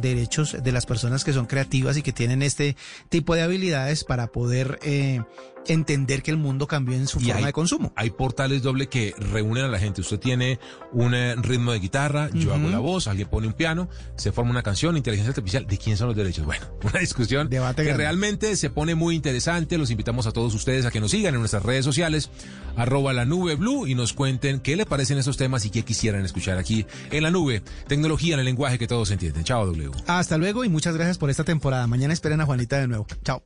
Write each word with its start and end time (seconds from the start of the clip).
derechos 0.00 0.56
de 0.62 0.72
las 0.72 0.86
personas 0.86 1.24
que 1.24 1.32
son 1.32 1.46
creativas 1.46 1.96
y 1.96 2.02
que 2.02 2.12
tienen 2.12 2.42
este 2.42 2.76
tipo 3.08 3.34
de 3.34 3.42
habilidades 3.42 4.04
para 4.04 4.28
poder 4.28 4.78
eh, 4.82 5.20
entender 5.68 6.22
que 6.22 6.30
el 6.30 6.36
mundo 6.36 6.66
cambió 6.66 6.96
en 6.96 7.06
su 7.06 7.20
forma 7.20 7.46
de 7.46 7.52
consumo. 7.52 7.92
Hay 7.96 8.10
portales 8.10 8.62
doble 8.62 8.88
que 8.88 9.14
reúnen 9.18 9.64
a 9.64 9.68
la 9.68 9.78
gente. 9.78 10.00
Usted 10.00 10.18
tiene 10.18 10.58
un 10.92 11.14
eh, 11.14 11.34
ritmo 11.36 11.72
de 11.72 11.78
guitarra, 11.78 12.30
yo 12.32 12.54
hago 12.54 12.68
la 12.68 12.78
voz, 12.78 13.06
alguien 13.08 13.28
pone 13.28 13.46
un 13.46 13.52
piano, 13.52 13.88
se 14.16 14.32
forma 14.32 14.50
una 14.50 14.62
canción, 14.62 14.96
inteligencia 14.96 15.30
artificial. 15.30 15.66
¿De 15.66 15.78
quién 15.78 15.96
son 15.96 16.08
los 16.08 16.16
derechos? 16.16 16.46
Bueno, 16.56 16.64
una 16.84 17.00
discusión 17.00 17.48
Debate 17.48 17.82
que 17.82 17.88
grande. 17.88 18.04
realmente 18.04 18.56
se 18.56 18.70
pone 18.70 18.94
muy 18.94 19.16
interesante. 19.16 19.78
Los 19.78 19.90
invitamos 19.90 20.28
a 20.28 20.32
todos 20.32 20.54
ustedes 20.54 20.86
a 20.86 20.92
que 20.92 21.00
nos 21.00 21.10
sigan 21.10 21.34
en 21.34 21.40
nuestras 21.40 21.64
redes 21.64 21.84
sociales, 21.84 22.30
arroba 22.76 23.12
la 23.12 23.24
nube 23.24 23.56
blue 23.56 23.86
y 23.88 23.96
nos 23.96 24.12
cuenten 24.12 24.60
qué 24.60 24.76
le 24.76 24.86
parecen 24.86 25.18
esos 25.18 25.36
temas 25.36 25.64
y 25.64 25.70
qué 25.70 25.82
quisieran 25.82 26.24
escuchar 26.24 26.56
aquí 26.56 26.86
en 27.10 27.24
la 27.24 27.32
nube. 27.32 27.62
Tecnología 27.88 28.34
en 28.34 28.40
el 28.40 28.46
lenguaje 28.46 28.78
que 28.78 28.86
todos 28.86 29.10
entienden. 29.10 29.42
Chao, 29.42 29.66
W. 29.66 29.85
Hasta 30.06 30.38
luego 30.38 30.64
y 30.64 30.68
muchas 30.68 30.94
gracias 30.94 31.18
por 31.18 31.30
esta 31.30 31.44
temporada. 31.44 31.86
Mañana 31.86 32.12
esperen 32.12 32.40
a 32.40 32.46
Juanita 32.46 32.78
de 32.78 32.88
nuevo. 32.88 33.06
Chao. 33.24 33.42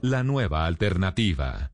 La 0.00 0.24
nueva 0.24 0.66
alternativa. 0.66 1.70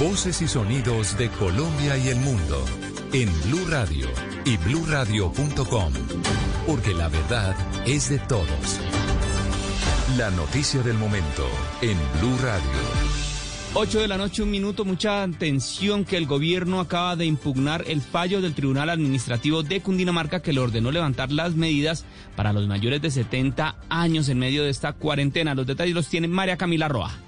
Voces 0.00 0.42
y 0.42 0.48
sonidos 0.48 1.16
de 1.18 1.28
Colombia 1.30 1.96
y 1.96 2.08
el 2.08 2.20
mundo 2.20 2.64
en 3.12 3.28
Blue 3.42 3.66
Radio 3.68 4.06
y 4.44 4.56
bluradio.com, 4.58 5.92
porque 6.66 6.94
la 6.94 7.08
verdad 7.08 7.56
es 7.86 8.10
de 8.10 8.18
todos. 8.18 8.80
La 10.16 10.30
noticia 10.30 10.82
del 10.82 10.98
momento 10.98 11.46
en 11.80 11.96
Blue 12.20 12.36
Radio. 12.42 13.08
8 13.74 14.00
de 14.00 14.08
la 14.08 14.18
noche, 14.18 14.42
un 14.42 14.50
minuto, 14.50 14.84
mucha 14.84 15.22
atención 15.22 16.04
que 16.04 16.16
el 16.16 16.26
gobierno 16.26 16.80
acaba 16.80 17.16
de 17.16 17.26
impugnar 17.26 17.84
el 17.86 18.00
fallo 18.00 18.40
del 18.40 18.54
Tribunal 18.54 18.90
Administrativo 18.90 19.62
de 19.62 19.80
Cundinamarca 19.80 20.40
que 20.40 20.52
le 20.52 20.60
ordenó 20.60 20.90
levantar 20.90 21.30
las 21.30 21.54
medidas 21.54 22.04
para 22.34 22.52
los 22.52 22.66
mayores 22.66 23.00
de 23.02 23.10
70 23.10 23.76
años 23.88 24.28
en 24.28 24.38
medio 24.38 24.64
de 24.64 24.70
esta 24.70 24.94
cuarentena. 24.94 25.54
Los 25.54 25.66
detalles 25.66 25.94
los 25.94 26.08
tiene 26.08 26.28
María 26.28 26.56
Camila 26.56 26.88
Roa. 26.88 27.27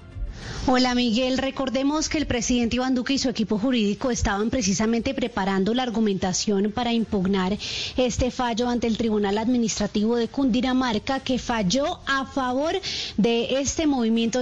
Hola 0.67 0.93
Miguel, 0.93 1.39
recordemos 1.39 2.07
que 2.07 2.19
el 2.19 2.27
presidente 2.27 2.75
Iván 2.75 2.93
Duque 2.93 3.13
y 3.13 3.17
su 3.17 3.29
equipo 3.29 3.57
jurídico 3.57 4.11
estaban 4.11 4.51
precisamente 4.51 5.15
preparando 5.15 5.73
la 5.73 5.81
argumentación 5.81 6.71
para 6.71 6.93
impugnar 6.93 7.57
este 7.97 8.29
fallo 8.29 8.69
ante 8.69 8.85
el 8.85 8.95
Tribunal 8.95 9.39
Administrativo 9.39 10.15
de 10.17 10.27
Cundinamarca 10.27 11.19
que 11.19 11.39
falló 11.39 11.99
a 12.05 12.27
favor 12.27 12.79
de 13.17 13.59
este 13.59 13.87
movimiento 13.87 14.41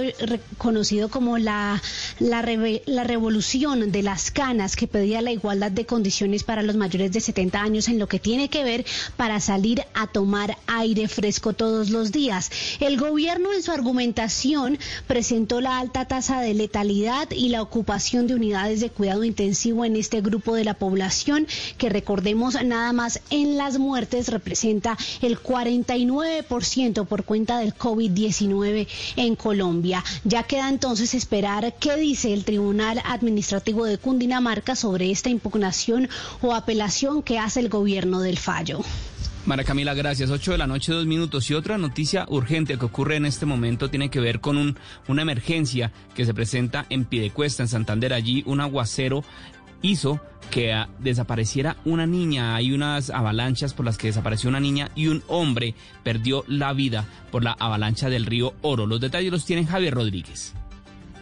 conocido 0.58 1.08
como 1.08 1.38
la, 1.38 1.80
la, 2.18 2.44
la 2.86 3.04
revolución 3.04 3.90
de 3.90 4.02
las 4.02 4.30
canas 4.30 4.76
que 4.76 4.86
pedía 4.86 5.22
la 5.22 5.32
igualdad 5.32 5.70
de 5.70 5.86
condiciones 5.86 6.44
para 6.44 6.62
los 6.62 6.76
mayores 6.76 7.12
de 7.12 7.20
70 7.20 7.60
años 7.62 7.88
en 7.88 7.98
lo 7.98 8.08
que 8.08 8.18
tiene 8.18 8.50
que 8.50 8.62
ver 8.62 8.84
para 9.16 9.40
salir 9.40 9.82
a 9.94 10.06
tomar 10.06 10.58
aire 10.66 11.08
fresco 11.08 11.54
todos 11.54 11.88
los 11.88 12.12
días. 12.12 12.50
El 12.78 12.98
gobierno 12.98 13.52
en 13.54 13.62
su 13.62 13.72
argumentación 13.72 14.78
presentó 15.06 15.62
la 15.62 15.78
alta 15.78 15.99
tasa 16.06 16.40
de 16.40 16.54
letalidad 16.54 17.30
y 17.30 17.48
la 17.48 17.62
ocupación 17.62 18.26
de 18.26 18.34
unidades 18.34 18.80
de 18.80 18.90
cuidado 18.90 19.24
intensivo 19.24 19.84
en 19.84 19.96
este 19.96 20.20
grupo 20.20 20.54
de 20.54 20.64
la 20.64 20.74
población, 20.74 21.46
que 21.78 21.88
recordemos 21.88 22.62
nada 22.64 22.92
más 22.92 23.20
en 23.30 23.56
las 23.56 23.78
muertes 23.78 24.28
representa 24.28 24.96
el 25.22 25.38
49% 25.38 27.06
por 27.06 27.24
cuenta 27.24 27.58
del 27.58 27.74
COVID-19 27.74 28.86
en 29.16 29.36
Colombia. 29.36 30.04
Ya 30.24 30.42
queda 30.44 30.68
entonces 30.68 31.14
esperar 31.14 31.74
qué 31.78 31.96
dice 31.96 32.32
el 32.32 32.44
Tribunal 32.44 33.00
Administrativo 33.04 33.84
de 33.84 33.98
Cundinamarca 33.98 34.76
sobre 34.76 35.10
esta 35.10 35.30
impugnación 35.30 36.08
o 36.42 36.54
apelación 36.54 37.22
que 37.22 37.38
hace 37.38 37.60
el 37.60 37.68
gobierno 37.68 38.20
del 38.20 38.38
fallo. 38.38 38.80
Mara 39.46 39.64
Camila, 39.64 39.94
gracias. 39.94 40.30
8 40.30 40.52
de 40.52 40.58
la 40.58 40.66
noche, 40.66 40.92
dos 40.92 41.06
minutos. 41.06 41.50
Y 41.50 41.54
otra 41.54 41.78
noticia 41.78 42.26
urgente 42.28 42.76
que 42.76 42.84
ocurre 42.84 43.16
en 43.16 43.24
este 43.24 43.46
momento 43.46 43.88
tiene 43.88 44.10
que 44.10 44.20
ver 44.20 44.40
con 44.40 44.58
un, 44.58 44.76
una 45.08 45.22
emergencia 45.22 45.92
que 46.14 46.26
se 46.26 46.34
presenta 46.34 46.84
en 46.90 47.06
Piedecuesta, 47.06 47.62
en 47.62 47.68
Santander. 47.68 48.12
Allí 48.12 48.42
un 48.46 48.60
aguacero 48.60 49.24
hizo 49.82 50.20
que 50.50 50.74
uh, 50.74 50.86
desapareciera 50.98 51.76
una 51.84 52.06
niña. 52.06 52.54
Hay 52.54 52.72
unas 52.72 53.08
avalanchas 53.08 53.72
por 53.72 53.86
las 53.86 53.96
que 53.96 54.08
desapareció 54.08 54.50
una 54.50 54.60
niña 54.60 54.90
y 54.94 55.06
un 55.06 55.22
hombre 55.26 55.74
perdió 56.02 56.44
la 56.46 56.72
vida 56.74 57.06
por 57.30 57.42
la 57.42 57.52
avalancha 57.52 58.10
del 58.10 58.26
río 58.26 58.54
Oro. 58.60 58.86
Los 58.86 59.00
detalles 59.00 59.32
los 59.32 59.46
tiene 59.46 59.66
Javier 59.66 59.94
Rodríguez. 59.94 60.54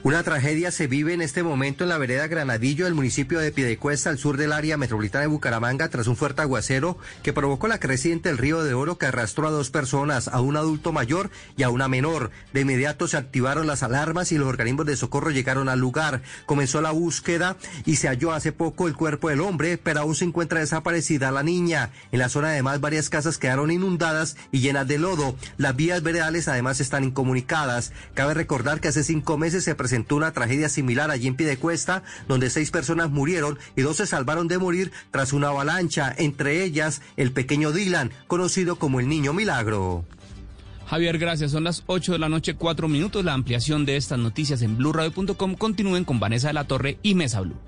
Una 0.08 0.22
tragedia 0.22 0.70
se 0.70 0.86
vive 0.86 1.12
en 1.12 1.20
este 1.20 1.42
momento 1.42 1.84
en 1.84 1.90
la 1.90 1.98
vereda 1.98 2.28
Granadillo 2.28 2.86
del 2.86 2.94
municipio 2.94 3.40
de 3.40 3.52
Piedecuesta, 3.52 4.08
al 4.08 4.16
sur 4.16 4.38
del 4.38 4.54
área 4.54 4.78
metropolitana 4.78 5.20
de 5.20 5.26
Bucaramanga, 5.26 5.90
tras 5.90 6.06
un 6.06 6.16
fuerte 6.16 6.40
aguacero 6.40 6.96
que 7.22 7.34
provocó 7.34 7.68
la 7.68 7.78
creciente 7.78 8.30
del 8.30 8.38
río 8.38 8.64
de 8.64 8.72
Oro 8.72 8.96
que 8.96 9.04
arrastró 9.04 9.46
a 9.46 9.50
dos 9.50 9.68
personas, 9.68 10.28
a 10.28 10.40
un 10.40 10.56
adulto 10.56 10.92
mayor 10.92 11.28
y 11.58 11.62
a 11.62 11.68
una 11.68 11.88
menor. 11.88 12.30
De 12.54 12.62
inmediato 12.62 13.06
se 13.06 13.18
activaron 13.18 13.66
las 13.66 13.82
alarmas 13.82 14.32
y 14.32 14.38
los 14.38 14.48
organismos 14.48 14.86
de 14.86 14.96
socorro 14.96 15.30
llegaron 15.30 15.68
al 15.68 15.78
lugar. 15.78 16.22
Comenzó 16.46 16.80
la 16.80 16.92
búsqueda 16.92 17.58
y 17.84 17.96
se 17.96 18.08
halló 18.08 18.32
hace 18.32 18.50
poco 18.50 18.88
el 18.88 18.96
cuerpo 18.96 19.28
del 19.28 19.42
hombre, 19.42 19.76
pero 19.76 20.00
aún 20.00 20.14
se 20.14 20.24
encuentra 20.24 20.60
desaparecida 20.60 21.30
la 21.32 21.42
niña. 21.42 21.90
En 22.12 22.20
la 22.20 22.30
zona 22.30 22.48
además 22.48 22.80
varias 22.80 23.10
casas 23.10 23.36
quedaron 23.36 23.70
inundadas 23.70 24.38
y 24.52 24.60
llenas 24.60 24.88
de 24.88 24.96
lodo. 24.96 25.36
Las 25.58 25.76
vías 25.76 26.02
veredales 26.02 26.48
además 26.48 26.80
están 26.80 27.04
incomunicadas. 27.04 27.92
Cabe 28.14 28.32
recordar 28.32 28.80
que 28.80 28.88
hace 28.88 29.04
cinco 29.04 29.36
meses 29.36 29.64
se 29.64 29.74
presentó 29.74 29.97
una 30.10 30.32
tragedia 30.32 30.68
similar 30.68 31.10
allí 31.10 31.26
en 31.26 31.36
Piedecuesta, 31.36 32.02
donde 32.26 32.50
seis 32.50 32.70
personas 32.70 33.10
murieron 33.10 33.58
y 33.76 33.82
dos 33.82 33.96
se 33.96 34.06
salvaron 34.06 34.48
de 34.48 34.58
morir 34.58 34.92
tras 35.10 35.32
una 35.32 35.48
avalancha, 35.48 36.14
entre 36.16 36.64
ellas 36.64 37.02
el 37.16 37.32
pequeño 37.32 37.72
Dylan, 37.72 38.10
conocido 38.26 38.76
como 38.76 39.00
el 39.00 39.08
Niño 39.08 39.32
Milagro. 39.32 40.04
Javier, 40.88 41.18
gracias. 41.18 41.50
Son 41.50 41.64
las 41.64 41.84
8 41.86 42.12
de 42.12 42.18
la 42.18 42.30
noche, 42.30 42.54
4 42.54 42.88
minutos. 42.88 43.22
La 43.24 43.34
ampliación 43.34 43.84
de 43.84 43.96
estas 43.96 44.18
noticias 44.18 44.62
en 44.62 44.78
blurradio.com. 44.78 45.54
Continúen 45.54 46.04
con 46.04 46.18
Vanessa 46.18 46.48
de 46.48 46.54
la 46.54 46.64
Torre 46.64 46.98
y 47.02 47.14
Mesa 47.14 47.42
Blue. 47.42 47.58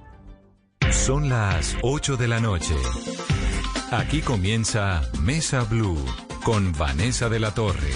Son 0.90 1.28
las 1.28 1.76
8 1.82 2.16
de 2.16 2.28
la 2.28 2.40
noche. 2.40 2.74
Aquí 3.90 4.22
comienza 4.22 5.02
Mesa 5.20 5.64
Blue 5.64 5.98
con 6.44 6.72
Vanessa 6.72 7.28
de 7.28 7.40
la 7.40 7.52
Torre. 7.52 7.92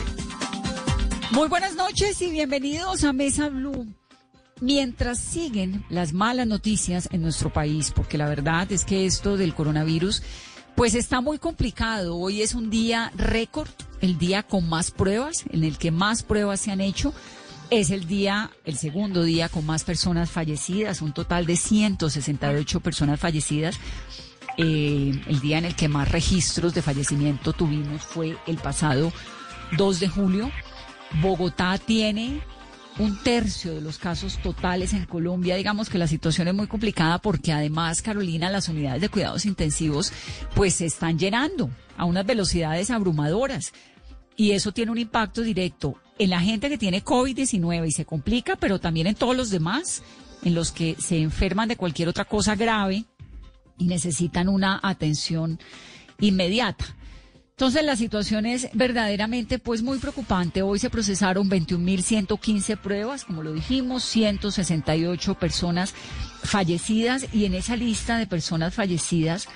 Muy 1.31 1.49
buenas 1.49 1.75
noches 1.75 2.21
y 2.21 2.31
bienvenidos 2.31 3.03
a 3.05 3.13
Mesa 3.13 3.49
Blue 3.49 3.87
mientras 4.65 5.19
siguen 5.19 5.85
las 5.91 6.15
malas 6.15 6.47
noticias 6.47 7.11
en 7.13 7.21
nuestro 7.21 7.53
país, 7.53 7.93
porque 7.95 8.17
la 8.17 8.27
verdad 8.29 8.73
es 8.73 8.87
que 8.87 9.05
esto 9.05 9.37
del 9.37 9.55
coronavirus, 9.55 10.23
pues 10.75 10.95
está 10.95 11.21
muy 11.21 11.39
complicado. 11.39 12.17
Hoy 12.17 12.41
es 12.41 12.55
un 12.55 12.71
día 12.71 13.13
récord, 13.15 13.69
el 14.01 14.17
día 14.17 14.43
con 14.43 14.67
más 14.67 14.91
pruebas, 14.91 15.45
en 15.51 15.65
el 15.65 15.77
que 15.77 15.91
más 15.91 16.23
pruebas 16.23 16.61
se 16.61 16.71
han 16.71 16.81
hecho. 16.81 17.13
Es 17.69 17.91
el 17.91 18.07
día, 18.07 18.51
el 18.65 18.79
segundo 18.79 19.23
día 19.23 19.51
con 19.51 19.67
más 19.67 19.85
personas 19.85 20.31
fallecidas, 20.31 21.03
un 21.03 21.13
total 21.13 21.45
de 21.45 21.57
168 21.57 22.81
personas 22.81 23.21
fallecidas. 23.21 23.79
Eh, 24.57 25.21
el 25.27 25.41
día 25.41 25.59
en 25.59 25.67
el 25.67 25.77
que 25.77 25.89
más 25.89 26.11
registros 26.11 26.73
de 26.73 26.81
fallecimiento 26.81 27.53
tuvimos 27.53 28.01
fue 28.03 28.39
el 28.47 28.57
pasado 28.57 29.13
2 29.77 30.01
de 30.01 30.09
julio. 30.09 30.51
Bogotá 31.21 31.77
tiene 31.77 32.41
un 32.99 33.17
tercio 33.23 33.75
de 33.75 33.81
los 33.81 33.99
casos 33.99 34.39
totales 34.39 34.93
en 34.93 35.07
Colombia. 35.07 35.57
Digamos 35.57 35.89
que 35.89 35.99
la 35.99 36.07
situación 36.07 36.49
es 36.49 36.55
muy 36.55 36.67
complicada 36.67 37.19
porque 37.19 37.53
además, 37.53 38.03
Carolina, 38.03 38.51
las 38.51 38.69
unidades 38.69 39.01
de 39.01 39.09
cuidados 39.09 39.47
intensivos 39.47 40.13
pues 40.55 40.75
se 40.75 40.87
están 40.87 41.19
llenando 41.19 41.71
a 41.97 42.05
unas 42.05 42.25
velocidades 42.25 42.91
abrumadoras. 42.91 43.73
Y 44.37 44.53
eso 44.53 44.73
tiene 44.73 44.93
un 44.93 44.99
impacto 44.99 45.43
directo 45.43 45.97
en 46.19 46.31
la 46.31 46.41
gente 46.41 46.69
que 46.69 46.79
tiene 46.79 47.05
COVID-19 47.05 47.89
y 47.89 47.93
se 47.93 48.05
complica, 48.05 48.57
pero 48.57 48.79
también 48.79 49.07
en 49.07 49.15
todos 49.15 49.37
los 49.37 49.51
demás, 49.51 50.03
en 50.45 50.55
los 50.55 50.73
que 50.73 50.97
se 50.99 51.19
enferman 51.19 51.69
de 51.69 51.77
cualquier 51.77 52.09
otra 52.09 52.25
cosa 52.25 52.55
grave 52.55 53.05
y 53.79 53.87
necesitan 53.87 54.49
una 54.49 54.81
atención 54.83 55.59
inmediata. 56.21 56.85
Entonces 57.57 57.85
la 57.85 57.95
situación 57.95 58.47
es 58.47 58.69
verdaderamente 58.73 59.61
pues 59.61 59.81
muy 59.81 59.99
preocupante. 59.99 60.63
Hoy 60.63 60.81
se 60.81 60.91
procesaron 60.91 61.49
21.115 61.49 62.77
pruebas, 62.77 63.25
como 63.25 63.45
lo 63.45 63.53
dijimos, 63.53 64.03
168 64.03 65.35
personas 65.35 65.95
fallecidas 66.43 67.33
y 67.33 67.45
en 67.45 67.55
esa 67.55 67.77
lista 67.77 68.19
de 68.19 68.27
personas 68.27 68.75
fallecidas 68.75 69.47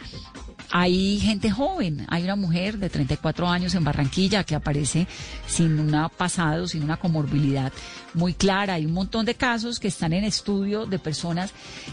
hay 0.70 1.18
gente 1.18 1.50
joven, 1.50 2.06
hay 2.08 2.22
una 2.22 2.36
mujer 2.36 2.78
de 2.78 2.88
34 2.88 3.48
años 3.48 3.74
en 3.74 3.82
Barranquilla 3.82 4.44
que 4.44 4.54
aparece 4.54 5.08
sin 5.48 5.80
un 5.80 6.08
pasado, 6.16 6.68
sin 6.68 6.84
una 6.84 6.98
comorbilidad 6.98 7.72
muy 8.14 8.34
clara. 8.34 8.74
Hay 8.74 8.86
un 8.86 8.92
montón 8.92 9.26
de 9.26 9.34
casos 9.34 9.80
que 9.80 9.88
están 9.88 10.12
en 10.12 10.22
estudio 10.22 10.86
de 10.86 11.00
personas 11.00 11.52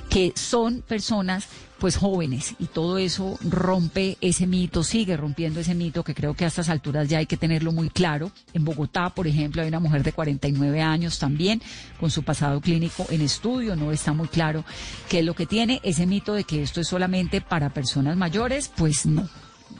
que 0.09 0.33
son 0.35 0.81
personas 0.81 1.47
pues 1.79 1.97
jóvenes 1.97 2.55
y 2.59 2.65
todo 2.65 2.97
eso 2.97 3.37
rompe 3.41 4.17
ese 4.21 4.47
mito, 4.47 4.83
sigue 4.83 5.17
rompiendo 5.17 5.59
ese 5.59 5.75
mito 5.75 6.03
que 6.03 6.15
creo 6.15 6.33
que 6.33 6.45
a 6.45 6.47
estas 6.47 6.69
alturas 6.69 7.07
ya 7.09 7.19
hay 7.19 7.25
que 7.25 7.37
tenerlo 7.37 7.71
muy 7.71 7.89
claro. 7.89 8.31
En 8.53 8.65
Bogotá, 8.65 9.09
por 9.09 9.27
ejemplo, 9.27 9.61
hay 9.61 9.67
una 9.67 9.79
mujer 9.79 10.03
de 10.03 10.13
49 10.13 10.81
años 10.81 11.19
también 11.19 11.61
con 11.99 12.11
su 12.11 12.23
pasado 12.23 12.61
clínico 12.61 13.05
en 13.09 13.21
estudio, 13.21 13.75
no 13.75 13.91
está 13.91 14.13
muy 14.13 14.27
claro 14.27 14.63
qué 15.09 15.19
es 15.19 15.25
lo 15.25 15.35
que 15.35 15.45
tiene. 15.45 15.81
Ese 15.83 16.05
mito 16.05 16.33
de 16.33 16.43
que 16.43 16.61
esto 16.61 16.81
es 16.81 16.87
solamente 16.87 17.41
para 17.41 17.69
personas 17.69 18.17
mayores, 18.17 18.71
pues 18.75 19.05
no, 19.05 19.27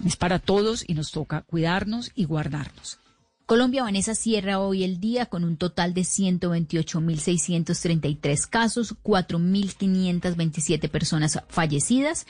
es 0.05 0.15
para 0.15 0.39
todos 0.39 0.83
y 0.87 0.93
nos 0.93 1.11
toca 1.11 1.41
cuidarnos 1.41 2.11
y 2.15 2.25
guardarnos. 2.25 2.99
Colombia 3.45 3.83
Vanessa 3.83 4.15
cierra 4.15 4.59
hoy 4.59 4.83
el 4.83 4.99
día 4.99 5.27
con 5.27 5.43
un 5.43 5.55
total 5.55 5.93
de 5.93 6.01
128.633 6.01 8.49
casos, 8.49 8.95
4.527 9.03 10.89
personas 10.89 11.39
fallecidas 11.47 12.25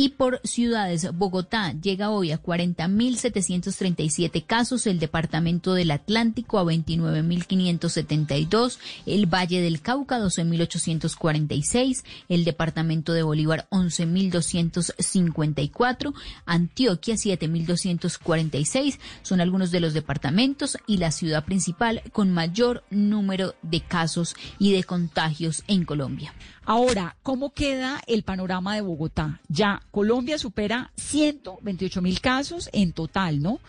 y 0.00 0.08
por 0.08 0.40
ciudades, 0.44 1.12
Bogotá 1.12 1.74
llega 1.78 2.08
hoy 2.08 2.32
a 2.32 2.42
40.737 2.42 4.46
casos, 4.46 4.86
el 4.86 4.98
Departamento 4.98 5.74
del 5.74 5.90
Atlántico 5.90 6.58
a 6.58 6.64
29.572, 6.64 8.78
el 9.04 9.26
Valle 9.26 9.60
del 9.60 9.82
Cauca 9.82 10.18
12.846, 10.18 12.02
el 12.30 12.46
Departamento 12.46 13.12
de 13.12 13.24
Bolívar 13.24 13.68
11.254, 13.70 16.14
Antioquia 16.46 17.16
7.246, 17.16 18.98
son 19.20 19.42
algunos 19.42 19.70
de 19.70 19.80
los 19.80 19.92
departamentos 19.92 20.78
y 20.86 20.96
la 20.96 21.10
ciudad 21.10 21.44
principal 21.44 22.00
con 22.12 22.30
mayor 22.30 22.84
número 22.88 23.54
de 23.60 23.82
casos 23.82 24.34
y 24.58 24.72
de 24.72 24.82
contagios 24.82 25.62
en 25.66 25.84
Colombia. 25.84 26.32
Ahora, 26.64 27.16
¿cómo 27.24 27.52
queda 27.52 28.00
el 28.06 28.22
panorama 28.22 28.76
de 28.76 28.82
Bogotá? 28.82 29.40
Ya 29.48 29.82
Colombia 29.90 30.38
supera 30.38 30.92
128 30.96 32.02
mil 32.02 32.20
casos 32.20 32.70
en 32.72 32.92
total, 32.92 33.40
¿no? 33.42 33.60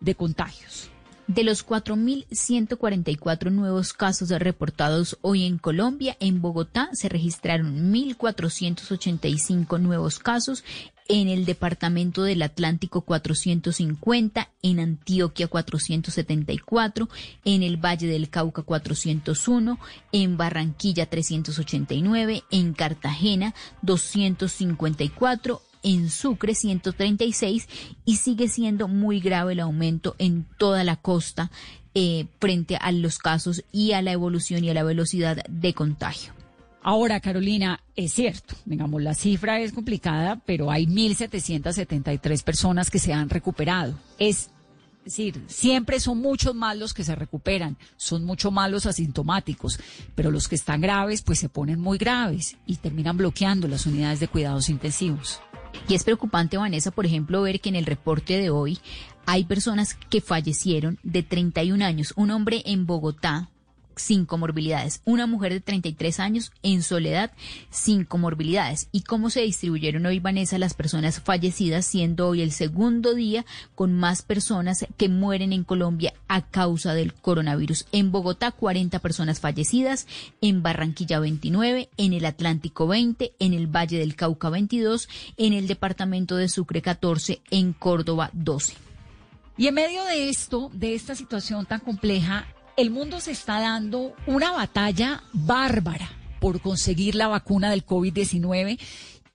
De 0.00 0.14
contagios. 0.14 0.90
De 1.26 1.44
los 1.44 1.64
4.144 1.64 3.52
nuevos 3.52 3.92
casos 3.92 4.30
reportados 4.30 5.16
hoy 5.20 5.44
en 5.46 5.58
Colombia, 5.58 6.16
en 6.18 6.42
Bogotá 6.42 6.90
se 6.92 7.08
registraron 7.08 7.92
1.485 7.92 9.78
nuevos 9.78 10.18
casos 10.18 10.64
en 11.06 11.28
el 11.28 11.44
departamento 11.44 12.24
del 12.24 12.42
Atlántico 12.42 13.02
450, 13.02 14.48
en 14.62 14.80
Antioquia 14.80 15.46
474, 15.46 17.08
en 17.44 17.62
el 17.62 17.76
Valle 17.76 18.08
del 18.08 18.28
Cauca 18.28 18.62
401, 18.62 19.78
en 20.10 20.36
Barranquilla 20.36 21.06
389, 21.06 22.42
en 22.50 22.72
Cartagena 22.74 23.54
254, 23.82 25.62
en 25.82 26.10
Sucre 26.10 26.54
136 26.54 27.68
y 28.04 28.16
sigue 28.16 28.48
siendo 28.48 28.88
muy 28.88 29.20
grave 29.20 29.52
el 29.52 29.60
aumento 29.60 30.14
en 30.18 30.46
toda 30.58 30.84
la 30.84 30.96
costa 30.96 31.50
eh, 31.94 32.26
frente 32.38 32.76
a 32.76 32.92
los 32.92 33.18
casos 33.18 33.64
y 33.72 33.92
a 33.92 34.02
la 34.02 34.12
evolución 34.12 34.64
y 34.64 34.70
a 34.70 34.74
la 34.74 34.84
velocidad 34.84 35.44
de 35.48 35.74
contagio. 35.74 36.32
Ahora, 36.82 37.20
Carolina, 37.20 37.80
es 37.94 38.12
cierto, 38.14 38.54
digamos, 38.64 39.02
la 39.02 39.14
cifra 39.14 39.60
es 39.60 39.72
complicada, 39.72 40.40
pero 40.46 40.70
hay 40.70 40.86
1.773 40.86 42.42
personas 42.42 42.90
que 42.90 42.98
se 42.98 43.12
han 43.12 43.28
recuperado. 43.28 43.98
Es 44.18 44.50
decir, 45.04 45.42
siempre 45.46 46.00
son 46.00 46.18
muchos 46.18 46.54
más 46.54 46.78
los 46.78 46.94
que 46.94 47.04
se 47.04 47.14
recuperan, 47.14 47.76
son 47.96 48.24
mucho 48.24 48.50
más 48.50 48.70
los 48.70 48.86
asintomáticos, 48.86 49.78
pero 50.14 50.30
los 50.30 50.48
que 50.48 50.54
están 50.54 50.80
graves, 50.80 51.20
pues 51.22 51.38
se 51.38 51.50
ponen 51.50 51.80
muy 51.80 51.98
graves 51.98 52.56
y 52.66 52.76
terminan 52.76 53.16
bloqueando 53.16 53.68
las 53.68 53.84
unidades 53.84 54.20
de 54.20 54.28
cuidados 54.28 54.70
intensivos. 54.70 55.40
Y 55.88 55.94
es 55.94 56.04
preocupante, 56.04 56.56
Vanessa, 56.56 56.90
por 56.90 57.06
ejemplo, 57.06 57.42
ver 57.42 57.60
que 57.60 57.68
en 57.68 57.76
el 57.76 57.86
reporte 57.86 58.38
de 58.38 58.50
hoy 58.50 58.78
hay 59.26 59.44
personas 59.44 59.94
que 59.94 60.20
fallecieron 60.20 60.98
de 61.02 61.22
31 61.22 61.84
años. 61.84 62.12
Un 62.16 62.30
hombre 62.30 62.62
en 62.66 62.86
Bogotá 62.86 63.49
sin 64.00 64.24
comorbilidades. 64.24 65.02
Una 65.04 65.26
mujer 65.26 65.52
de 65.52 65.60
33 65.60 66.20
años 66.20 66.52
en 66.62 66.82
soledad 66.82 67.30
sin 67.70 68.04
comorbilidades. 68.04 68.88
¿Y 68.92 69.02
cómo 69.02 69.30
se 69.30 69.42
distribuyeron 69.42 70.06
hoy, 70.06 70.18
Vanessa, 70.18 70.58
las 70.58 70.74
personas 70.74 71.20
fallecidas, 71.20 71.84
siendo 71.84 72.28
hoy 72.28 72.42
el 72.42 72.52
segundo 72.52 73.14
día 73.14 73.44
con 73.74 73.92
más 73.94 74.22
personas 74.22 74.86
que 74.96 75.08
mueren 75.08 75.52
en 75.52 75.64
Colombia 75.64 76.14
a 76.28 76.42
causa 76.42 76.94
del 76.94 77.14
coronavirus? 77.14 77.86
En 77.92 78.10
Bogotá, 78.10 78.50
40 78.50 78.98
personas 78.98 79.40
fallecidas, 79.40 80.06
en 80.40 80.62
Barranquilla 80.62 81.20
29, 81.20 81.90
en 81.96 82.12
el 82.12 82.24
Atlántico 82.24 82.86
20, 82.86 83.32
en 83.38 83.54
el 83.54 83.66
Valle 83.66 83.98
del 83.98 84.16
Cauca 84.16 84.50
22, 84.50 85.08
en 85.36 85.52
el 85.52 85.66
departamento 85.66 86.36
de 86.36 86.48
Sucre 86.48 86.82
14, 86.82 87.42
en 87.50 87.72
Córdoba 87.72 88.30
12. 88.32 88.74
Y 89.56 89.66
en 89.66 89.74
medio 89.74 90.02
de 90.04 90.30
esto, 90.30 90.70
de 90.72 90.94
esta 90.94 91.14
situación 91.14 91.66
tan 91.66 91.80
compleja, 91.80 92.46
el 92.76 92.90
mundo 92.90 93.20
se 93.20 93.32
está 93.32 93.60
dando 93.60 94.14
una 94.26 94.52
batalla 94.52 95.22
bárbara 95.32 96.10
por 96.40 96.60
conseguir 96.60 97.14
la 97.14 97.28
vacuna 97.28 97.70
del 97.70 97.84
COVID-19 97.84 98.78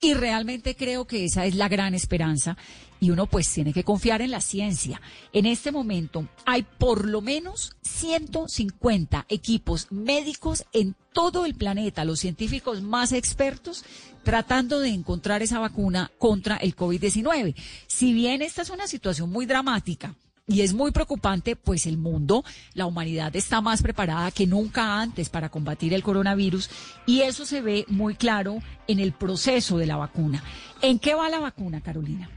y 0.02 0.14
realmente 0.14 0.76
creo 0.76 1.06
que 1.06 1.26
esa 1.26 1.46
es 1.46 1.56
la 1.56 1.68
gran 1.70 1.94
esperanza 1.94 2.58
y 3.00 3.12
uno 3.12 3.28
pues 3.28 3.52
tiene 3.52 3.74
que 3.74 3.84
confiar 3.84 4.22
en 4.22 4.32
la 4.32 4.42
ciencia. 4.42 5.02
En 5.34 5.46
este 5.46 5.72
momento 5.72 6.28
hay 6.46 6.64
por 6.64 7.08
lo 7.08 7.22
menos 7.22 7.76
150 7.82 9.26
equipos 9.30 9.92
médicos 9.92 10.66
en 10.74 10.96
todo 11.14 11.46
el 11.46 11.56
planeta, 11.56 12.06
los 12.06 12.20
científicos 12.20 12.82
más 12.82 13.14
expertos 13.14 13.84
tratando 14.24 14.80
de 14.80 14.90
encontrar 14.90 15.44
esa 15.44 15.60
vacuna 15.60 16.12
contra 16.18 16.58
el 16.58 16.76
COVID-19. 16.76 17.56
Si 17.88 18.14
bien 18.14 18.42
esta 18.42 18.64
es 18.64 18.70
una 18.70 18.88
situación 18.88 19.30
muy 19.30 19.46
dramática, 19.46 20.16
y 20.48 20.62
es 20.62 20.74
muy 20.74 20.92
preocupante, 20.92 21.56
pues 21.56 21.86
el 21.88 21.98
mundo, 21.98 22.44
la 22.74 22.86
humanidad 22.86 23.36
está 23.36 23.62
más 23.62 23.82
preparada 23.82 24.30
que 24.32 24.46
nunca 24.46 25.02
antes 25.02 25.30
para 25.30 25.50
combatir 25.50 25.94
el 25.94 26.04
coronavirus 26.04 26.70
y 27.06 27.22
eso 27.22 27.46
se 27.46 27.62
ve 27.62 27.86
muy 27.88 28.16
claro 28.16 28.60
en 28.88 29.00
el 29.00 29.12
proceso 29.14 29.78
de 29.78 29.88
la 29.88 29.98
vacuna. 29.98 30.44
¿En 30.82 31.00
qué 31.00 31.16
va 31.16 31.30
la 31.30 31.40
vacuna, 31.40 31.82
Carolina? 31.82 32.30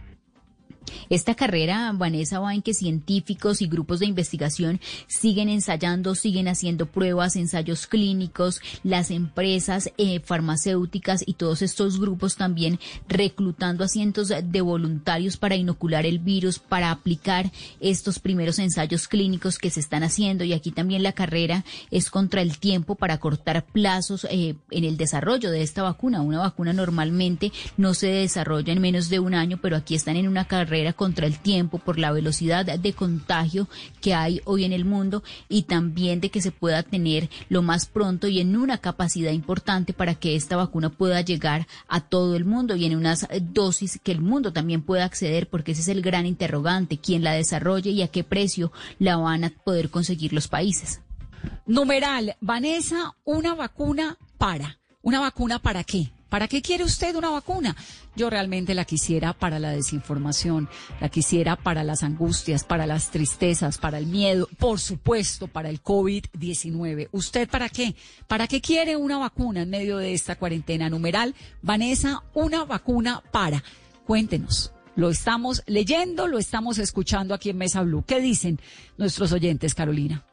Esta 1.11 1.35
carrera, 1.35 1.91
Vanessa, 1.95 2.41
va 2.41 2.55
en 2.55 2.63
que 2.63 2.75
científicos 2.75 3.63
y 3.63 3.67
grupos 3.67 4.01
de 4.01 4.07
investigación 4.07 4.81
siguen 5.07 5.49
ensayando, 5.49 6.15
siguen 6.15 6.49
haciendo 6.49 6.87
pruebas, 6.87 7.37
ensayos 7.37 7.87
clínicos, 7.87 8.61
las 8.83 9.11
empresas 9.11 9.91
eh, 9.99 10.21
farmacéuticas 10.21 11.23
y 11.27 11.35
todos 11.35 11.63
estos 11.63 12.01
grupos 12.01 12.37
también 12.37 12.79
reclutando 13.09 13.85
a 13.85 13.89
cientos 13.89 14.29
de 14.29 14.61
voluntarios 14.61 15.37
para 15.37 15.57
inocular 15.57 16.07
el 16.07 16.19
virus, 16.19 16.59
para 16.59 16.91
aplicar 16.91 17.51
estos 17.81 18.19
primeros 18.19 18.59
ensayos 18.59 19.09
clínicos 19.09 19.59
que 19.59 19.71
se 19.71 19.81
están 19.81 20.03
haciendo. 20.03 20.45
Y 20.45 20.53
aquí 20.53 20.71
también 20.71 21.03
la 21.03 21.13
carrera 21.13 21.65
es 21.91 22.11
contra 22.11 22.43
el 22.43 22.59
tiempo 22.59 22.95
para 22.95 23.19
cortar 23.19 23.65
plazos 23.65 24.27
eh, 24.31 24.55
en 24.71 24.85
el 24.85 24.97
desarrollo 24.97 25.51
de 25.51 25.63
esta 25.63 25.83
vacuna. 25.83 26.23
Una 26.23 26.41
vacuna 26.41 26.73
normalmente 26.73 27.53
no 27.77 27.95
se 27.95 28.09
desarrolla 28.09 28.73
en 28.73 28.81
menos 28.81 29.09
de 29.09 29.19
un 29.19 29.35
año, 29.35 29.59
pero 29.61 29.77
aquí 29.77 29.95
están 29.95 30.17
en 30.17 30.29
una 30.29 30.47
carrera 30.47 30.78
contra 30.95 31.27
el 31.27 31.39
tiempo 31.39 31.79
por 31.79 31.99
la 31.99 32.13
velocidad 32.13 32.65
de 32.65 32.93
contagio 32.93 33.69
que 34.01 34.15
hay 34.15 34.41
hoy 34.45 34.65
en 34.65 34.73
el 34.73 34.85
mundo 34.85 35.23
y 35.49 35.63
también 35.63 36.21
de 36.21 36.31
que 36.31 36.41
se 36.41 36.53
pueda 36.53 36.83
tener 36.83 37.29
lo 37.49 37.63
más 37.63 37.87
pronto 37.87 38.29
y 38.29 38.41
en 38.41 38.57
una 38.57 38.79
capacidad 38.79 39.33
importante 39.33 39.93
para 39.93 40.15
que 40.15 40.37
esta 40.37 40.57
vacuna 40.57 40.91
pueda 40.91 41.21
llegar 41.21 41.67
a 41.89 42.01
todo 42.01 42.37
el 42.37 42.45
mundo 42.45 42.77
y 42.77 42.85
en 42.85 42.97
unas 42.97 43.27
dosis 43.41 44.01
que 44.03 44.13
el 44.13 44.21
mundo 44.21 44.53
también 44.53 44.83
pueda 44.83 45.05
acceder 45.05 45.49
porque 45.49 45.73
ese 45.73 45.83
es 45.83 45.89
el 45.89 46.03
gran 46.03 46.27
interrogante, 46.27 46.99
quién 46.99 47.25
la 47.25 47.33
desarrolle 47.33 47.91
y 47.91 48.03
a 48.03 48.09
qué 48.09 48.25
precio 48.25 48.73
la 48.99 49.17
van 49.17 49.45
a 49.45 49.51
poder 49.51 49.91
conseguir 49.91 50.33
los 50.33 50.49
países. 50.49 51.01
Numeral, 51.67 52.37
Vanessa, 52.41 53.15
una 53.25 53.55
vacuna 53.55 54.17
para. 54.39 54.79
¿Una 55.03 55.21
vacuna 55.21 55.59
para 55.59 55.85
qué? 55.85 56.11
¿Para 56.29 56.49
qué 56.49 56.61
quiere 56.61 56.85
usted 56.85 57.17
una 57.17 57.31
vacuna? 57.31 57.75
Yo 58.15 58.29
realmente 58.29 58.75
la 58.75 58.85
quisiera 58.85 59.33
para 59.33 59.59
la 59.59 59.71
desinformación, 59.71 60.69
la 61.01 61.09
quisiera 61.09 61.57
para 61.57 61.85
las 61.85 62.03
angustias, 62.03 62.65
para 62.65 62.87
las 62.87 63.11
tristezas, 63.11 63.79
para 63.79 63.99
el 63.99 64.07
miedo, 64.07 64.49
por 64.59 64.79
supuesto, 64.79 65.49
para 65.49 65.71
el 65.71 65.83
COVID-19. 65.83 67.09
¿Usted 67.13 67.49
para 67.49 67.69
qué? 67.69 67.95
¿Para 68.27 68.47
qué 68.47 68.61
quiere 68.61 68.97
una 68.97 69.19
vacuna 69.19 69.63
en 69.63 69.71
medio 69.71 69.99
de 69.99 70.13
esta 70.13 70.37
cuarentena? 70.37 70.91
Numeral, 70.91 71.35
Vanessa, 71.63 72.23
una 72.35 72.65
vacuna 72.65 73.23
para. 73.33 73.63
Cuéntenos. 74.07 74.73
Lo 74.97 75.11
estamos 75.11 75.63
leyendo, 75.67 76.27
lo 76.27 76.39
estamos 76.39 76.79
escuchando 76.79 77.33
aquí 77.33 77.51
en 77.51 77.59
Mesa 77.59 77.83
Blue. 77.83 78.05
¿Qué 78.05 78.21
dicen 78.21 78.59
nuestros 78.97 79.31
oyentes, 79.33 79.75
Carolina? 79.75 80.28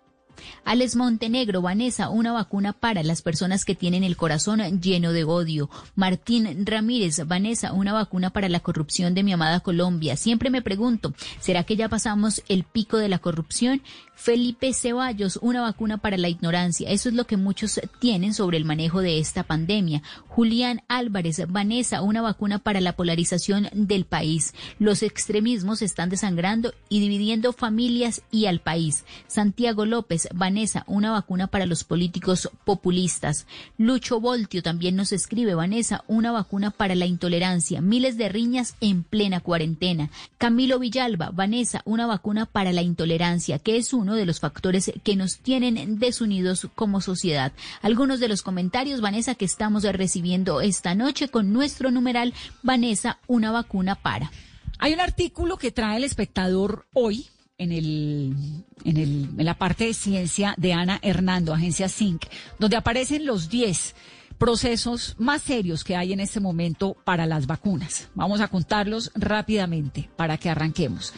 Alex 0.64 0.96
Montenegro, 0.96 1.62
Vanessa, 1.62 2.10
una 2.10 2.32
vacuna 2.32 2.74
para 2.74 3.04
las 3.04 3.22
personas 3.22 3.66
que 3.66 3.76
tienen 3.76 4.04
el 4.04 4.18
corazón 4.18 4.62
lleno 4.82 5.12
de 5.12 5.24
odio. 5.24 5.70
Martín 5.96 6.66
Ramírez, 6.66 7.26
Vanessa, 7.28 7.74
una 7.74 7.94
vacuna 7.94 8.32
para 8.32 8.50
la 8.50 8.60
corrupción 8.60 9.14
de 9.14 9.24
mi 9.24 9.34
amada 9.34 9.60
Colombia. 9.60 10.16
Siempre 10.18 10.50
me 10.50 10.62
pregunto, 10.62 11.14
¿será 11.40 11.64
que 11.64 11.76
ya 11.76 11.90
pasamos 11.90 12.44
el 12.48 12.64
pico 12.64 12.98
de 12.98 13.10
la 13.10 13.20
corrupción? 13.20 13.82
Felipe 14.16 14.74
Ceballos, 14.74 15.38
una 15.42 15.62
vacuna 15.62 15.98
para 15.98 16.18
la 16.18 16.30
ignorancia. 16.30 16.90
Eso 16.90 17.10
es 17.10 17.16
lo 17.16 17.28
que 17.28 17.38
muchos 17.38 17.80
tienen 18.00 18.34
sobre 18.34 18.58
el 18.58 18.66
manejo 18.66 19.02
de 19.02 19.20
esta 19.20 19.44
pandemia. 19.44 20.02
Julián 20.28 20.82
Álvarez, 20.88 21.44
Vanessa, 21.50 22.02
una 22.02 22.22
vacuna 22.22 22.60
para 22.60 22.82
la 22.82 22.96
polarización 22.96 23.70
del 23.74 24.06
país. 24.06 24.54
Los 24.80 25.04
extremismos 25.04 25.82
están 25.82 26.10
desangrando 26.10 26.74
y 26.90 27.02
dividiendo 27.02 27.52
familias 27.52 28.22
y 28.32 28.46
al 28.46 28.62
país. 28.62 29.04
Santiago 29.28 29.86
López, 29.86 30.25
Vanessa, 30.34 30.84
una 30.88 31.12
vacuna 31.12 31.48
para 31.48 31.66
los 31.66 31.84
políticos 31.84 32.50
populistas. 32.64 33.46
Lucho 33.78 34.20
Voltio 34.20 34.64
también 34.64 34.96
nos 34.96 35.12
escribe, 35.12 35.56
Vanessa, 35.56 36.04
una 36.08 36.32
vacuna 36.32 36.72
para 36.72 36.96
la 36.96 37.06
intolerancia. 37.06 37.82
Miles 37.82 38.18
de 38.18 38.30
riñas 38.30 38.76
en 38.82 39.04
plena 39.04 39.40
cuarentena. 39.40 40.10
Camilo 40.38 40.80
Villalba, 40.80 41.32
Vanessa, 41.32 41.82
una 41.86 42.08
vacuna 42.08 42.46
para 42.46 42.74
la 42.74 42.82
intolerancia, 42.82 43.60
que 43.60 43.78
es 43.78 43.94
uno 43.94 44.16
de 44.16 44.26
los 44.26 44.40
factores 44.40 44.92
que 45.04 45.16
nos 45.16 45.38
tienen 45.38 46.00
desunidos 46.00 46.68
como 46.76 47.02
sociedad. 47.02 47.52
Algunos 47.82 48.20
de 48.20 48.28
los 48.28 48.42
comentarios, 48.42 49.02
Vanessa, 49.02 49.36
que 49.36 49.46
estamos 49.46 49.84
recibiendo 49.84 50.62
esta 50.62 50.96
noche 50.96 51.30
con 51.30 51.54
nuestro 51.54 51.92
numeral, 51.92 52.34
Vanessa, 52.64 53.20
una 53.28 53.52
vacuna 53.52 53.96
para. 53.96 54.32
Hay 54.78 54.94
un 54.94 55.00
artículo 55.00 55.58
que 55.58 55.72
trae 55.72 55.98
el 55.98 56.04
espectador 56.04 56.86
hoy 56.94 57.28
en, 57.58 57.72
el, 57.72 58.36
en, 58.84 58.98
el, 58.98 59.30
en 59.38 59.46
la 59.46 59.58
parte 59.58 59.86
de 59.86 59.94
ciencia 59.94 60.54
de 60.58 60.74
Ana 60.74 61.00
Hernando, 61.02 61.54
agencia 61.54 61.90
SINC, 61.90 62.26
donde 62.60 62.78
aparecen 62.78 63.26
los 63.26 63.50
10 63.50 63.96
procesos 64.38 65.16
más 65.18 65.42
serios 65.42 65.84
que 65.84 65.96
hay 65.96 66.14
en 66.14 66.20
este 66.20 66.40
momento 66.40 66.96
para 67.04 67.26
las 67.26 67.48
vacunas. 67.48 68.10
Vamos 68.16 68.42
a 68.42 68.48
contarlos 68.48 69.12
rápidamente 69.16 70.10
para 70.16 70.38
que 70.38 70.50
arranquemos. 70.50 71.14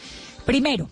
Primero, 0.45 0.89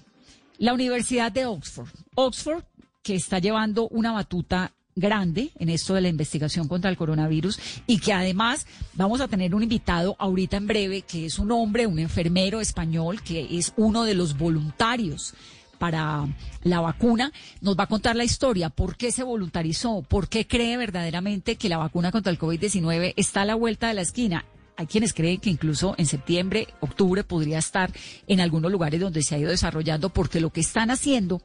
la 0.57 0.73
Universidad 0.73 1.31
de 1.31 1.45
Oxford. 1.45 1.89
Oxford, 2.15 2.63
que 3.03 3.15
está 3.15 3.39
llevando 3.39 3.87
una 3.89 4.11
batuta 4.11 4.73
grande 4.97 5.51
en 5.59 5.67
esto 5.67 5.93
de 5.93 5.99
la 5.99 6.07
investigación 6.07 6.69
contra 6.69 6.89
el 6.89 6.95
coronavirus 6.95 7.59
y 7.85 7.99
que 7.99 8.13
además 8.13 8.65
vamos 8.93 9.19
a 9.19 9.27
tener 9.27 9.53
un 9.53 9.61
invitado 9.61 10.15
ahorita 10.19 10.55
en 10.55 10.67
breve 10.67 11.01
que 11.01 11.25
es 11.25 11.37
un 11.37 11.51
hombre, 11.51 11.85
un 11.85 11.99
enfermero 11.99 12.61
español 12.61 13.21
que 13.21 13.57
es 13.57 13.73
uno 13.75 14.05
de 14.05 14.13
los 14.13 14.37
voluntarios 14.37 15.33
para 15.77 16.25
la 16.63 16.79
vacuna, 16.79 17.33
nos 17.59 17.77
va 17.77 17.83
a 17.83 17.87
contar 17.87 18.15
la 18.15 18.23
historia, 18.23 18.69
por 18.69 18.95
qué 18.95 19.11
se 19.11 19.23
voluntarizó, 19.23 20.01
por 20.01 20.29
qué 20.29 20.47
cree 20.47 20.77
verdaderamente 20.77 21.57
que 21.57 21.67
la 21.67 21.77
vacuna 21.77 22.13
contra 22.13 22.31
el 22.31 22.39
COVID-19 22.39 23.15
está 23.17 23.41
a 23.41 23.45
la 23.45 23.55
vuelta 23.55 23.89
de 23.89 23.95
la 23.95 24.01
esquina. 24.01 24.45
Hay 24.77 24.87
quienes 24.87 25.13
creen 25.13 25.41
que 25.41 25.49
incluso 25.49 25.93
en 25.97 26.05
septiembre, 26.05 26.69
octubre 26.79 27.25
podría 27.25 27.59
estar 27.59 27.91
en 28.27 28.39
algunos 28.39 28.71
lugares 28.71 29.01
donde 29.01 29.23
se 29.23 29.35
ha 29.35 29.39
ido 29.39 29.49
desarrollando, 29.49 30.07
porque 30.07 30.39
lo 30.39 30.51
que 30.51 30.61
están 30.61 30.89
haciendo 30.89 31.41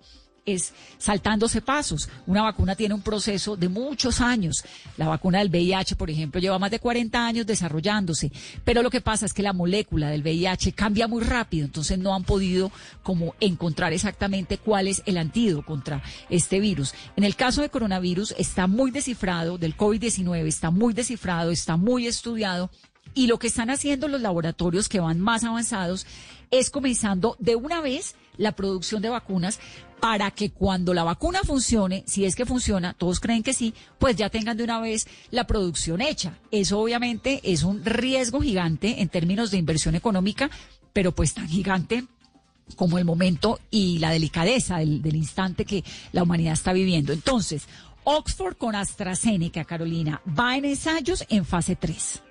es 0.46 0.72
saltándose 0.98 1.60
pasos. 1.60 2.08
Una 2.26 2.42
vacuna 2.42 2.74
tiene 2.74 2.94
un 2.94 3.02
proceso 3.02 3.56
de 3.56 3.68
muchos 3.68 4.20
años. 4.20 4.64
La 4.96 5.08
vacuna 5.08 5.38
del 5.38 5.48
VIH, 5.48 5.96
por 5.96 6.10
ejemplo, 6.10 6.40
lleva 6.40 6.58
más 6.58 6.70
de 6.70 6.78
40 6.78 7.26
años 7.26 7.46
desarrollándose, 7.46 8.30
pero 8.64 8.82
lo 8.82 8.90
que 8.90 9.00
pasa 9.00 9.26
es 9.26 9.32
que 9.32 9.42
la 9.42 9.52
molécula 9.52 10.10
del 10.10 10.22
VIH 10.22 10.72
cambia 10.72 11.08
muy 11.08 11.22
rápido, 11.22 11.66
entonces 11.66 11.98
no 11.98 12.14
han 12.14 12.24
podido 12.24 12.70
como 13.02 13.34
encontrar 13.40 13.92
exactamente 13.92 14.58
cuál 14.58 14.88
es 14.88 15.02
el 15.06 15.18
antídoto 15.18 15.64
contra 15.64 16.02
este 16.28 16.60
virus. 16.60 16.94
En 17.16 17.24
el 17.24 17.36
caso 17.36 17.62
de 17.62 17.70
coronavirus 17.70 18.34
está 18.38 18.66
muy 18.66 18.90
descifrado, 18.90 19.58
del 19.58 19.76
COVID-19 19.76 20.46
está 20.46 20.70
muy 20.70 20.92
descifrado, 20.92 21.50
está 21.50 21.76
muy 21.76 22.06
estudiado 22.06 22.70
y 23.14 23.26
lo 23.26 23.38
que 23.38 23.48
están 23.48 23.70
haciendo 23.70 24.08
los 24.08 24.20
laboratorios 24.20 24.88
que 24.88 25.00
van 25.00 25.20
más 25.20 25.44
avanzados 25.44 26.06
es 26.50 26.70
comenzando 26.70 27.36
de 27.38 27.56
una 27.56 27.80
vez 27.80 28.14
la 28.36 28.52
producción 28.52 29.02
de 29.02 29.08
vacunas 29.08 29.60
para 30.00 30.30
que 30.30 30.50
cuando 30.50 30.94
la 30.94 31.04
vacuna 31.04 31.40
funcione, 31.44 32.02
si 32.06 32.24
es 32.24 32.34
que 32.34 32.46
funciona, 32.46 32.94
todos 32.94 33.20
creen 33.20 33.42
que 33.42 33.52
sí, 33.52 33.74
pues 33.98 34.16
ya 34.16 34.30
tengan 34.30 34.56
de 34.56 34.64
una 34.64 34.80
vez 34.80 35.06
la 35.30 35.46
producción 35.46 36.00
hecha. 36.00 36.38
Eso 36.50 36.80
obviamente 36.80 37.40
es 37.44 37.62
un 37.62 37.84
riesgo 37.84 38.40
gigante 38.40 39.02
en 39.02 39.08
términos 39.08 39.50
de 39.50 39.58
inversión 39.58 39.94
económica, 39.94 40.50
pero 40.92 41.12
pues 41.12 41.34
tan 41.34 41.48
gigante 41.48 42.04
como 42.76 42.98
el 42.98 43.04
momento 43.04 43.60
y 43.70 43.98
la 43.98 44.10
delicadeza 44.10 44.78
del, 44.78 45.16
instante 45.16 45.64
que 45.64 45.84
la 46.12 46.22
humanidad 46.22 46.54
está 46.54 46.72
viviendo. 46.72 47.12
Entonces, 47.12 47.66
Oxford 48.04 48.56
con 48.56 48.74
AstraZeneca, 48.74 49.64
Carolina, 49.64 50.22
va 50.26 50.56
en 50.56 50.64
ensayos 50.64 51.24
en 51.28 51.44
fase 51.44 51.76
3. 51.76 52.22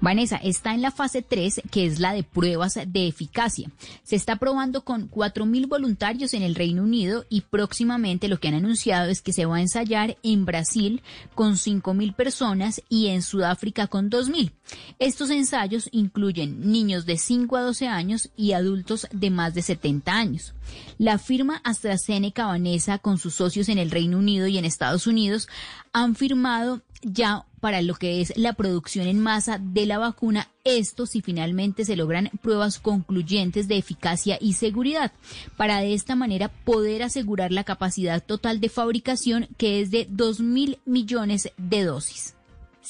Vanessa, 0.00 0.36
está 0.36 0.74
en 0.74 0.82
la 0.82 0.90
fase 0.90 1.22
3, 1.22 1.62
que 1.70 1.86
es 1.86 2.00
la 2.00 2.12
de 2.12 2.22
pruebas 2.22 2.78
de 2.86 3.06
eficacia. 3.06 3.70
Se 4.02 4.16
está 4.16 4.36
probando 4.36 4.84
con 4.84 5.10
4.000 5.10 5.68
voluntarios 5.68 6.34
en 6.34 6.42
el 6.42 6.54
Reino 6.54 6.82
Unido 6.82 7.24
y 7.28 7.42
próximamente 7.42 8.28
lo 8.28 8.38
que 8.38 8.48
han 8.48 8.54
anunciado 8.54 9.10
es 9.10 9.22
que 9.22 9.32
se 9.32 9.46
va 9.46 9.56
a 9.56 9.60
ensayar 9.60 10.16
en 10.22 10.44
Brasil 10.44 11.02
con 11.34 11.54
5.000 11.54 12.14
personas 12.14 12.82
y 12.88 13.08
en 13.08 13.22
Sudáfrica 13.22 13.86
con 13.86 14.10
2.000. 14.10 14.52
Estos 14.98 15.30
ensayos 15.30 15.88
incluyen 15.92 16.70
niños 16.70 17.06
de 17.06 17.18
5 17.18 17.56
a 17.56 17.62
12 17.62 17.88
años 17.88 18.30
y 18.36 18.52
adultos 18.52 19.06
de 19.12 19.30
más 19.30 19.54
de 19.54 19.62
70 19.62 20.12
años. 20.12 20.54
La 20.98 21.18
firma 21.18 21.60
AstraZeneca 21.64 22.46
Vanessa 22.46 22.98
con 22.98 23.18
sus 23.18 23.34
socios 23.34 23.68
en 23.68 23.78
el 23.78 23.90
Reino 23.90 24.18
Unido 24.18 24.46
y 24.46 24.58
en 24.58 24.64
Estados 24.64 25.06
Unidos 25.06 25.48
han 25.92 26.14
firmado 26.14 26.82
ya 27.02 27.46
para 27.60 27.82
lo 27.82 27.94
que 27.94 28.20
es 28.20 28.36
la 28.36 28.54
producción 28.54 29.06
en 29.06 29.20
masa 29.20 29.58
de 29.58 29.86
la 29.86 29.98
vacuna, 29.98 30.48
esto 30.64 31.06
si 31.06 31.20
finalmente 31.20 31.84
se 31.84 31.96
logran 31.96 32.30
pruebas 32.42 32.78
concluyentes 32.78 33.68
de 33.68 33.76
eficacia 33.76 34.38
y 34.40 34.54
seguridad, 34.54 35.12
para 35.56 35.80
de 35.80 35.94
esta 35.94 36.14
manera 36.14 36.48
poder 36.48 37.02
asegurar 37.02 37.52
la 37.52 37.64
capacidad 37.64 38.22
total 38.22 38.60
de 38.60 38.68
fabricación 38.68 39.48
que 39.56 39.80
es 39.80 39.90
de 39.90 40.06
2 40.10 40.40
mil 40.40 40.78
millones 40.84 41.50
de 41.56 41.84
dosis. 41.84 42.34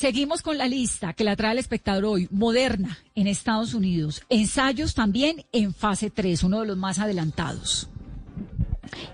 Seguimos 0.00 0.40
con 0.40 0.56
la 0.56 0.66
lista 0.66 1.12
que 1.12 1.24
la 1.24 1.36
trae 1.36 1.52
el 1.52 1.58
espectador 1.58 2.06
hoy. 2.06 2.26
Moderna 2.30 2.96
en 3.14 3.26
Estados 3.26 3.74
Unidos. 3.74 4.22
Ensayos 4.30 4.94
también 4.94 5.44
en 5.52 5.74
fase 5.74 6.08
3, 6.08 6.42
uno 6.44 6.60
de 6.60 6.68
los 6.68 6.78
más 6.78 6.98
adelantados. 6.98 7.90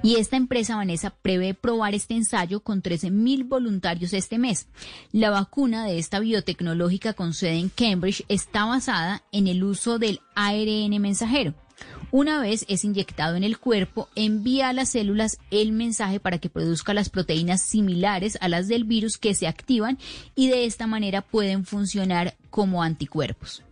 Y 0.05 0.15
esta 0.15 0.37
empresa, 0.37 0.77
Vanessa, 0.77 1.11
prevé 1.11 1.55
probar 1.55 1.97
este 1.97 2.15
ensayo 2.15 2.61
con 2.61 2.85
13.000 2.85 3.49
voluntarios 3.49 4.13
este 4.13 4.39
mes. 4.39 4.69
La 5.11 5.31
vacuna 5.31 5.85
de 5.85 5.99
esta 5.99 6.21
biotecnológica 6.21 7.15
con 7.15 7.35
sede 7.35 7.59
en 7.59 7.69
Cambridge 7.69 8.25
está 8.29 8.65
basada 8.65 9.25
en 9.33 9.49
el 9.49 9.65
uso 9.65 9.99
del 9.99 10.21
ARN 10.37 11.01
mensajero. 11.01 11.55
Una 12.11 12.41
vez 12.41 12.65
es 12.69 12.85
inyectado 12.85 13.37
en 13.37 13.45
el 13.45 13.59
cuerpo, 13.59 14.09
envía 14.15 14.69
a 14.69 14.73
las 14.73 14.91
células 14.91 15.39
el 15.51 15.73
mensaje 15.73 16.21
para 16.21 16.39
que 16.39 16.49
produzca 16.49 16.95
las 16.95 17.09
proteínas 17.09 17.63
similares 17.63 18.39
a 18.41 18.49
las 18.49 18.69
del 18.69 18.85
virus 18.85 19.19
que 19.19 19.35
se 19.35 19.47
activan 19.49 19.99
y 20.35 20.49
de 20.49 20.67
esta 20.67 20.87
manera 20.87 21.23
pueden 21.23 21.65
funcionar 21.65 22.37
como 22.51 22.83
anticuerpos. 22.83 23.63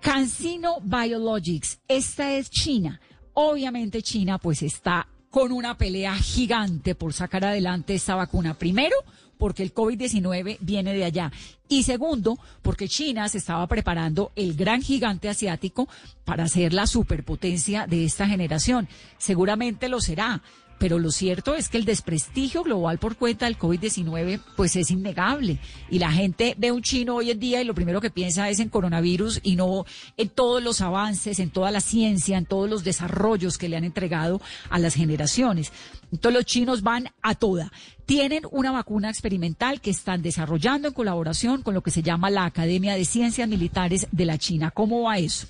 Cancino 0.00 0.76
Biologics, 0.82 1.80
esta 1.88 2.34
es 2.34 2.50
China. 2.50 3.00
Obviamente 3.32 4.02
China 4.02 4.38
pues 4.38 4.62
está 4.62 5.08
con 5.30 5.52
una 5.52 5.76
pelea 5.76 6.14
gigante 6.14 6.94
por 6.94 7.12
sacar 7.12 7.44
adelante 7.44 7.94
esta 7.94 8.14
vacuna. 8.14 8.54
Primero, 8.54 8.96
porque 9.38 9.62
el 9.62 9.72
COVID-19 9.72 10.58
viene 10.60 10.92
de 10.92 11.04
allá. 11.04 11.32
Y 11.68 11.84
segundo, 11.84 12.38
porque 12.62 12.88
China 12.88 13.28
se 13.28 13.38
estaba 13.38 13.66
preparando 13.66 14.32
el 14.36 14.54
gran 14.54 14.82
gigante 14.82 15.28
asiático 15.28 15.88
para 16.24 16.48
ser 16.48 16.72
la 16.72 16.86
superpotencia 16.86 17.86
de 17.86 18.04
esta 18.04 18.26
generación. 18.26 18.88
Seguramente 19.18 19.88
lo 19.88 20.00
será, 20.00 20.42
pero 20.78 20.98
lo 20.98 21.10
cierto 21.10 21.54
es 21.54 21.68
que 21.68 21.78
el 21.78 21.84
desprestigio 21.84 22.62
global 22.62 22.98
por 22.98 23.16
cuenta 23.16 23.46
del 23.46 23.58
COVID-19 23.58 24.40
pues 24.56 24.76
es 24.76 24.90
innegable 24.90 25.58
y 25.90 25.98
la 25.98 26.10
gente 26.10 26.54
ve 26.56 26.72
un 26.72 26.82
chino 26.82 27.16
hoy 27.16 27.30
en 27.30 27.40
día 27.40 27.60
y 27.60 27.64
lo 27.64 27.74
primero 27.74 28.00
que 28.00 28.10
piensa 28.10 28.48
es 28.48 28.60
en 28.60 28.68
coronavirus 28.68 29.40
y 29.42 29.56
no 29.56 29.84
en 30.16 30.28
todos 30.28 30.62
los 30.62 30.80
avances, 30.80 31.38
en 31.40 31.50
toda 31.50 31.70
la 31.70 31.80
ciencia, 31.80 32.38
en 32.38 32.46
todos 32.46 32.68
los 32.70 32.84
desarrollos 32.84 33.58
que 33.58 33.68
le 33.68 33.76
han 33.76 33.84
entregado 33.84 34.40
a 34.70 34.78
las 34.78 34.94
generaciones. 34.94 35.72
Entonces 36.12 36.34
los 36.34 36.46
chinos 36.46 36.82
van 36.82 37.08
a 37.22 37.34
toda. 37.34 37.72
Tienen 38.06 38.44
una 38.50 38.72
vacuna 38.72 39.10
experimental 39.10 39.80
que 39.80 39.90
están 39.90 40.22
desarrollando 40.22 40.88
en 40.88 40.94
colaboración 40.94 41.62
con 41.62 41.74
lo 41.74 41.82
que 41.82 41.90
se 41.90 42.02
llama 42.02 42.30
la 42.30 42.46
Academia 42.46 42.94
de 42.94 43.04
Ciencias 43.04 43.48
Militares 43.48 44.06
de 44.10 44.24
la 44.24 44.38
China. 44.38 44.70
¿Cómo 44.70 45.02
va 45.02 45.18
eso? 45.18 45.46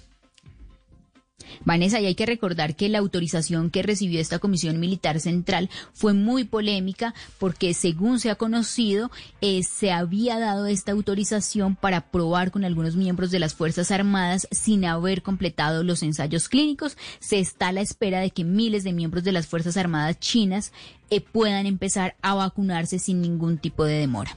Vanessa, 1.65 2.01
y 2.01 2.07
hay 2.07 2.15
que 2.15 2.27
recordar 2.27 2.77
que 2.77 2.89
la 2.89 2.99
autorización 2.99 3.71
que 3.71 3.83
recibió 3.83 4.21
esta 4.21 4.39
Comisión 4.39 4.81
Militar 4.81 5.21
Central 5.21 5.71
fue 5.93 6.15
muy 6.15 6.45
polémica 6.45 7.15
porque, 7.39 7.75
según 7.75 8.21
se 8.21 8.31
ha 8.31 8.35
conocido, 8.35 9.11
eh, 9.41 9.63
se 9.63 9.93
había 9.93 10.39
dado 10.39 10.67
esta 10.67 10.93
autorización 10.93 11.77
para 11.77 12.11
probar 12.11 12.51
con 12.51 12.65
algunos 12.65 12.97
miembros 12.97 13.31
de 13.31 13.39
las 13.39 13.55
Fuerzas 13.55 13.91
Armadas 13.91 14.49
sin 14.51 14.85
haber 14.85 15.23
completado 15.23 15.83
los 15.83 16.03
ensayos 16.03 16.49
clínicos. 16.49 16.97
Se 17.21 17.39
está 17.39 17.69
a 17.69 17.73
la 17.73 17.81
espera 17.81 18.21
de 18.21 18.31
que 18.31 18.45
miles 18.45 18.85
de 18.85 18.93
miembros 18.93 19.25
de 19.25 19.33
las 19.33 19.47
Fuerzas 19.47 19.77
Armadas 19.77 20.19
chinas 20.19 20.73
eh, 21.11 21.21
puedan 21.21 21.67
empezar 21.67 22.17
a 22.23 22.35
vacunarse 22.35 22.99
sin 22.99 23.21
ningún 23.21 23.59
tipo 23.59 23.85
de 23.85 23.99
demora. 23.99 24.37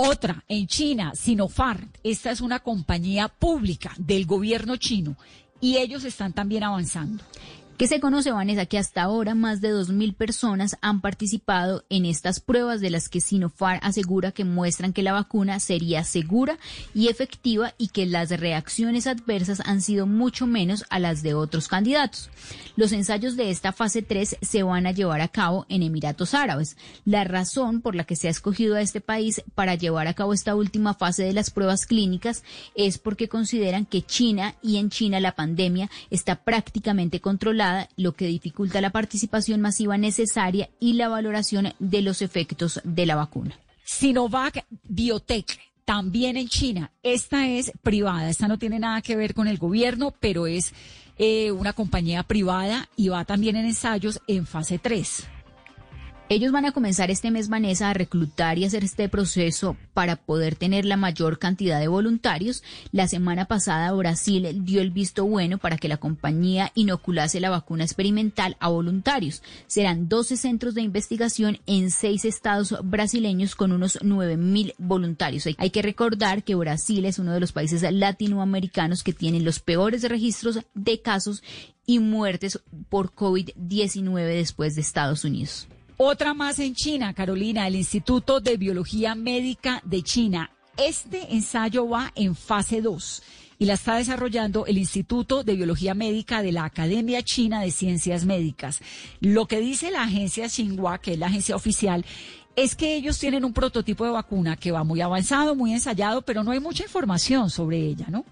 Otra, 0.00 0.44
en 0.46 0.68
China, 0.68 1.12
Sinopharm. 1.16 1.90
Esta 2.04 2.30
es 2.30 2.40
una 2.40 2.60
compañía 2.60 3.26
pública 3.26 3.92
del 3.98 4.26
gobierno 4.26 4.76
chino 4.76 5.16
y 5.60 5.78
ellos 5.78 6.04
están 6.04 6.32
también 6.32 6.64
avanzando. 6.64 7.24
¿Qué 7.78 7.86
se 7.86 8.00
conoce, 8.00 8.32
Vanessa? 8.32 8.66
Que 8.66 8.76
hasta 8.76 9.02
ahora 9.02 9.36
más 9.36 9.60
de 9.60 9.72
2.000 9.72 10.16
personas 10.16 10.76
han 10.80 11.00
participado 11.00 11.84
en 11.88 12.06
estas 12.06 12.40
pruebas 12.40 12.80
de 12.80 12.90
las 12.90 13.08
que 13.08 13.20
Sinopharm 13.20 13.78
asegura 13.84 14.32
que 14.32 14.44
muestran 14.44 14.92
que 14.92 15.04
la 15.04 15.12
vacuna 15.12 15.60
sería 15.60 16.02
segura 16.02 16.58
y 16.92 17.06
efectiva 17.06 17.74
y 17.78 17.90
que 17.90 18.04
las 18.04 18.30
reacciones 18.30 19.06
adversas 19.06 19.60
han 19.64 19.80
sido 19.80 20.08
mucho 20.08 20.48
menos 20.48 20.86
a 20.90 20.98
las 20.98 21.22
de 21.22 21.34
otros 21.34 21.68
candidatos. 21.68 22.30
Los 22.74 22.90
ensayos 22.90 23.36
de 23.36 23.52
esta 23.52 23.70
fase 23.70 24.02
3 24.02 24.38
se 24.42 24.62
van 24.64 24.88
a 24.88 24.92
llevar 24.92 25.20
a 25.20 25.28
cabo 25.28 25.64
en 25.68 25.84
Emiratos 25.84 26.34
Árabes. 26.34 26.76
La 27.04 27.22
razón 27.22 27.80
por 27.80 27.94
la 27.94 28.02
que 28.02 28.16
se 28.16 28.26
ha 28.26 28.32
escogido 28.32 28.74
a 28.74 28.80
este 28.80 29.00
país 29.00 29.40
para 29.54 29.76
llevar 29.76 30.08
a 30.08 30.14
cabo 30.14 30.32
esta 30.32 30.56
última 30.56 30.94
fase 30.94 31.22
de 31.22 31.32
las 31.32 31.50
pruebas 31.50 31.86
clínicas 31.86 32.42
es 32.74 32.98
porque 32.98 33.28
consideran 33.28 33.86
que 33.86 34.02
China 34.02 34.56
y 34.62 34.78
en 34.78 34.90
China 34.90 35.20
la 35.20 35.36
pandemia 35.36 35.88
está 36.10 36.42
prácticamente 36.42 37.20
controlada 37.20 37.67
lo 37.96 38.12
que 38.12 38.26
dificulta 38.26 38.80
la 38.80 38.90
participación 38.90 39.60
masiva 39.60 39.98
necesaria 39.98 40.68
y 40.80 40.94
la 40.94 41.08
valoración 41.08 41.72
de 41.78 42.02
los 42.02 42.22
efectos 42.22 42.80
de 42.84 43.06
la 43.06 43.16
vacuna. 43.16 43.58
Sinovac 43.84 44.66
Biotech 44.84 45.58
también 45.84 46.36
en 46.36 46.48
China. 46.48 46.90
Esta 47.02 47.48
es 47.48 47.72
privada, 47.82 48.28
esta 48.28 48.46
no 48.46 48.58
tiene 48.58 48.78
nada 48.78 49.00
que 49.00 49.16
ver 49.16 49.32
con 49.32 49.48
el 49.48 49.56
gobierno, 49.56 50.12
pero 50.20 50.46
es 50.46 50.74
eh, 51.16 51.50
una 51.50 51.72
compañía 51.72 52.22
privada 52.22 52.88
y 52.94 53.08
va 53.08 53.24
también 53.24 53.56
en 53.56 53.64
ensayos 53.64 54.20
en 54.26 54.46
fase 54.46 54.78
3. 54.78 55.26
Ellos 56.30 56.52
van 56.52 56.66
a 56.66 56.72
comenzar 56.72 57.10
este 57.10 57.30
mes, 57.30 57.48
Vanessa, 57.48 57.88
a 57.88 57.94
reclutar 57.94 58.58
y 58.58 58.66
hacer 58.66 58.84
este 58.84 59.08
proceso 59.08 59.78
para 59.94 60.16
poder 60.16 60.56
tener 60.56 60.84
la 60.84 60.98
mayor 60.98 61.38
cantidad 61.38 61.80
de 61.80 61.88
voluntarios. 61.88 62.62
La 62.92 63.08
semana 63.08 63.46
pasada 63.46 63.90
Brasil 63.92 64.46
dio 64.62 64.82
el 64.82 64.90
visto 64.90 65.24
bueno 65.24 65.56
para 65.56 65.78
que 65.78 65.88
la 65.88 65.96
compañía 65.96 66.70
inoculase 66.74 67.40
la 67.40 67.48
vacuna 67.48 67.84
experimental 67.84 68.58
a 68.60 68.68
voluntarios. 68.68 69.42
Serán 69.68 70.10
12 70.10 70.36
centros 70.36 70.74
de 70.74 70.82
investigación 70.82 71.60
en 71.64 71.90
seis 71.90 72.26
estados 72.26 72.76
brasileños 72.84 73.54
con 73.54 73.72
unos 73.72 73.98
9 74.02 74.36
mil 74.36 74.74
voluntarios. 74.76 75.48
Hay 75.56 75.70
que 75.70 75.80
recordar 75.80 76.42
que 76.42 76.56
Brasil 76.56 77.06
es 77.06 77.18
uno 77.18 77.32
de 77.32 77.40
los 77.40 77.52
países 77.52 77.90
latinoamericanos 77.90 79.02
que 79.02 79.14
tienen 79.14 79.46
los 79.46 79.60
peores 79.60 80.02
registros 80.02 80.58
de 80.74 81.00
casos 81.00 81.42
y 81.86 82.00
muertes 82.00 82.60
por 82.90 83.14
COVID-19 83.14 84.26
después 84.26 84.74
de 84.74 84.82
Estados 84.82 85.24
Unidos. 85.24 85.68
Otra 86.00 86.32
más 86.32 86.60
en 86.60 86.76
China, 86.76 87.12
Carolina, 87.12 87.66
el 87.66 87.74
Instituto 87.74 88.38
de 88.38 88.56
Biología 88.56 89.16
Médica 89.16 89.82
de 89.84 90.04
China. 90.04 90.52
Este 90.76 91.34
ensayo 91.34 91.88
va 91.88 92.12
en 92.14 92.36
fase 92.36 92.80
2 92.80 93.22
y 93.58 93.64
la 93.64 93.74
está 93.74 93.96
desarrollando 93.96 94.64
el 94.66 94.78
Instituto 94.78 95.42
de 95.42 95.56
Biología 95.56 95.94
Médica 95.94 96.40
de 96.40 96.52
la 96.52 96.64
Academia 96.64 97.24
China 97.24 97.62
de 97.62 97.72
Ciencias 97.72 98.24
Médicas. 98.26 98.80
Lo 99.18 99.46
que 99.46 99.58
dice 99.58 99.90
la 99.90 100.04
agencia 100.04 100.48
Xinhua, 100.48 100.98
que 100.98 101.14
es 101.14 101.18
la 101.18 101.26
agencia 101.26 101.56
oficial, 101.56 102.04
es 102.54 102.76
que 102.76 102.94
ellos 102.94 103.18
tienen 103.18 103.44
un 103.44 103.52
prototipo 103.52 104.04
de 104.04 104.12
vacuna 104.12 104.54
que 104.54 104.70
va 104.70 104.84
muy 104.84 105.00
avanzado, 105.00 105.56
muy 105.56 105.72
ensayado, 105.72 106.22
pero 106.22 106.44
no 106.44 106.52
hay 106.52 106.60
mucha 106.60 106.84
información 106.84 107.50
sobre 107.50 107.78
ella, 107.78 108.06
¿no? 108.08 108.24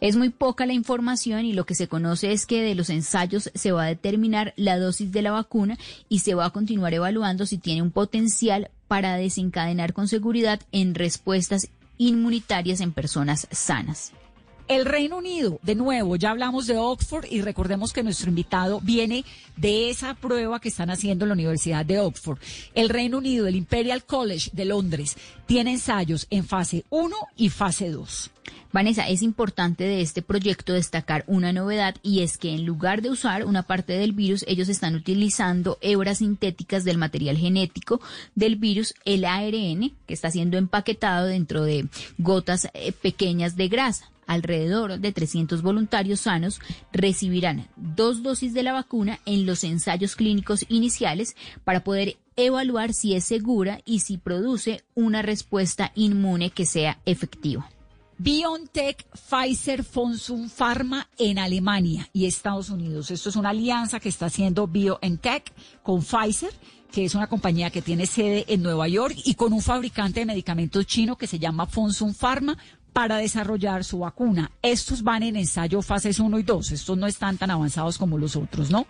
Es 0.00 0.16
muy 0.16 0.30
poca 0.30 0.66
la 0.66 0.72
información 0.72 1.44
y 1.44 1.52
lo 1.52 1.66
que 1.66 1.74
se 1.74 1.88
conoce 1.88 2.32
es 2.32 2.46
que 2.46 2.62
de 2.62 2.74
los 2.74 2.90
ensayos 2.90 3.50
se 3.54 3.72
va 3.72 3.84
a 3.84 3.88
determinar 3.88 4.54
la 4.56 4.78
dosis 4.78 5.12
de 5.12 5.22
la 5.22 5.32
vacuna 5.32 5.78
y 6.08 6.20
se 6.20 6.34
va 6.34 6.46
a 6.46 6.50
continuar 6.50 6.94
evaluando 6.94 7.46
si 7.46 7.58
tiene 7.58 7.82
un 7.82 7.90
potencial 7.90 8.70
para 8.88 9.16
desencadenar 9.16 9.92
con 9.92 10.08
seguridad 10.08 10.60
en 10.72 10.94
respuestas 10.94 11.68
inmunitarias 11.98 12.80
en 12.80 12.92
personas 12.92 13.48
sanas. 13.50 14.12
El 14.68 14.84
Reino 14.84 15.16
Unido, 15.16 15.58
de 15.62 15.74
nuevo, 15.74 16.16
ya 16.16 16.30
hablamos 16.30 16.66
de 16.66 16.76
Oxford 16.76 17.24
y 17.30 17.40
recordemos 17.40 17.94
que 17.94 18.02
nuestro 18.02 18.28
invitado 18.28 18.80
viene 18.82 19.24
de 19.56 19.88
esa 19.88 20.12
prueba 20.12 20.60
que 20.60 20.68
están 20.68 20.90
haciendo 20.90 21.24
en 21.24 21.30
la 21.30 21.34
Universidad 21.34 21.86
de 21.86 22.00
Oxford. 22.00 22.38
El 22.74 22.90
Reino 22.90 23.16
Unido, 23.16 23.46
el 23.46 23.56
Imperial 23.56 24.04
College 24.04 24.50
de 24.52 24.66
Londres, 24.66 25.16
tiene 25.46 25.72
ensayos 25.72 26.26
en 26.28 26.44
fase 26.44 26.84
1 26.90 27.16
y 27.38 27.48
fase 27.48 27.88
2. 27.88 28.30
Vanessa, 28.70 29.08
es 29.08 29.22
importante 29.22 29.84
de 29.84 30.02
este 30.02 30.20
proyecto 30.20 30.74
destacar 30.74 31.24
una 31.26 31.50
novedad 31.54 31.94
y 32.02 32.20
es 32.20 32.36
que 32.36 32.50
en 32.52 32.66
lugar 32.66 33.00
de 33.00 33.08
usar 33.08 33.46
una 33.46 33.62
parte 33.62 33.94
del 33.94 34.12
virus, 34.12 34.44
ellos 34.46 34.68
están 34.68 34.94
utilizando 34.94 35.78
hebras 35.80 36.18
sintéticas 36.18 36.84
del 36.84 36.98
material 36.98 37.38
genético 37.38 38.02
del 38.34 38.56
virus, 38.56 38.92
el 39.06 39.24
ARN, 39.24 39.94
que 40.06 40.12
está 40.12 40.30
siendo 40.30 40.58
empaquetado 40.58 41.26
dentro 41.26 41.64
de 41.64 41.88
gotas 42.18 42.68
eh, 42.74 42.92
pequeñas 42.92 43.56
de 43.56 43.68
grasa 43.68 44.10
alrededor 44.28 45.00
de 45.00 45.12
300 45.12 45.62
voluntarios 45.62 46.20
sanos 46.20 46.60
recibirán 46.92 47.66
dos 47.74 48.22
dosis 48.22 48.54
de 48.54 48.62
la 48.62 48.72
vacuna 48.72 49.18
en 49.26 49.46
los 49.46 49.64
ensayos 49.64 50.14
clínicos 50.14 50.64
iniciales 50.68 51.34
para 51.64 51.82
poder 51.82 52.16
evaluar 52.36 52.92
si 52.94 53.14
es 53.14 53.24
segura 53.24 53.80
y 53.84 54.00
si 54.00 54.18
produce 54.18 54.84
una 54.94 55.22
respuesta 55.22 55.90
inmune 55.96 56.50
que 56.50 56.66
sea 56.66 57.00
efectiva. 57.04 57.68
BioNTech, 58.20 59.06
Pfizer, 59.12 59.84
Fosun 59.84 60.50
Pharma 60.50 61.08
en 61.18 61.38
Alemania 61.38 62.08
y 62.12 62.26
Estados 62.26 62.68
Unidos. 62.68 63.12
Esto 63.12 63.28
es 63.28 63.36
una 63.36 63.50
alianza 63.50 64.00
que 64.00 64.08
está 64.08 64.26
haciendo 64.26 64.66
BioNTech 64.66 65.52
con 65.84 66.02
Pfizer, 66.02 66.52
que 66.90 67.04
es 67.04 67.14
una 67.14 67.28
compañía 67.28 67.70
que 67.70 67.80
tiene 67.80 68.06
sede 68.06 68.44
en 68.48 68.62
Nueva 68.62 68.88
York 68.88 69.14
y 69.24 69.34
con 69.34 69.52
un 69.52 69.62
fabricante 69.62 70.20
de 70.20 70.26
medicamentos 70.26 70.84
chino 70.86 71.16
que 71.16 71.28
se 71.28 71.38
llama 71.38 71.66
Fosun 71.66 72.12
Pharma 72.12 72.58
para 72.92 73.18
desarrollar 73.18 73.84
su 73.84 74.00
vacuna. 74.00 74.50
Estos 74.62 75.02
van 75.02 75.22
en 75.22 75.36
ensayo 75.36 75.82
fases 75.82 76.18
1 76.20 76.38
y 76.38 76.42
2. 76.42 76.72
Estos 76.72 76.98
no 76.98 77.06
están 77.06 77.36
tan 77.38 77.50
avanzados 77.50 77.98
como 77.98 78.18
los 78.18 78.36
otros, 78.36 78.70
¿no? 78.70 78.86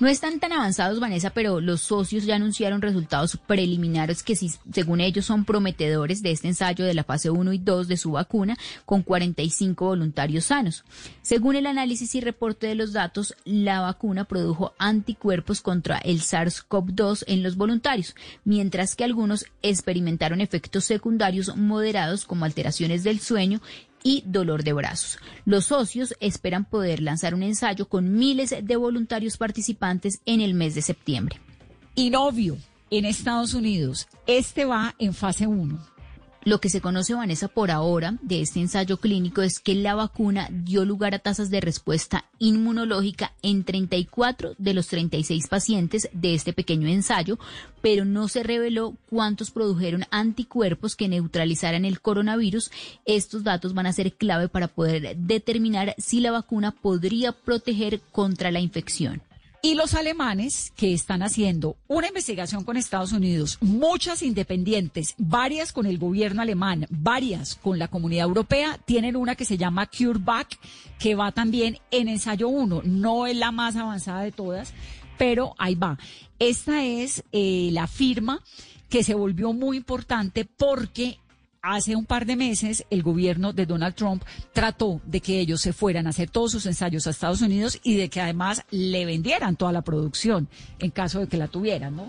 No 0.00 0.08
están 0.08 0.40
tan 0.40 0.52
avanzados, 0.52 1.00
Vanessa, 1.00 1.30
pero 1.30 1.60
los 1.60 1.80
socios 1.80 2.24
ya 2.24 2.36
anunciaron 2.36 2.82
resultados 2.82 3.36
preliminares 3.36 4.22
que, 4.22 4.36
según 4.36 5.00
ellos, 5.00 5.26
son 5.26 5.44
prometedores 5.44 6.22
de 6.22 6.32
este 6.32 6.48
ensayo 6.48 6.84
de 6.84 6.94
la 6.94 7.04
fase 7.04 7.30
1 7.30 7.52
y 7.52 7.58
2 7.58 7.88
de 7.88 7.96
su 7.96 8.12
vacuna 8.12 8.56
con 8.84 9.02
45 9.02 9.84
voluntarios 9.84 10.46
sanos. 10.46 10.84
Según 11.22 11.56
el 11.56 11.66
análisis 11.66 12.14
y 12.14 12.20
reporte 12.20 12.66
de 12.66 12.74
los 12.74 12.92
datos, 12.92 13.34
la 13.44 13.80
vacuna 13.80 14.24
produjo 14.24 14.72
anticuerpos 14.78 15.60
contra 15.60 15.98
el 15.98 16.20
SARS-CoV-2 16.20 17.24
en 17.26 17.42
los 17.42 17.56
voluntarios, 17.56 18.14
mientras 18.44 18.96
que 18.96 19.04
algunos 19.04 19.46
experimentaron 19.62 20.40
efectos 20.40 20.84
secundarios 20.84 21.56
moderados 21.56 22.24
como 22.24 22.44
alteraciones 22.44 23.04
del 23.04 23.20
sueño 23.20 23.60
y 24.02 24.22
dolor 24.26 24.64
de 24.64 24.72
brazos. 24.72 25.18
Los 25.44 25.66
socios 25.66 26.14
esperan 26.20 26.64
poder 26.64 27.00
lanzar 27.00 27.34
un 27.34 27.42
ensayo 27.42 27.88
con 27.88 28.12
miles 28.12 28.54
de 28.62 28.76
voluntarios 28.76 29.36
participantes 29.36 30.20
en 30.26 30.40
el 30.40 30.54
mes 30.54 30.74
de 30.74 30.82
septiembre. 30.82 31.40
Inovio, 31.94 32.56
en 32.90 33.04
Estados 33.04 33.54
Unidos, 33.54 34.08
este 34.26 34.64
va 34.64 34.94
en 34.98 35.12
fase 35.14 35.46
1 35.46 35.97
lo 36.44 36.60
que 36.60 36.70
se 36.70 36.80
conoce, 36.80 37.14
Vanessa, 37.14 37.48
por 37.48 37.70
ahora 37.70 38.16
de 38.22 38.40
este 38.40 38.60
ensayo 38.60 38.98
clínico 38.98 39.42
es 39.42 39.58
que 39.58 39.74
la 39.74 39.94
vacuna 39.94 40.48
dio 40.50 40.84
lugar 40.84 41.14
a 41.14 41.18
tasas 41.18 41.50
de 41.50 41.60
respuesta 41.60 42.24
inmunológica 42.38 43.32
en 43.42 43.64
34 43.64 44.54
de 44.56 44.74
los 44.74 44.86
36 44.86 45.48
pacientes 45.48 46.08
de 46.12 46.34
este 46.34 46.52
pequeño 46.52 46.88
ensayo, 46.88 47.38
pero 47.82 48.04
no 48.04 48.28
se 48.28 48.42
reveló 48.42 48.96
cuántos 49.10 49.50
produjeron 49.50 50.04
anticuerpos 50.10 50.96
que 50.96 51.08
neutralizaran 51.08 51.84
el 51.84 52.00
coronavirus. 52.00 52.70
Estos 53.04 53.42
datos 53.42 53.74
van 53.74 53.86
a 53.86 53.92
ser 53.92 54.14
clave 54.14 54.48
para 54.48 54.68
poder 54.68 55.16
determinar 55.16 55.94
si 55.98 56.20
la 56.20 56.30
vacuna 56.30 56.70
podría 56.70 57.32
proteger 57.32 58.00
contra 58.12 58.50
la 58.50 58.60
infección. 58.60 59.22
Y 59.60 59.74
los 59.74 59.94
alemanes 59.94 60.72
que 60.76 60.94
están 60.94 61.20
haciendo 61.22 61.76
una 61.88 62.06
investigación 62.06 62.62
con 62.62 62.76
Estados 62.76 63.10
Unidos, 63.10 63.58
muchas 63.60 64.22
independientes, 64.22 65.14
varias 65.18 65.72
con 65.72 65.86
el 65.86 65.98
gobierno 65.98 66.42
alemán, 66.42 66.86
varias 66.90 67.56
con 67.56 67.76
la 67.76 67.88
comunidad 67.88 68.28
europea, 68.28 68.78
tienen 68.84 69.16
una 69.16 69.34
que 69.34 69.44
se 69.44 69.58
llama 69.58 69.86
CureVac, 69.86 70.56
que 71.00 71.16
va 71.16 71.32
también 71.32 71.78
en 71.90 72.06
ensayo 72.06 72.48
1. 72.48 72.82
No 72.84 73.26
es 73.26 73.36
la 73.36 73.50
más 73.50 73.74
avanzada 73.74 74.22
de 74.22 74.30
todas, 74.30 74.72
pero 75.18 75.56
ahí 75.58 75.74
va. 75.74 75.98
Esta 76.38 76.84
es 76.84 77.24
eh, 77.32 77.70
la 77.72 77.88
firma 77.88 78.44
que 78.88 79.02
se 79.02 79.14
volvió 79.14 79.52
muy 79.52 79.76
importante 79.76 80.44
porque 80.44 81.18
hace 81.62 81.96
un 81.96 82.04
par 82.04 82.26
de 82.26 82.36
meses 82.36 82.84
el 82.90 83.02
gobierno 83.02 83.52
de 83.52 83.66
Donald 83.66 83.94
Trump 83.94 84.22
trató 84.52 85.00
de 85.04 85.20
que 85.20 85.40
ellos 85.40 85.60
se 85.60 85.72
fueran 85.72 86.06
a 86.06 86.10
hacer 86.10 86.30
todos 86.30 86.52
sus 86.52 86.66
ensayos 86.66 87.06
a 87.06 87.10
Estados 87.10 87.42
Unidos 87.42 87.78
y 87.82 87.96
de 87.96 88.08
que 88.08 88.20
además 88.20 88.64
le 88.70 89.04
vendieran 89.06 89.56
toda 89.56 89.72
la 89.72 89.82
producción 89.82 90.48
en 90.78 90.90
caso 90.90 91.20
de 91.20 91.28
que 91.28 91.36
la 91.36 91.48
tuvieran, 91.48 91.96
¿no? 91.96 92.08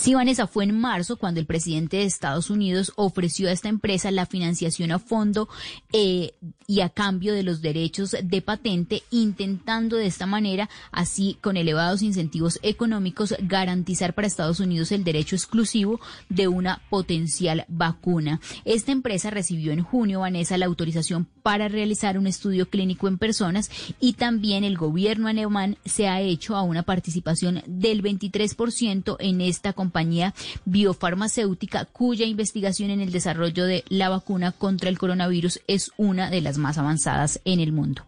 Sí, 0.00 0.14
Vanessa, 0.14 0.46
fue 0.46 0.64
en 0.64 0.80
marzo 0.80 1.18
cuando 1.18 1.40
el 1.40 1.46
presidente 1.46 1.98
de 1.98 2.04
Estados 2.04 2.48
Unidos 2.48 2.92
ofreció 2.96 3.50
a 3.50 3.52
esta 3.52 3.68
empresa 3.68 4.10
la 4.10 4.24
financiación 4.24 4.92
a 4.92 4.98
fondo 4.98 5.46
eh, 5.92 6.32
y 6.66 6.80
a 6.80 6.88
cambio 6.88 7.34
de 7.34 7.42
los 7.42 7.60
derechos 7.60 8.16
de 8.22 8.40
patente, 8.40 9.02
intentando 9.10 9.96
de 9.96 10.06
esta 10.06 10.24
manera, 10.24 10.70
así 10.90 11.36
con 11.42 11.58
elevados 11.58 12.00
incentivos 12.00 12.58
económicos, 12.62 13.34
garantizar 13.40 14.14
para 14.14 14.26
Estados 14.26 14.58
Unidos 14.60 14.90
el 14.90 15.04
derecho 15.04 15.36
exclusivo 15.36 16.00
de 16.30 16.48
una 16.48 16.80
potencial 16.88 17.66
vacuna. 17.68 18.40
Esta 18.64 18.92
empresa 18.92 19.28
recibió 19.28 19.70
en 19.70 19.82
junio, 19.82 20.20
Vanessa, 20.20 20.56
la 20.56 20.64
autorización 20.66 21.26
para 21.42 21.68
realizar 21.68 22.18
un 22.18 22.26
estudio 22.26 22.70
clínico 22.70 23.08
en 23.08 23.18
personas 23.18 23.70
y 24.00 24.14
también 24.14 24.64
el 24.64 24.78
gobierno 24.78 25.28
alemán 25.28 25.76
se 25.84 26.08
ha 26.08 26.20
hecho 26.20 26.56
a 26.56 26.62
una 26.62 26.84
participación 26.84 27.62
del 27.66 28.02
23% 28.02 29.16
en 29.18 29.40
esta 29.50 29.72
compañía 29.72 30.34
biofarmacéutica 30.64 31.84
cuya 31.84 32.26
investigación 32.26 32.90
en 32.90 33.00
el 33.00 33.12
desarrollo 33.12 33.66
de 33.66 33.84
la 33.88 34.08
vacuna 34.08 34.52
contra 34.52 34.88
el 34.88 34.98
coronavirus 34.98 35.60
es 35.66 35.92
una 35.96 36.30
de 36.30 36.40
las 36.40 36.58
más 36.58 36.78
avanzadas 36.78 37.40
en 37.44 37.60
el 37.60 37.72
mundo. 37.72 38.06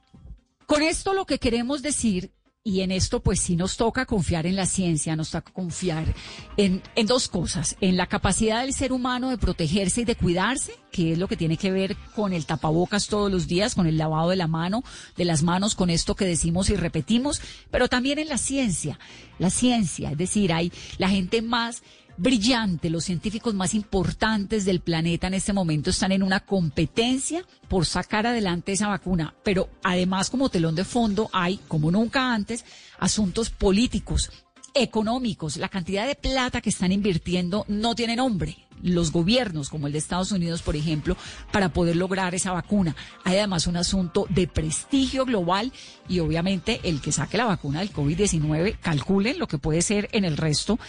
Con 0.67 0.83
esto 0.83 1.13
lo 1.13 1.27
que 1.27 1.39
queremos 1.39 1.83
decir 1.83 2.31
y 2.65 2.83
en 2.83 2.93
esto 2.93 3.21
pues 3.21 3.41
sí 3.41 3.57
nos 3.57 3.77
toca 3.77 4.07
confiar 4.07 4.47
en 4.47 4.55
la 4.55 4.67
ciencia, 4.67 5.17
nos 5.17 5.31
toca 5.31 5.53
confiar 5.53 6.15
en, 6.57 6.81
en, 6.95 7.07
dos 7.07 7.27
cosas, 7.27 7.77
en 7.81 7.97
la 7.97 8.07
capacidad 8.07 8.63
del 8.63 8.73
ser 8.73 8.93
humano 8.93 9.31
de 9.31 9.39
protegerse 9.39 10.03
y 10.03 10.05
de 10.05 10.15
cuidarse, 10.15 10.75
que 10.93 11.13
es 11.13 11.19
lo 11.19 11.27
que 11.27 11.37
tiene 11.37 11.57
que 11.57 11.73
ver 11.73 11.97
con 12.15 12.33
el 12.33 12.47
tapabocas 12.47 13.09
todos 13.09 13.33
los 13.33 13.49
días, 13.49 13.75
con 13.75 13.89
el 13.89 13.99
lavado 13.99 14.31
de 14.31 14.37
la 14.37 14.47
mano, 14.47 14.85
de 15.17 15.25
las 15.25 15.43
manos, 15.43 15.75
con 15.75 15.91
esto 15.91 16.15
que 16.15 16.25
decimos 16.25 16.71
y 16.71 16.77
repetimos, 16.77 17.41
pero 17.73 17.89
también 17.89 18.21
en 18.21 18.29
la 18.29 18.39
ciencia, 18.39 18.99
la 19.41 19.51
ciencia, 19.51 20.13
es 20.13 20.19
decir, 20.19 20.53
hay 20.53 20.73
la 20.99 21.09
gente 21.09 21.43
más 21.43 21.83
brillante. 22.17 22.91
Los 22.91 23.05
científicos 23.05 23.55
más 23.55 23.75
importantes 23.75 24.65
del 24.65 24.81
planeta 24.81 25.27
en 25.27 25.35
este 25.35 25.53
momento 25.53 25.91
están 25.91 26.13
en 26.13 26.23
una 26.23 26.41
competencia 26.41 27.45
por 27.69 27.87
sacar 27.87 28.27
adelante 28.27 28.73
esa 28.73 28.89
vacuna. 28.89 29.35
Pero 29.43 29.69
además, 29.83 30.31
como 30.31 30.49
telón 30.49 30.75
de 30.75 30.85
fondo, 30.85 31.31
hay, 31.33 31.59
como 31.69 31.91
nunca 31.91 32.33
antes, 32.33 32.65
asuntos 32.99 33.51
políticos, 33.51 34.31
económicos. 34.75 35.57
La 35.57 35.69
cantidad 35.69 36.07
de 36.07 36.15
plata 36.15 36.61
que 36.61 36.71
están 36.71 36.93
invirtiendo 36.93 37.65
no 37.69 37.95
tiene 37.95 38.17
nombre. 38.17 38.57
Los 38.83 39.13
gobiernos, 39.13 39.69
como 39.69 39.87
el 39.87 39.93
de 39.93 40.01
Estados 40.01 40.33
Unidos, 40.33 40.61
por 40.63 40.75
ejemplo, 40.75 41.17
para 41.53 41.69
poder 41.69 41.95
lograr 41.95 42.35
esa 42.35 42.51
vacuna. 42.51 42.97
Hay 43.23 43.37
además 43.37 43.69
un 43.69 43.77
asunto 43.77 44.27
de 44.29 44.49
prestigio 44.49 45.25
global 45.25 45.73
y 46.09 46.19
obviamente 46.19 46.81
el 46.83 47.01
que 47.01 47.13
saque 47.13 47.37
la 47.37 47.45
vacuna 47.45 47.79
del 47.79 47.93
COVID-19, 47.93 48.79
calculen 48.81 49.39
lo 49.39 49.47
que 49.47 49.59
puede 49.59 49.83
ser 49.83 50.09
en 50.13 50.25
el 50.25 50.37
resto 50.37 50.81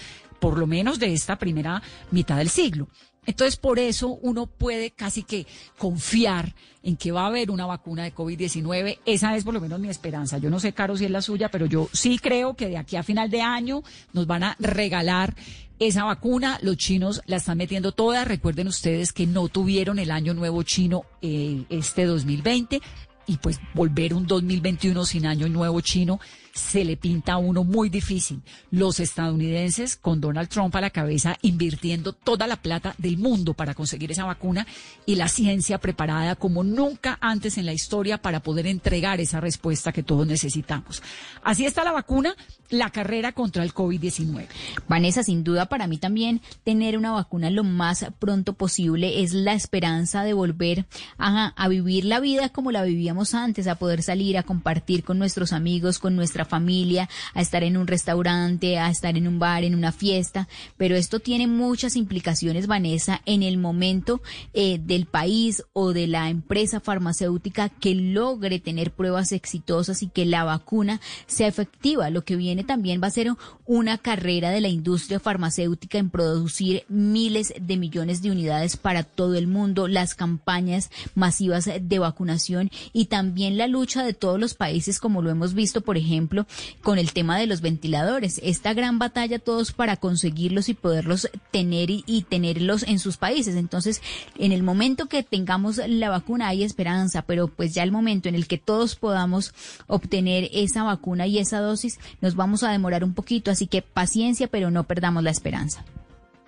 por 0.43 0.59
lo 0.59 0.67
menos 0.67 0.99
de 0.99 1.13
esta 1.13 1.37
primera 1.37 1.81
mitad 2.11 2.35
del 2.35 2.49
siglo. 2.49 2.89
Entonces, 3.25 3.55
por 3.55 3.79
eso 3.79 4.09
uno 4.09 4.45
puede 4.45 4.91
casi 4.91 5.23
que 5.23 5.47
confiar 5.77 6.53
en 6.83 6.97
que 6.97 7.13
va 7.13 7.21
a 7.21 7.27
haber 7.27 7.49
una 7.49 7.65
vacuna 7.65 8.03
de 8.03 8.13
COVID-19. 8.13 8.99
Esa 9.05 9.37
es 9.37 9.45
por 9.45 9.53
lo 9.53 9.61
menos 9.61 9.79
mi 9.79 9.87
esperanza. 9.87 10.39
Yo 10.39 10.49
no 10.49 10.59
sé, 10.59 10.73
Caro, 10.73 10.97
si 10.97 11.05
es 11.05 11.11
la 11.11 11.21
suya, 11.21 11.47
pero 11.47 11.65
yo 11.65 11.87
sí 11.93 12.19
creo 12.19 12.55
que 12.55 12.67
de 12.67 12.75
aquí 12.75 12.97
a 12.97 13.03
final 13.03 13.29
de 13.29 13.41
año 13.41 13.83
nos 14.11 14.27
van 14.27 14.43
a 14.43 14.57
regalar 14.59 15.33
esa 15.79 16.03
vacuna. 16.03 16.59
Los 16.61 16.75
chinos 16.75 17.21
la 17.25 17.37
están 17.37 17.57
metiendo 17.57 17.93
toda. 17.93 18.25
Recuerden 18.25 18.67
ustedes 18.67 19.13
que 19.13 19.25
no 19.25 19.47
tuvieron 19.47 19.97
el 19.97 20.11
año 20.11 20.33
nuevo 20.33 20.61
chino 20.63 21.05
eh, 21.21 21.63
este 21.69 22.03
2020 22.03 22.81
y 23.27 23.37
pues 23.37 23.61
volver 23.73 24.13
un 24.13 24.27
2021 24.27 25.05
sin 25.05 25.25
año 25.25 25.47
nuevo 25.47 25.79
chino 25.79 26.19
se 26.53 26.85
le 26.85 26.97
pinta 26.97 27.33
a 27.33 27.37
uno 27.37 27.63
muy 27.63 27.89
difícil. 27.89 28.41
Los 28.69 28.99
estadounidenses, 28.99 29.95
con 29.95 30.21
Donald 30.21 30.49
Trump 30.49 30.75
a 30.75 30.81
la 30.81 30.91
cabeza, 30.91 31.37
invirtiendo 31.41 32.13
toda 32.13 32.45
la 32.47 32.57
plata 32.57 32.93
del 32.97 33.17
mundo 33.17 33.53
para 33.53 33.73
conseguir 33.73 34.11
esa 34.11 34.25
vacuna 34.25 34.67
y 35.05 35.15
la 35.15 35.27
ciencia 35.27 35.79
preparada 35.79 36.35
como 36.35 36.63
nunca 36.63 37.17
antes 37.21 37.57
en 37.57 37.65
la 37.65 37.73
historia 37.73 38.19
para 38.19 38.41
poder 38.41 38.67
entregar 38.67 39.19
esa 39.19 39.39
respuesta 39.39 39.91
que 39.91 40.03
todos 40.03 40.27
necesitamos. 40.27 41.01
Así 41.43 41.65
está 41.65 41.83
la 41.83 41.91
vacuna, 41.91 42.35
la 42.73 42.89
carrera 42.89 43.31
contra 43.31 43.63
el 43.63 43.73
COVID-19. 43.73 44.47
Vanessa, 44.87 45.23
sin 45.23 45.43
duda 45.43 45.67
para 45.67 45.87
mí 45.87 45.97
también 45.97 46.41
tener 46.63 46.97
una 46.97 47.11
vacuna 47.11 47.49
lo 47.49 47.63
más 47.63 48.05
pronto 48.19 48.53
posible 48.53 49.23
es 49.23 49.33
la 49.33 49.53
esperanza 49.53 50.23
de 50.23 50.33
volver 50.33 50.85
a, 51.17 51.53
vivir 51.69 52.05
la 52.05 52.19
vida 52.19 52.49
como 52.49 52.71
la 52.71 52.83
vivíamos 52.83 53.33
antes, 53.33 53.67
a 53.67 53.75
poder 53.75 54.03
salir 54.03 54.37
a 54.37 54.43
compartir 54.43 55.03
con 55.03 55.17
nuestros 55.19 55.53
amigos, 55.53 55.99
con 55.99 56.15
nuestra 56.15 56.45
familia, 56.45 57.09
a 57.33 57.41
estar 57.41 57.63
en 57.63 57.77
un 57.77 57.87
restaurante, 57.87 58.77
a 58.77 58.89
estar 58.89 59.17
en 59.17 59.27
un 59.27 59.39
bar, 59.39 59.63
en 59.63 59.75
una 59.75 59.91
fiesta, 59.91 60.47
pero 60.77 60.95
esto 60.95 61.19
tiene 61.19 61.47
muchas 61.47 61.95
implicaciones, 61.95 62.67
Vanessa, 62.67 63.21
en 63.25 63.43
el 63.43 63.57
momento 63.57 64.21
eh, 64.53 64.79
del 64.83 65.05
país 65.05 65.63
o 65.73 65.93
de 65.93 66.07
la 66.07 66.29
empresa 66.29 66.79
farmacéutica 66.79 67.69
que 67.69 67.95
logre 67.95 68.59
tener 68.59 68.91
pruebas 68.91 69.31
exitosas 69.31 70.03
y 70.03 70.07
que 70.07 70.25
la 70.25 70.43
vacuna 70.43 70.99
sea 71.27 71.47
efectiva. 71.47 72.09
Lo 72.09 72.23
que 72.23 72.35
viene 72.35 72.62
también 72.63 73.01
va 73.01 73.07
a 73.07 73.11
ser 73.11 73.31
una 73.65 73.97
carrera 73.97 74.51
de 74.51 74.61
la 74.61 74.67
industria 74.67 75.19
farmacéutica 75.19 75.97
en 75.97 76.09
producir 76.09 76.83
miles 76.89 77.53
de 77.59 77.77
millones 77.77 78.21
de 78.21 78.31
unidades 78.31 78.77
para 78.77 79.03
todo 79.03 79.35
el 79.35 79.47
mundo, 79.47 79.87
las 79.87 80.15
campañas 80.15 80.89
masivas 81.15 81.69
de 81.81 81.99
vacunación 81.99 82.69
y 82.91 83.05
también 83.05 83.57
la 83.57 83.67
lucha 83.67 84.03
de 84.03 84.13
todos 84.13 84.39
los 84.39 84.53
países, 84.53 84.99
como 84.99 85.21
lo 85.21 85.29
hemos 85.29 85.53
visto, 85.53 85.81
por 85.81 85.97
ejemplo, 85.97 86.45
con 86.81 86.97
el 86.97 87.13
tema 87.13 87.37
de 87.37 87.47
los 87.47 87.61
ventiladores. 87.61 88.39
Esta 88.43 88.73
gran 88.73 88.99
batalla 88.99 89.39
todos 89.39 89.71
para 89.71 89.97
conseguirlos 89.97 90.69
y 90.69 90.73
poderlos 90.73 91.29
tener 91.51 91.89
y, 91.89 92.25
tenerlos 92.29 92.83
en 92.83 92.99
sus 92.99 93.17
países. 93.17 93.55
Entonces, 93.55 94.01
en 94.37 94.51
el 94.51 94.63
momento 94.63 95.07
que 95.07 95.23
tengamos 95.23 95.77
la 95.77 96.09
vacuna 96.09 96.47
hay 96.47 96.63
esperanza, 96.63 97.23
pero 97.23 97.47
pues 97.47 97.73
ya 97.73 97.83
el 97.83 97.91
momento 97.91 98.29
en 98.29 98.35
el 98.35 98.47
que 98.47 98.57
todos 98.57 98.95
podamos 98.95 99.53
obtener 99.87 100.49
esa 100.53 100.83
vacuna 100.83 101.27
y 101.27 101.39
esa 101.39 101.59
dosis, 101.59 101.99
nos 102.21 102.35
vamos 102.35 102.52
a 102.61 102.71
demorar 102.71 103.03
un 103.03 103.15
poquito. 103.15 103.49
Así 103.49 103.65
que 103.65 103.81
paciencia, 103.81 104.47
pero 104.47 104.69
no 104.69 104.83
perdamos 104.83 105.23
la 105.23 105.31
esperanza. 105.31 105.83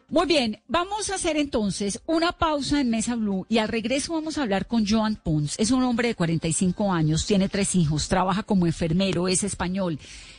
Muy 0.07 0.27
bien, 0.27 0.61
vamos 0.67 1.09
a 1.09 1.15
hacer 1.15 1.35
entonces 1.35 1.99
una 2.05 2.31
pausa 2.31 2.79
en 2.79 2.91
Mesa 2.91 3.15
Blue 3.15 3.47
y 3.49 3.57
al 3.57 3.69
regreso 3.69 4.13
vamos 4.13 4.37
a 4.37 4.43
hablar 4.43 4.67
con 4.67 4.85
Joan 4.87 5.15
Pons. 5.15 5.55
Es 5.57 5.71
un 5.71 5.81
hombre 5.81 6.09
de 6.09 6.15
45 6.15 6.93
años, 6.93 7.25
tiene 7.25 7.49
tres 7.49 7.73
hijos, 7.73 8.07
trabaja 8.07 8.43
como 8.43 8.67
enfermero, 8.67 9.27
es 9.27 9.43
español. 9.43 9.97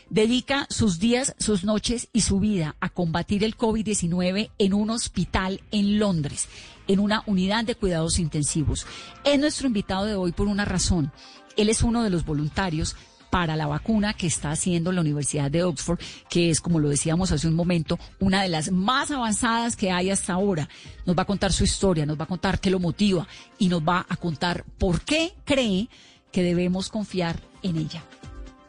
Dedica 0.09 0.69
sus 0.71 1.01
días, 1.01 1.35
sus 1.41 1.65
noches 1.65 2.09
y 2.13 2.21
su 2.21 2.39
vida 2.39 2.77
a 2.79 2.91
combatir 2.91 3.43
el 3.43 3.57
COVID-19 3.57 4.51
en 4.57 4.73
un 4.73 4.91
hospital 4.91 5.61
en 5.73 5.99
Londres, 5.99 6.49
en 6.87 7.01
una 7.01 7.25
unidad 7.27 7.65
de 7.65 7.75
cuidados 7.75 8.21
intensivos. 8.21 8.87
Es 9.25 9.41
nuestro 9.41 9.67
invitado 9.67 10.05
de 10.05 10.15
hoy 10.15 10.31
por 10.31 10.47
una 10.47 10.65
razón. 10.65 11.11
Él 11.57 11.71
es 11.71 11.83
uno 11.83 12.05
de 12.05 12.11
los 12.11 12.25
voluntarios 12.25 12.95
para 13.31 13.57
la 13.57 13.67
vacuna 13.67 14.15
que 14.15 14.27
está 14.27 14.51
haciendo 14.51 14.93
la 14.93 15.01
Universidad 15.01 15.51
de 15.51 15.63
Oxford, 15.63 15.99
que 16.29 16.51
es, 16.51 16.61
como 16.61 16.79
lo 16.79 16.89
decíamos 16.89 17.33
hace 17.33 17.49
un 17.49 17.55
momento, 17.55 17.99
una 18.21 18.43
de 18.43 18.49
las 18.49 18.71
más 18.71 19.11
avanzadas 19.11 19.77
que 19.77 19.91
hay 19.91 20.11
hasta 20.11 20.33
ahora. 20.33 20.69
Nos 21.05 21.17
va 21.17 21.23
a 21.23 21.27
contar 21.27 21.53
su 21.53 21.65
historia, 21.65 22.07
nos 22.07 22.19
va 22.19 22.25
a 22.25 22.29
contar 22.29 22.61
qué 22.61 22.71
lo 22.71 22.79
motiva 22.79 23.27
y 23.59 23.69
nos 23.69 23.83
va 23.83 24.07
a 24.09 24.17
contar 24.17 24.65
por 24.79 25.03
qué 25.03 25.35
cree 25.45 25.89
que 26.33 26.43
debemos 26.43 26.89
confiar 26.89 27.41
en 27.63 27.77
ella. 27.77 28.03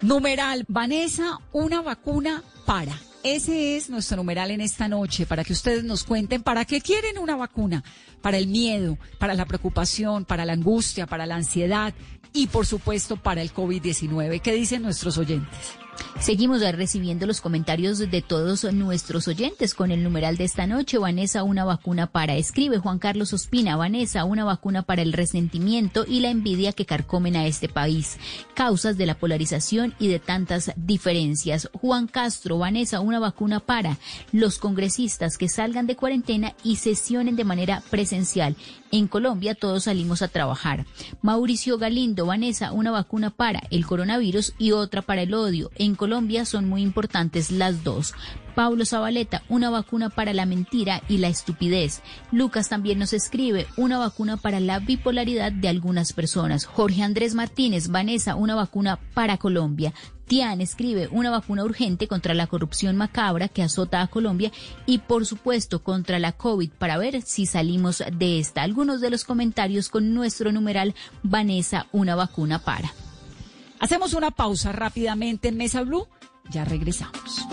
Numeral, 0.02 0.64
Vanessa, 0.68 1.40
una 1.52 1.82
vacuna 1.82 2.44
para. 2.66 2.98
Ese 3.24 3.76
es 3.76 3.90
nuestro 3.90 4.18
numeral 4.18 4.52
en 4.52 4.62
esta 4.62 4.88
noche, 4.88 5.26
para 5.26 5.44
que 5.44 5.54
ustedes 5.54 5.84
nos 5.84 6.04
cuenten 6.04 6.44
para 6.44 6.66
qué 6.66 6.80
quieren 6.82 7.18
una 7.18 7.36
vacuna, 7.36 7.84
para 8.22 8.38
el 8.38 8.48
miedo, 8.48 8.98
para 9.18 9.34
la 9.34 9.46
preocupación, 9.46 10.24
para 10.24 10.46
la 10.46 10.54
angustia, 10.54 11.08
para 11.08 11.26
la 11.26 11.36
ansiedad, 11.36 11.94
y 12.38 12.46
por 12.46 12.68
supuesto 12.68 13.18
para 13.18 13.42
el 13.42 13.52
COVID-19. 13.52 14.42
¿Qué 14.42 14.54
dicen 14.54 14.84
nuestros 14.84 15.18
oyentes? 15.18 15.87
Seguimos 16.20 16.62
recibiendo 16.62 17.26
los 17.26 17.42
comentarios 17.42 18.00
de 18.00 18.22
todos 18.22 18.64
nuestros 18.74 19.28
oyentes 19.28 19.74
con 19.74 19.92
el 19.92 20.04
numeral 20.04 20.36
de 20.36 20.46
esta 20.46 20.66
noche. 20.66 20.98
Vanessa, 20.98 21.44
una 21.44 21.64
vacuna 21.64 22.08
para. 22.08 22.36
Escribe 22.36 22.80
Juan 22.80 23.00
Carlos 23.00 23.34
Ospina. 23.34 23.76
Vanessa, 23.78 24.26
una 24.26 24.44
vacuna 24.44 24.82
para 24.82 25.04
el 25.04 25.14
resentimiento 25.14 26.06
y 26.08 26.20
la 26.20 26.30
envidia 26.30 26.74
que 26.74 26.86
carcomen 26.86 27.36
a 27.36 27.46
este 27.46 27.70
país. 27.70 28.18
Causas 28.56 28.98
de 28.98 29.06
la 29.06 29.18
polarización 29.18 29.94
y 30.00 30.08
de 30.08 30.20
tantas 30.20 30.72
diferencias. 30.76 31.70
Juan 31.74 32.08
Castro, 32.08 32.58
Vanessa, 32.58 33.00
una 33.00 33.20
vacuna 33.20 33.60
para 33.60 33.98
los 34.32 34.58
congresistas 34.58 35.38
que 35.38 35.50
salgan 35.50 35.88
de 35.88 35.96
cuarentena 35.96 36.56
y 36.64 36.78
sesionen 36.78 37.36
de 37.36 37.44
manera 37.44 37.84
presencial. 37.90 38.56
En 38.92 39.08
Colombia 39.08 39.54
todos 39.54 39.84
salimos 39.84 40.22
a 40.22 40.30
trabajar. 40.30 40.86
Mauricio 41.22 41.78
Galindo, 41.78 42.26
Vanessa, 42.26 42.72
una 42.72 42.92
vacuna 42.92 43.30
para 43.30 43.62
el 43.70 43.86
coronavirus 43.86 44.54
y 44.58 44.72
otra 44.72 45.02
para 45.02 45.22
el 45.24 45.34
odio. 45.34 45.70
Colombia 45.96 46.46
son 46.46 46.68
muy 46.68 46.82
importantes 46.82 47.52
las 47.52 47.84
dos. 47.84 48.14
Pablo 48.56 48.86
Zabaleta, 48.86 49.44
una 49.50 49.70
vacuna 49.70 50.10
para 50.10 50.34
la 50.34 50.48
mentira 50.48 51.04
y 51.08 51.20
la 51.20 51.28
estupidez. 51.28 52.02
Lucas 52.32 52.70
también 52.70 52.98
nos 52.98 53.14
escribe, 53.14 53.68
una 53.78 54.00
vacuna 54.00 54.38
para 54.38 54.60
la 54.60 54.80
bipolaridad 54.80 55.52
de 55.52 55.68
algunas 55.68 56.12
personas. 56.14 56.66
Jorge 56.66 57.04
Andrés 57.04 57.36
Martínez, 57.36 57.90
Vanessa, 57.90 58.34
una 58.36 58.56
vacuna 58.56 59.00
para 59.14 59.38
Colombia. 59.38 59.94
Tian 60.26 60.60
escribe 60.60 61.08
una 61.12 61.30
vacuna 61.30 61.64
urgente 61.64 62.08
contra 62.08 62.34
la 62.34 62.48
corrupción 62.48 62.98
macabra 62.98 63.48
que 63.48 63.64
azota 63.64 64.02
a 64.02 64.08
Colombia 64.08 64.52
y 64.86 64.98
por 64.98 65.26
supuesto 65.26 65.84
contra 65.84 66.20
la 66.20 66.34
COVID 66.34 66.72
para 66.72 66.98
ver 66.98 67.22
si 67.22 67.46
salimos 67.46 68.04
de 68.12 68.40
esta. 68.40 68.64
Algunos 68.64 69.02
de 69.02 69.10
los 69.10 69.24
comentarios 69.24 69.90
con 69.90 70.14
nuestro 70.14 70.52
numeral 70.52 70.96
Vanessa, 71.24 71.88
una 71.92 72.16
vacuna 72.16 72.60
para. 72.60 72.92
Hacemos 73.80 74.14
una 74.14 74.32
pausa 74.32 74.72
rápidamente 74.72 75.50
en 75.50 75.58
Mesa 75.58 75.84
Blue. 75.84 76.08
Ya 76.50 76.66
regresamos. 76.66 77.46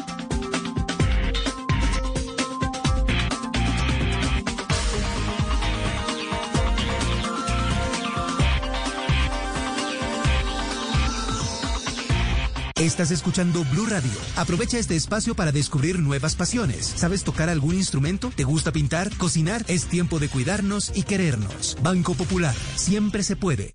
Estás 12.77 13.13
escuchando 13.13 13.65
Blue 13.65 13.87
Radio. 13.87 14.11
Aprovecha 14.37 14.79
este 14.79 14.95
espacio 14.95 15.35
para 15.35 15.53
descubrir 15.53 16.01
nuevas 16.01 16.35
pasiones. 16.35 16.85
¿Sabes 16.85 17.25
tocar 17.25 17.49
algún 17.49 17.77
instrumento? 17.77 18.31
¿Te 18.35 18.45
gusta 18.45 18.73
pintar? 18.73 19.17
¿Cocinar? 19.17 19.65
Es 19.69 19.87
tiempo 19.87 20.19
de 20.19 20.29
cuidarnos 20.29 20.93
y 20.95 21.05
querernos. 21.05 21.79
Banco 21.83 22.15
Popular. 22.15 22.55
Siempre 22.75 23.23
se 23.23 23.37
puede. 23.37 23.75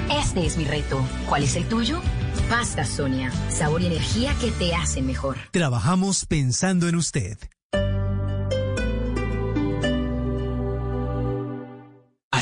Este 0.19 0.45
es 0.45 0.57
mi 0.57 0.65
reto. 0.65 1.01
¿Cuál 1.27 1.43
es 1.43 1.55
el 1.55 1.67
tuyo? 1.67 2.01
Pasta 2.49 2.83
Sonia. 2.83 3.31
Sabor 3.49 3.81
y 3.81 3.85
energía 3.85 4.35
que 4.41 4.51
te 4.51 4.75
hacen 4.75 5.05
mejor. 5.05 5.37
Trabajamos 5.51 6.25
pensando 6.25 6.89
en 6.89 6.95
usted. 6.95 7.37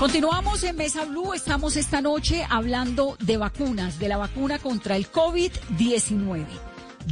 Continuamos 0.00 0.64
en 0.64 0.76
Mesa 0.76 1.04
Blue. 1.04 1.34
Estamos 1.34 1.76
esta 1.76 2.00
noche 2.00 2.42
hablando 2.48 3.18
de 3.20 3.36
vacunas, 3.36 3.98
de 3.98 4.08
la 4.08 4.16
vacuna 4.16 4.58
contra 4.58 4.96
el 4.96 5.12
COVID-19. 5.12 6.46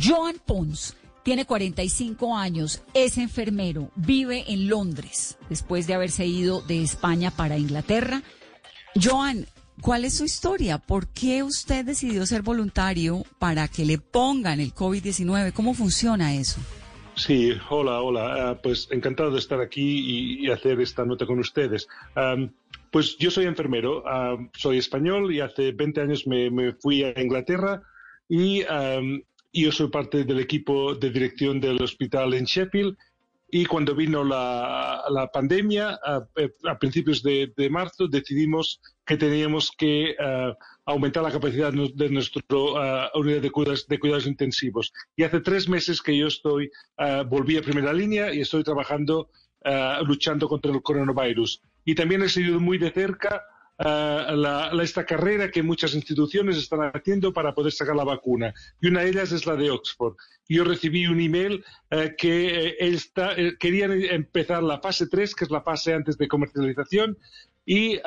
Joan 0.03 0.37
Pons 0.46 0.96
tiene 1.22 1.44
45 1.44 2.35
años, 2.35 2.83
es 2.94 3.18
enfermero, 3.18 3.90
vive 3.94 4.51
en 4.51 4.70
Londres 4.70 5.37
después 5.51 5.87
de 5.87 5.92
haberse 5.92 6.24
ido 6.24 6.62
de 6.62 6.83
España 6.83 7.31
para 7.31 7.59
Inglaterra. 7.59 8.22
Joan, 8.94 9.44
¿cuál 9.83 10.07
es 10.07 10.16
su 10.16 10.24
historia? 10.24 10.79
¿Por 10.79 11.09
qué 11.09 11.42
usted 11.42 11.85
decidió 11.85 12.24
ser 12.24 12.40
voluntario 12.40 13.22
para 13.38 13.68
que 13.68 13.85
le 13.85 13.98
pongan 13.98 14.61
el 14.61 14.74
COVID-19? 14.74 15.53
¿Cómo 15.53 15.74
funciona 15.74 16.35
eso? 16.35 16.59
Sí, 17.18 17.53
hola, 17.68 18.01
hola. 18.01 18.53
Uh, 18.53 18.62
pues 18.62 18.88
encantado 18.92 19.33
de 19.33 19.40
estar 19.40 19.61
aquí 19.61 20.38
y, 20.40 20.51
hacer 20.51 20.81
esta 20.81 21.05
nota 21.05 21.27
con 21.27 21.40
ustedes. 21.40 21.88
Pues 22.90 23.16
yo 23.18 23.31
soy 23.31 23.46
enfermero, 23.46 24.03
uh, 24.03 24.48
soy 24.57 24.79
español 24.79 25.33
y 25.33 25.40
hace 25.40 25.72
20 25.72 26.01
años 26.01 26.27
me, 26.27 26.51
me 26.51 26.72
fui 26.74 27.03
a 27.05 27.20
Inglaterra 27.20 27.83
y 28.29 28.62
um, 28.64 29.22
yo 29.53 29.72
soy 29.72 29.88
parte 29.88 30.24
del 30.24 30.40
equipo 30.40 30.94
de 30.94 31.11
dirección 31.11 31.61
del 31.61 31.83
hospital 31.83 32.35
en 32.35 32.44
Sheffield. 32.44 32.96
Y 33.51 33.64
cuando 33.64 33.94
vino 33.94 34.22
la, 34.24 35.05
la 35.09 35.29
pandemia, 35.29 35.98
a, 36.05 36.27
a 36.64 36.79
principios 36.79 37.22
de, 37.22 37.51
de, 37.57 37.70
marzo, 37.70 38.07
decidimos 38.07 38.79
que 39.07 39.16
teníamos 39.16 39.72
que 39.72 40.14
uh, 40.20 40.53
aumentar 40.85 41.22
la 41.22 41.33
capacidad 41.33 41.72
de 41.72 42.11
nuestra 42.11 42.42
uh, 42.51 43.18
unidad 43.18 43.40
de 43.40 43.51
cuidados, 43.51 43.87
de 43.88 43.98
cuidados, 43.98 44.27
intensivos. 44.27 44.92
Y 45.16 45.22
hace 45.22 45.40
tres 45.40 45.66
meses 45.66 46.03
que 46.03 46.14
yo 46.14 46.27
estoy, 46.27 46.70
uh, 46.98 47.24
volví 47.27 47.57
a 47.57 47.62
primera 47.62 47.94
línea 47.94 48.35
y 48.35 48.40
estoy 48.40 48.62
trabajando, 48.62 49.31
luchando 50.07 50.48
contra 50.48 50.70
el 50.70 50.81
coronavirus 50.83 51.61
y 51.85 51.95
también 51.95 52.23
he 52.23 52.29
seguido 52.29 52.61
muy 52.61 52.79
de 52.79 52.91
cerca 52.91 53.45
la, 53.79 54.71
esta 54.83 55.07
carrera 55.07 55.51
que 55.51 55.62
muchas 55.62 55.95
instituciones 55.95 56.57
están 56.57 56.91
haciendo 56.93 57.33
para 57.33 57.55
poder 57.55 57.73
sacar 57.73 57.95
la 57.95 58.05
vacuna. 58.05 58.53
Y 58.81 58.88
una 58.88 59.03
de 59.03 59.11
ellas 59.11 59.33
es 59.33 59.47
la 59.47 59.55
de 59.57 59.71
Oxford. 59.71 60.17
Yo 60.49 60.64
recibí 60.64 61.07
un 61.07 61.21
email 61.21 61.64
que 62.17 62.77
querían 63.61 63.93
empezar 63.93 64.62
la 64.62 64.81
fase 64.81 65.07
3, 65.07 65.35
que 65.35 65.45
es 65.45 65.51
la 65.51 65.62
fase 65.62 65.95
antes 65.95 66.19
de 66.19 66.27
comercialización, 66.27 67.17
y 67.64 68.01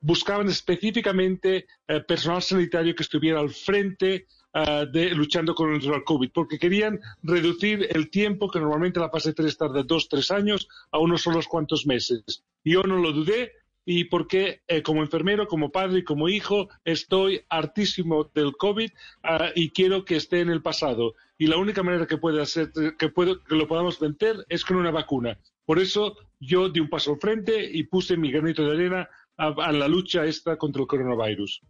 buscaban 0.00 0.48
específicamente 0.48 1.66
personal 2.08 2.42
sanitario 2.42 2.94
que 2.94 3.02
estuviera 3.02 3.40
al 3.40 3.50
frente 3.50 4.26
Ah, 4.54 4.84
de, 4.84 5.14
luchando 5.14 5.54
contra 5.54 5.96
el 5.96 6.04
COVID, 6.04 6.30
porque 6.30 6.58
querían 6.58 7.00
reducir 7.22 7.88
el 7.88 8.10
tiempo 8.10 8.50
que 8.50 8.60
normalmente 8.60 9.00
la 9.00 9.08
fase 9.08 9.32
3 9.32 9.56
tarda 9.56 9.82
dos, 9.82 10.10
tres 10.10 10.30
años 10.30 10.68
a 10.90 10.98
unos 10.98 11.22
solos 11.22 11.48
cuantos 11.48 11.86
meses. 11.86 12.44
Yo 12.62 12.82
no 12.82 12.98
lo 12.98 13.12
dudé 13.12 13.52
y 13.86 14.04
porque 14.04 14.60
eh, 14.68 14.82
como 14.82 15.00
enfermero, 15.00 15.48
como 15.48 15.72
padre 15.72 16.00
y 16.00 16.04
como 16.04 16.28
hijo 16.28 16.68
estoy 16.84 17.40
hartísimo 17.48 18.30
del 18.34 18.54
COVID 18.58 18.90
ah, 19.22 19.48
y 19.54 19.70
quiero 19.70 20.04
que 20.04 20.16
esté 20.16 20.40
en 20.40 20.50
el 20.50 20.60
pasado. 20.60 21.14
Y 21.38 21.46
la 21.46 21.56
única 21.56 21.82
manera 21.82 22.06
que 22.06 22.18
puede 22.18 22.42
hacer 22.42 22.72
que, 22.98 23.08
puedo, 23.08 23.42
que 23.44 23.56
lo 23.56 23.66
podamos 23.66 23.98
vencer 23.98 24.44
es 24.50 24.66
con 24.66 24.76
una 24.76 24.90
vacuna. 24.90 25.38
Por 25.64 25.78
eso 25.78 26.14
yo 26.40 26.68
di 26.68 26.78
un 26.78 26.90
paso 26.90 27.12
al 27.12 27.20
frente 27.20 27.70
y 27.72 27.84
puse 27.84 28.18
mi 28.18 28.30
granito 28.30 28.66
de 28.66 28.72
arena 28.72 29.08
a 29.38 29.72
la 29.72 29.88
lucha 29.88 30.26
esta 30.26 30.58
contra 30.58 30.82
el 30.82 30.88
coronavirus. 30.88 31.62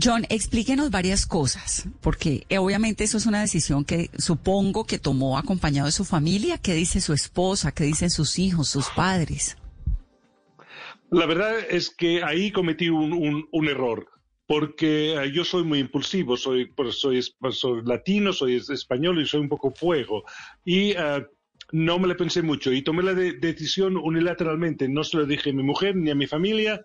John, 0.00 0.26
explíquenos 0.28 0.90
varias 0.90 1.26
cosas, 1.26 1.88
porque 2.00 2.46
eh, 2.48 2.58
obviamente 2.58 3.04
eso 3.04 3.18
es 3.18 3.26
una 3.26 3.40
decisión 3.40 3.84
que 3.84 4.10
supongo 4.16 4.84
que 4.84 4.98
tomó 4.98 5.38
acompañado 5.38 5.86
de 5.86 5.92
su 5.92 6.04
familia. 6.04 6.58
¿Qué 6.58 6.74
dice 6.74 7.00
su 7.00 7.12
esposa? 7.12 7.72
¿Qué 7.72 7.84
dicen 7.84 8.10
sus 8.10 8.38
hijos, 8.38 8.68
sus 8.68 8.88
padres? 8.90 9.56
La 11.10 11.26
verdad 11.26 11.54
es 11.70 11.90
que 11.90 12.22
ahí 12.22 12.52
cometí 12.52 12.90
un, 12.90 13.48
error, 13.66 14.06
porque 14.46 15.14
eh, 15.14 15.32
yo 15.32 15.44
soy 15.44 15.64
muy 15.64 15.80
impulsivo, 15.80 16.36
soy, 16.36 16.72
soy, 16.90 17.22
soy, 17.50 17.82
latino, 17.84 18.32
soy 18.32 18.56
español 18.56 19.20
y 19.20 19.26
soy 19.26 19.40
un 19.40 19.48
poco 19.48 19.72
fuego. 19.72 20.22
Y 20.64 20.90
eh, 20.90 21.26
no 21.72 21.98
me 21.98 22.08
lo 22.08 22.16
pensé 22.16 22.42
mucho 22.42 22.72
y 22.72 22.82
tomé 22.82 23.02
la 23.02 23.14
decisión 23.14 23.96
unilateralmente. 23.96 24.88
No 24.88 25.02
se 25.02 25.16
lo 25.16 25.26
dije 25.26 25.50
a 25.50 25.54
mi 25.54 25.62
mujer 25.62 25.96
ni 25.96 26.10
a 26.10 26.14
mi 26.14 26.26
familia 26.26 26.84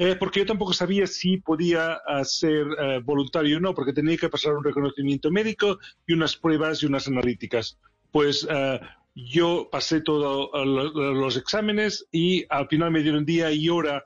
eh, 0.00 0.14
porque 0.14 0.38
yo 0.38 0.46
tampoco 0.46 0.72
sabía 0.72 1.08
si 1.08 1.38
podía 1.38 1.98
ah, 2.06 2.22
ser 2.22 2.68
eh, 2.78 3.00
voluntario 3.04 3.56
o 3.56 3.60
no, 3.60 3.74
porque 3.74 3.92
tenía 3.92 4.16
que 4.16 4.28
pasar 4.28 4.54
un 4.54 4.62
reconocimiento 4.62 5.28
médico 5.28 5.80
y 6.06 6.12
unas 6.12 6.36
pruebas 6.36 6.80
y 6.80 6.86
unas 6.86 7.08
analíticas. 7.08 7.76
Pues 8.12 8.46
ah, 8.48 8.78
yo 9.16 9.68
pasé 9.72 10.00
todos 10.00 10.50
ah, 10.54 10.64
los 10.64 11.36
exámenes 11.36 12.06
y 12.12 12.44
al 12.48 12.68
final 12.68 12.92
me 12.92 13.02
dieron 13.02 13.24
día 13.24 13.50
y 13.50 13.68
hora 13.68 14.04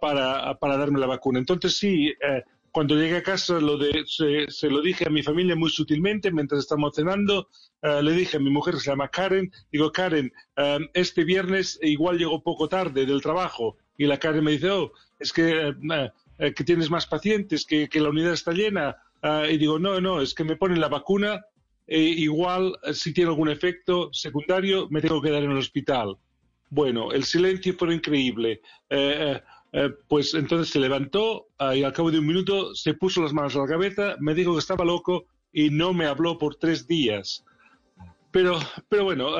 para, 0.00 0.56
para, 0.60 0.76
darme 0.76 1.00
la 1.00 1.08
vacuna. 1.08 1.40
Entonces 1.40 1.76
sí, 1.76 2.06
eh, 2.06 2.44
cuando 2.70 2.94
llegué 2.94 3.16
a 3.16 3.22
casa 3.24 3.58
lo 3.58 3.76
de, 3.76 4.04
se, 4.06 4.70
lo 4.70 4.80
dije 4.82 5.08
a 5.08 5.10
mi 5.10 5.24
familia 5.24 5.56
muy 5.56 5.68
sutilmente 5.68 6.30
mientras 6.30 6.60
estábamos 6.60 6.94
cenando. 6.94 7.48
le 7.82 8.12
dije 8.12 8.36
a 8.36 8.40
mi 8.40 8.50
mujer 8.50 8.74
que 8.74 8.80
se 8.80 8.90
llama 8.90 9.08
Karen, 9.08 9.50
digo, 9.72 9.90
Karen, 9.90 10.32
este 10.92 11.24
viernes 11.24 11.76
igual 11.82 12.18
llego 12.18 12.40
poco 12.40 12.68
tarde 12.68 13.04
del 13.04 13.20
trabajo. 13.20 13.76
Y 13.96 14.06
la 14.06 14.18
Karen 14.18 14.44
me 14.44 14.52
dice, 14.52 14.70
oh, 14.70 14.92
es 15.24 15.32
que, 15.32 15.68
eh, 15.68 16.12
eh, 16.38 16.54
que 16.54 16.64
tienes 16.64 16.90
más 16.90 17.06
pacientes, 17.06 17.64
que, 17.64 17.88
la 17.94 18.10
unidad 18.10 18.32
está 18.32 18.52
llena. 18.52 18.96
Ah, 19.22 19.46
y 19.50 19.56
digo, 19.56 19.78
no, 19.78 20.00
no, 20.00 20.20
es 20.20 20.34
que 20.34 20.44
me 20.44 20.56
ponen 20.56 20.80
la 20.80 20.88
vacuna, 20.88 21.44
e 21.86 21.98
igual 21.98 22.76
si 22.92 23.12
tiene 23.12 23.30
algún 23.30 23.48
efecto 23.48 24.10
secundario 24.12 24.88
me 24.90 25.00
tengo 25.00 25.20
que 25.20 25.28
quedar 25.28 25.42
en 25.42 25.50
el 25.50 25.58
hospital. 25.58 26.16
Bueno, 26.70 27.12
el 27.12 27.24
silencio 27.24 27.74
fue 27.74 27.94
increíble. 27.94 28.60
Eh, 28.90 29.40
pues 30.06 30.34
entonces 30.34 30.72
se 30.72 30.78
levantó 30.78 31.48
ah, 31.58 31.74
y 31.74 31.82
al 31.82 31.92
cabo 31.92 32.10
de 32.10 32.20
un 32.20 32.26
minuto 32.26 32.74
se 32.74 32.94
puso 32.94 33.22
las 33.22 33.32
manos 33.32 33.56
a 33.56 33.60
la 33.60 33.66
cabeza, 33.66 34.16
me 34.20 34.34
dijo 34.34 34.52
que 34.52 34.60
estaba 34.60 34.84
loco 34.84 35.26
y 35.52 35.70
no 35.70 35.92
me 35.92 36.06
habló 36.06 36.38
por 36.38 36.56
tres 36.56 36.86
días. 36.86 37.44
Pero, 38.30 38.58
pero 38.88 39.04
bueno, 39.04 39.30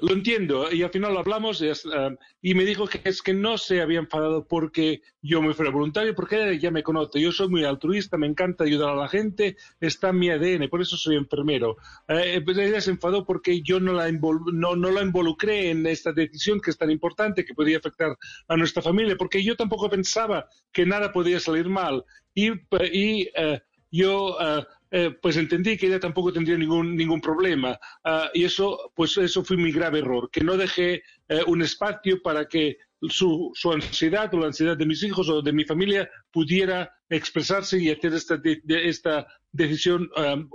lo 0.00 0.12
entiendo, 0.12 0.72
y 0.72 0.82
al 0.82 0.90
final 0.90 1.12
lo 1.12 1.18
hablamos 1.18 1.60
um, 1.60 2.16
y 2.40 2.54
me 2.54 2.64
dijo 2.64 2.86
que 2.86 3.00
es 3.04 3.20
que 3.20 3.34
no 3.34 3.58
se 3.58 3.80
había 3.80 3.98
enfadado 3.98 4.46
porque 4.46 5.02
yo 5.22 5.42
me 5.42 5.54
fuera 5.54 5.72
voluntario, 5.72 6.14
porque 6.14 6.58
ya 6.58 6.70
me 6.70 6.84
conoce. 6.84 7.20
Yo 7.20 7.32
soy 7.32 7.48
muy 7.48 7.64
altruista, 7.64 8.16
me 8.16 8.28
encanta 8.28 8.64
ayudar 8.64 8.90
a 8.90 8.94
la 8.96 9.08
gente, 9.08 9.56
está 9.80 10.10
en 10.10 10.18
mi 10.20 10.30
ADN, 10.30 10.68
por 10.68 10.80
eso 10.80 10.96
soy 10.96 11.16
enfermero. 11.16 11.76
Eh, 12.06 12.40
pues 12.44 12.56
ella 12.58 12.80
se 12.80 12.92
enfadó 12.92 13.24
porque 13.24 13.60
yo 13.62 13.80
no 13.80 13.92
la, 13.92 14.10
no, 14.12 14.76
no 14.76 14.90
la 14.90 15.02
involucré 15.02 15.70
en 15.70 15.84
esta 15.86 16.12
decisión 16.12 16.60
que 16.60 16.70
es 16.70 16.78
tan 16.78 16.90
importante, 16.92 17.44
que 17.44 17.54
podía 17.54 17.78
afectar 17.78 18.16
a 18.46 18.56
nuestra 18.56 18.82
familia, 18.82 19.16
porque 19.16 19.42
yo 19.42 19.56
tampoco 19.56 19.90
pensaba 19.90 20.48
que 20.72 20.86
nada 20.86 21.12
podía 21.12 21.40
salir 21.40 21.68
mal. 21.68 22.04
Y, 22.34 22.52
y 22.92 23.24
uh, 23.30 23.58
yo 23.90 24.36
uh, 24.36 24.64
eh, 24.90 25.10
pues 25.20 25.36
entendí 25.36 25.76
que 25.76 25.86
ella 25.86 26.00
tampoco 26.00 26.32
tendría 26.32 26.56
ningún, 26.56 26.96
ningún 26.96 27.20
problema. 27.20 27.78
Ah, 28.04 28.30
y 28.32 28.44
eso, 28.44 28.92
pues 28.94 29.16
eso 29.18 29.44
fue 29.44 29.56
mi 29.56 29.72
grave 29.72 29.98
error, 29.98 30.30
que 30.30 30.42
no 30.42 30.56
dejé 30.56 31.02
eh, 31.28 31.42
un 31.46 31.62
espacio 31.62 32.22
para 32.22 32.46
que 32.46 32.78
su, 33.02 33.50
su, 33.54 33.72
ansiedad 33.72 34.32
o 34.34 34.40
la 34.40 34.46
ansiedad 34.46 34.76
de 34.76 34.86
mis 34.86 35.02
hijos 35.02 35.28
o 35.28 35.42
de 35.42 35.52
mi 35.52 35.64
familia 35.64 36.10
pudiera 36.30 36.90
expresarse 37.08 37.78
y 37.78 37.90
hacer 37.90 38.14
esta, 38.14 38.40
esta 38.66 39.26
decisión 39.52 40.10
um, 40.16 40.48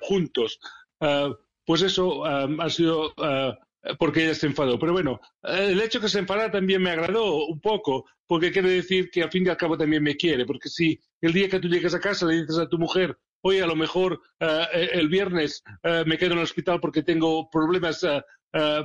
juntos. 0.00 0.58
Uh, 1.00 1.34
pues 1.66 1.82
eso 1.82 2.24
ha 2.24 2.70
sido 2.70 3.08
uh, 3.18 3.54
porque 3.98 4.24
ella 4.24 4.34
se 4.34 4.46
enfadó. 4.46 4.78
Pero 4.78 4.92
bueno, 4.92 5.20
el 5.42 5.80
hecho 5.80 6.00
que 6.00 6.08
se 6.08 6.18
enfadara 6.18 6.50
también 6.50 6.82
me 6.82 6.90
agradó 6.90 7.46
un 7.46 7.60
poco, 7.60 8.06
porque 8.26 8.52
quiere 8.52 8.70
decir 8.70 9.10
que 9.10 9.22
al 9.22 9.30
fin 9.30 9.46
y 9.46 9.50
al 9.50 9.56
cabo 9.56 9.76
también 9.76 10.02
me 10.02 10.16
quiere, 10.16 10.46
porque 10.46 10.68
si 10.68 10.98
el 11.20 11.32
día 11.32 11.48
que 11.48 11.60
tú 11.60 11.68
llegas 11.68 11.94
a 11.94 12.00
casa 12.00 12.26
le 12.26 12.40
dices 12.40 12.58
a 12.58 12.68
tu 12.68 12.78
mujer, 12.78 13.18
oye, 13.44 13.62
a 13.62 13.66
lo 13.66 13.76
mejor 13.76 14.20
eh, 14.40 14.88
el 14.92 15.08
viernes 15.08 15.62
eh, 15.82 16.02
me 16.06 16.18
quedo 16.18 16.32
en 16.32 16.38
el 16.38 16.44
hospital 16.44 16.80
porque 16.80 17.02
tengo 17.02 17.48
problemas, 17.50 18.04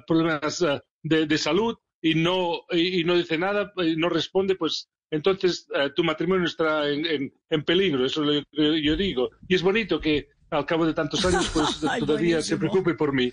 problemas 0.07 0.65
de, 1.03 1.37
salud 1.37 1.77
y 2.01 2.15
no, 2.15 2.61
y, 2.71 3.03
no 3.03 3.15
dice 3.15 3.37
nada, 3.37 3.71
y 3.77 3.95
no 3.95 4.09
responde, 4.09 4.55
pues 4.55 4.89
entonces 5.11 5.67
tu 5.95 6.03
matrimonio 6.03 6.45
está 6.45 6.89
en, 6.89 7.63
peligro, 7.65 8.05
eso 8.05 8.23
es 8.23 8.27
lo 8.27 8.43
que 8.51 8.83
yo 8.83 8.95
digo. 8.95 9.29
Y 9.47 9.55
es 9.55 9.61
bonito 9.61 9.99
que 9.99 10.29
al 10.49 10.65
cabo 10.65 10.85
de 10.85 10.93
tantos 10.93 11.23
años, 11.25 11.49
pues 11.53 11.79
todavía 11.99 12.41
se 12.41 12.57
preocupe 12.57 12.95
por 12.95 13.13
mí 13.13 13.31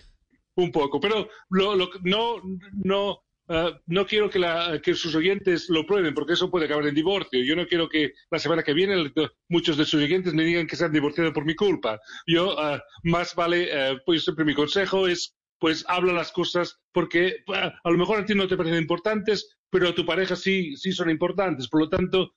un 0.56 0.70
poco. 0.70 1.00
Pero 1.00 1.28
lo, 1.50 1.76
no, 2.02 2.36
no, 2.72 3.25
Ah, 3.48 3.80
no 3.86 4.06
quiero 4.06 4.28
que, 4.28 4.94
sus 4.94 5.14
oyentes 5.14 5.68
lo 5.68 5.86
prueben, 5.86 6.14
porque 6.14 6.32
eso 6.32 6.50
puede 6.50 6.66
acabar 6.66 6.86
en 6.86 6.94
divorcio. 6.94 7.44
Yo 7.44 7.54
no 7.54 7.66
quiero 7.66 7.88
que 7.88 8.12
la 8.30 8.38
semana 8.38 8.62
que 8.62 8.74
viene 8.74 9.12
muchos 9.48 9.76
de 9.76 9.84
sus 9.84 10.02
oyentes 10.02 10.34
me 10.34 10.44
digan 10.44 10.66
que 10.66 10.76
se 10.76 10.84
han 10.84 10.92
divorciado 10.92 11.32
por 11.32 11.44
mi 11.44 11.54
culpa. 11.54 12.00
Yo, 12.26 12.58
ah, 12.58 12.82
más 13.04 13.34
vale, 13.34 13.68
eh, 13.70 13.98
pues 14.04 14.24
siempre 14.24 14.44
mi 14.44 14.54
consejo 14.54 15.06
es, 15.06 15.36
pues 15.58 15.84
habla 15.88 16.12
las 16.12 16.32
cosas, 16.32 16.80
porque 16.92 17.36
ah, 17.54 17.72
a 17.82 17.90
lo 17.90 17.98
mejor 17.98 18.18
a 18.18 18.24
ti 18.24 18.34
no 18.34 18.48
te 18.48 18.56
parecen 18.56 18.80
importantes, 18.80 19.56
pero 19.70 19.88
a 19.88 19.94
tu 19.94 20.04
pareja 20.04 20.34
sí, 20.34 20.76
sí 20.76 20.92
son 20.92 21.10
importantes. 21.10 21.68
Por 21.68 21.82
lo 21.82 21.88
tanto, 21.88 22.32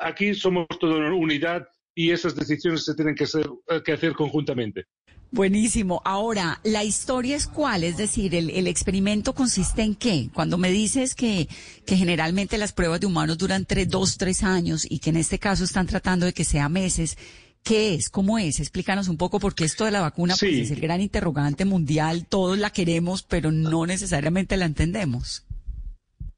aquí 0.00 0.32
somos 0.34 0.66
toda 0.78 0.96
una 0.96 1.14
unidad 1.14 1.66
y 1.96 2.12
esas 2.12 2.36
decisiones 2.36 2.84
se 2.84 2.94
tienen 2.94 3.16
que 3.16 3.24
hacer 3.24 4.12
conjuntamente. 4.12 4.84
Buenísimo. 5.32 6.02
Ahora, 6.04 6.60
¿la 6.62 6.84
historia 6.84 7.36
es 7.36 7.48
cuál? 7.48 7.82
Es 7.82 7.96
decir, 7.96 8.34
el, 8.34 8.66
experimento 8.68 9.34
consiste 9.34 9.82
en 9.82 9.96
qué? 9.96 10.28
Cuando 10.32 10.56
me 10.56 10.70
dices 10.70 11.14
que, 11.14 11.48
que 11.84 11.96
generalmente 11.96 12.58
las 12.58 12.72
pruebas 12.72 13.00
de 13.00 13.06
humanos 13.06 13.38
duran 13.38 13.64
tres, 13.64 13.88
dos, 13.88 14.18
tres 14.18 14.44
años 14.44 14.86
y 14.88 15.00
que 15.00 15.10
en 15.10 15.16
este 15.16 15.38
caso 15.38 15.64
están 15.64 15.86
tratando 15.86 16.26
de 16.26 16.32
que 16.32 16.44
sea 16.44 16.68
meses, 16.68 17.18
¿qué 17.64 17.94
es? 17.94 18.08
¿Cómo 18.08 18.38
es? 18.38 18.60
Explícanos 18.60 19.08
un 19.08 19.16
poco 19.16 19.40
porque 19.40 19.64
esto 19.64 19.84
de 19.84 19.90
la 19.90 20.00
vacuna 20.00 20.36
pues, 20.38 20.52
es 20.52 20.70
el 20.70 20.80
gran 20.80 21.00
interrogante 21.00 21.64
mundial. 21.64 22.26
Todos 22.28 22.58
la 22.58 22.70
queremos, 22.70 23.22
pero 23.22 23.50
no 23.50 23.86
necesariamente 23.86 24.56
la 24.56 24.66
entendemos. 24.66 25.44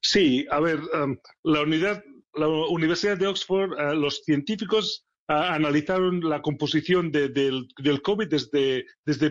Sí, 0.01 0.47
a 0.51 0.61
ver, 0.61 0.81
um, 1.03 1.19
la 1.43 1.63
unidad, 1.63 2.03
la 2.35 2.49
Universidad 2.49 3.19
de 3.19 3.27
Oxford, 3.27 3.73
uh, 3.73 3.95
los 3.95 4.23
científicos 4.25 5.08
analizaron 5.29 6.21
la 6.21 6.41
composición 6.41 7.13
del, 7.13 7.69
COVID 8.03 8.29
desde, 8.29 8.87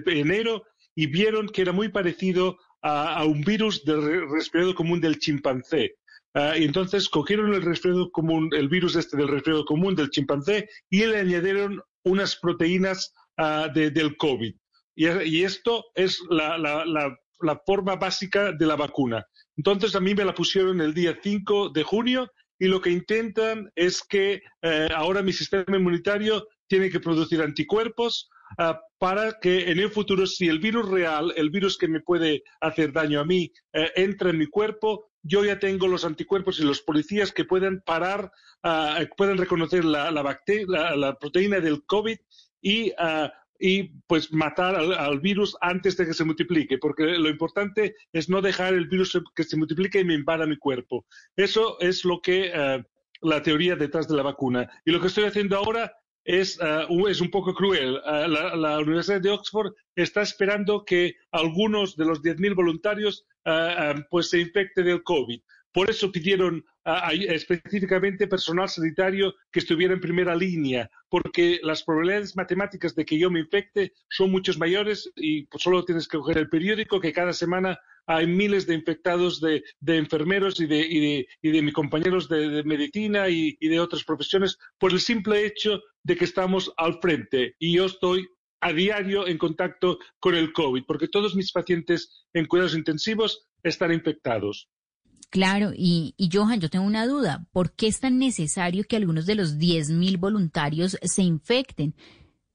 enero 0.05 0.63
y 0.95 1.07
vieron 1.07 1.47
que 1.47 1.63
era 1.63 1.71
muy 1.71 1.89
parecido 1.89 2.57
a, 2.81 3.25
un 3.25 3.41
virus 3.41 3.83
del 3.83 4.29
resfriado 4.29 4.75
común 4.75 5.01
del 5.01 5.17
chimpancé. 5.19 5.95
Ah, 6.33 6.55
y 6.55 6.65
entonces 6.65 7.09
cogieron 7.09 7.53
el 7.53 7.63
resfriado 7.63 8.11
común, 8.11 8.49
el 8.53 8.69
virus 8.69 8.95
este 8.95 9.17
del 9.17 9.27
resfriado 9.27 9.65
común 9.65 9.95
del 9.95 10.11
chimpancé 10.11 10.69
y 10.89 11.05
le 11.05 11.17
añadieron 11.17 11.81
unas 12.03 12.35
proteínas 12.35 13.13
ah, 13.37 13.67
del 13.73 14.15
COVID. 14.17 14.55
Y, 14.95 15.43
esto 15.43 15.85
es 15.95 16.19
la, 16.29 16.57
la, 16.57 17.61
forma 17.65 17.95
básica 17.95 18.51
de 18.51 18.65
la 18.65 18.75
vacuna. 18.75 19.25
Entonces 19.55 19.95
a 19.95 19.99
mí 19.99 20.15
me 20.15 20.25
la 20.25 20.33
pusieron 20.33 20.81
el 20.81 20.93
día 20.93 21.17
5 21.21 21.69
de 21.69 21.83
junio 21.83 22.31
y 22.59 22.67
lo 22.67 22.81
que 22.81 22.89
intentan 22.89 23.71
es 23.75 24.01
que 24.01 24.41
eh, 24.61 24.89
ahora 24.95 25.21
mi 25.21 25.33
sistema 25.33 25.77
inmunitario 25.77 26.47
tiene 26.67 26.89
que 26.89 26.99
producir 26.99 27.41
anticuerpos 27.41 28.29
ah, 28.57 28.79
para 28.97 29.39
que 29.39 29.71
en 29.71 29.79
el 29.79 29.91
futuro, 29.91 30.25
si 30.25 30.47
el 30.47 30.59
virus 30.59 30.89
real, 30.89 31.33
el 31.35 31.49
virus 31.49 31.77
que 31.77 31.87
me 31.87 32.01
puede 32.01 32.43
hacer 32.61 32.91
daño 32.91 33.19
a 33.19 33.25
mí, 33.25 33.51
eh, 33.73 33.91
entra 33.95 34.29
en 34.29 34.37
mi 34.37 34.47
cuerpo, 34.47 35.11
yo 35.21 35.43
ya 35.43 35.59
tengo 35.59 35.87
los 35.87 36.05
anticuerpos 36.05 36.59
y 36.59 36.63
los 36.63 36.81
policías 36.81 37.31
que 37.31 37.45
pueden 37.45 37.81
parar, 37.81 38.31
ah, 38.63 38.99
pueden 39.15 39.37
reconocer 39.37 39.85
la, 39.85 40.09
bacteria, 40.21 40.95
la, 40.95 41.15
proteína 41.15 41.59
del 41.59 41.85
COVID 41.85 42.17
y 42.61 42.91
ah, 42.97 43.31
y 43.59 43.83
pues 44.07 44.31
matar 44.31 44.75
al, 44.75 45.19
virus 45.19 45.55
antes 45.61 45.97
de 45.97 46.05
que 46.05 46.13
se 46.13 46.23
multiplique, 46.23 46.77
porque 46.77 47.03
lo 47.03 47.29
importante 47.29 47.95
es 48.11 48.29
no 48.29 48.41
dejar 48.41 48.73
el 48.73 48.87
virus 48.87 49.19
que 49.35 49.43
se 49.43 49.57
multiplique 49.57 49.99
y 49.99 50.05
me 50.05 50.13
invada 50.13 50.45
mi 50.45 50.57
cuerpo. 50.57 51.05
Eso 51.35 51.79
es 51.79 52.05
lo 52.05 52.21
que 52.21 52.51
eh, 52.53 52.83
la 53.21 53.41
teoría 53.41 53.75
detrás 53.75 54.07
de 54.07 54.15
la 54.15 54.23
vacuna. 54.23 54.69
Y 54.85 54.91
lo 54.91 55.01
que 55.01 55.07
estoy 55.07 55.25
haciendo 55.25 55.57
ahora 55.57 55.91
es, 56.23 56.59
eh, 56.61 56.87
es 57.09 57.21
un 57.21 57.31
poco 57.31 57.53
cruel. 57.53 57.95
Eh, 58.05 58.27
la, 58.27 58.79
Universidad 58.79 59.21
de 59.21 59.31
Oxford 59.31 59.73
está 59.95 60.21
esperando 60.21 60.85
que 60.85 61.15
algunos 61.31 61.95
de 61.95 62.05
los 62.05 62.21
10.000 62.21 62.55
voluntarios 62.55 63.25
pues 64.09 64.29
se 64.29 64.39
infecten 64.41 64.83
del 64.85 65.03
COVID. 65.03 65.39
Por 65.77 65.91
eso 65.91 66.11
pidieron 66.11 66.65
específicamente 67.29 68.25
personal 68.27 68.67
sanitario 68.67 69.35
que 69.51 69.59
estuviera 69.59 69.93
en 69.93 69.99
primera 69.99 70.35
línea, 70.35 70.89
porque 71.07 71.59
las 71.61 71.83
probabilidades 71.83 72.35
matemáticas 72.35 72.95
de 72.95 73.05
que 73.05 73.19
yo 73.19 73.29
me 73.29 73.41
infecte 73.41 73.93
son 74.09 74.31
muchos 74.31 74.57
mayores 74.57 75.07
y 75.15 75.47
solo 75.59 75.85
tienes 75.85 76.07
que 76.07 76.17
coger 76.17 76.39
el 76.39 76.49
periódico 76.49 76.99
que 76.99 77.13
cada 77.13 77.31
semana 77.31 77.79
hay 78.07 78.25
miles 78.25 78.65
de 78.65 78.73
infectados 78.73 79.39
de, 79.39 79.63
enfermeros 79.85 80.59
y 80.59 80.65
de, 80.65 81.27
mis 81.61 81.73
compañeros 81.75 82.27
de, 82.27 82.63
medicina 82.63 83.29
y, 83.29 83.55
de 83.59 83.79
otras 83.79 84.03
profesiones 84.03 84.57
por 84.79 84.93
el 84.93 84.99
simple 84.99 85.45
hecho 85.45 85.79
de 86.01 86.15
que 86.15 86.25
estamos 86.25 86.73
al 86.77 86.99
frente 86.99 87.55
y 87.59 87.75
yo 87.75 87.85
estoy 87.85 88.27
a 88.61 88.73
diario 88.73 89.27
en 89.27 89.37
contacto 89.37 89.99
con 90.19 90.33
el 90.33 90.53
COVID, 90.53 90.85
porque 90.87 91.07
todos 91.07 91.35
mis 91.35 91.51
pacientes 91.51 92.25
en 92.33 92.47
cuidados 92.47 92.75
intensivos 92.75 93.45
están 93.61 93.93
infectados. 93.93 94.71
Claro, 95.29 95.71
y, 95.75 96.15
Johan, 96.31 96.61
yo 96.61 96.69
tengo 96.69 96.85
una 96.85 97.05
duda. 97.05 97.45
¿Por 97.51 97.71
qué 97.73 97.87
es 97.87 97.99
tan 97.99 98.17
necesario 98.17 98.85
que 98.87 98.95
algunos 98.95 99.25
de 99.25 99.35
los 99.35 99.57
10.000 99.57 100.17
voluntarios 100.19 100.97
se 101.01 101.21
infecten? 101.21 101.95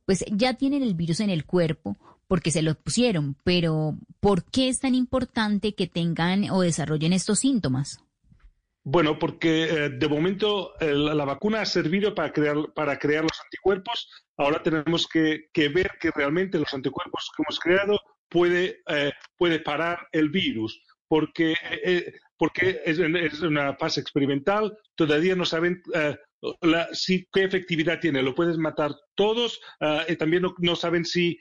Pues 0.07 0.25
ya 0.31 0.55
tienen 0.55 0.83
el 0.83 0.95
virus 0.95 1.20
en 1.20 1.31
el 1.31 1.45
cuerpo 1.45 1.97
porque 2.27 2.51
se 2.51 2.62
lo 2.62 2.75
pusieron, 2.75 3.37
pero 3.45 3.99
¿por 4.18 4.45
qué 4.45 4.68
es 4.68 4.81
tan 4.81 4.95
importante 4.95 5.75
que 5.75 5.87
tengan 5.87 6.49
o 6.51 6.62
desarrollen 6.62 7.12
estos 7.12 7.41
síntomas? 7.41 8.01
Bueno, 8.85 9.18
porque 9.18 9.64
eh, 9.64 9.91
de 9.91 10.09
momento 10.09 10.73
la 10.81 11.25
vacuna 11.25 11.61
ha 11.61 11.66
servido 11.66 12.14
para 12.14 12.33
crear, 12.33 12.57
para 12.75 12.99
crear 12.99 13.23
los 13.23 13.39
anticuerpos. 13.45 14.09
Ahora 14.37 14.62
tenemos 14.62 15.07
que, 15.07 15.51
ver 15.55 15.91
que 16.01 16.11
realmente 16.11 16.59
los 16.59 16.73
anticuerpos 16.73 17.31
que 17.37 17.43
hemos 17.43 17.61
creado 17.61 18.01
puede, 18.29 18.81
eh, 18.89 19.12
puede 19.37 19.61
parar 19.61 20.09
el 20.11 20.31
virus 20.31 20.81
porque, 21.13 21.55
eh, 21.85 22.11
porque 22.39 22.81
es, 22.87 22.99
una 23.43 23.77
fase 23.77 24.01
experimental, 24.01 24.75
todavía 24.95 25.37
no 25.37 25.45
saben 25.45 25.83
eh, 25.93 26.17
si, 26.93 27.29
qué 27.31 27.45
efectividad 27.45 28.01
tiene. 28.01 28.23
Lo 28.23 28.35
puedes 28.35 28.57
matar 28.57 28.95
todos 29.15 29.61
eh, 30.09 30.17
también 30.17 30.45
no, 30.57 30.75
saben 30.75 31.05
si 31.05 31.39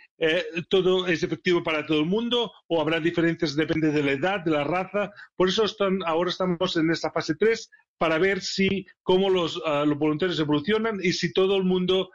todo 0.68 1.08
es 1.08 1.24
efectivo 1.24 1.64
para 1.64 1.86
todo 1.86 2.02
el 2.02 2.06
mundo 2.06 2.52
o 2.68 2.82
habrá 2.82 3.00
diferencias, 3.00 3.56
depende 3.56 3.94
de 3.94 4.04
la 4.04 4.12
edad, 4.12 4.42
de 4.42 4.52
la 4.52 4.66
raza. 4.66 5.10
Por 5.38 5.48
eso 5.48 5.64
están, 5.64 6.00
ahora 6.06 6.32
estamos 6.32 6.76
en 6.76 6.92
esta 6.92 7.10
fase 7.10 7.36
3 7.36 7.70
para 7.98 8.18
ver 8.18 8.42
si 8.42 8.86
cómo 9.04 9.30
los, 9.30 9.56
los 9.56 9.98
voluntarios 9.98 10.38
evolucionan 10.38 11.00
y 11.02 11.14
si 11.14 11.32
todo 11.32 11.56
el 11.56 11.64
mundo 11.64 12.10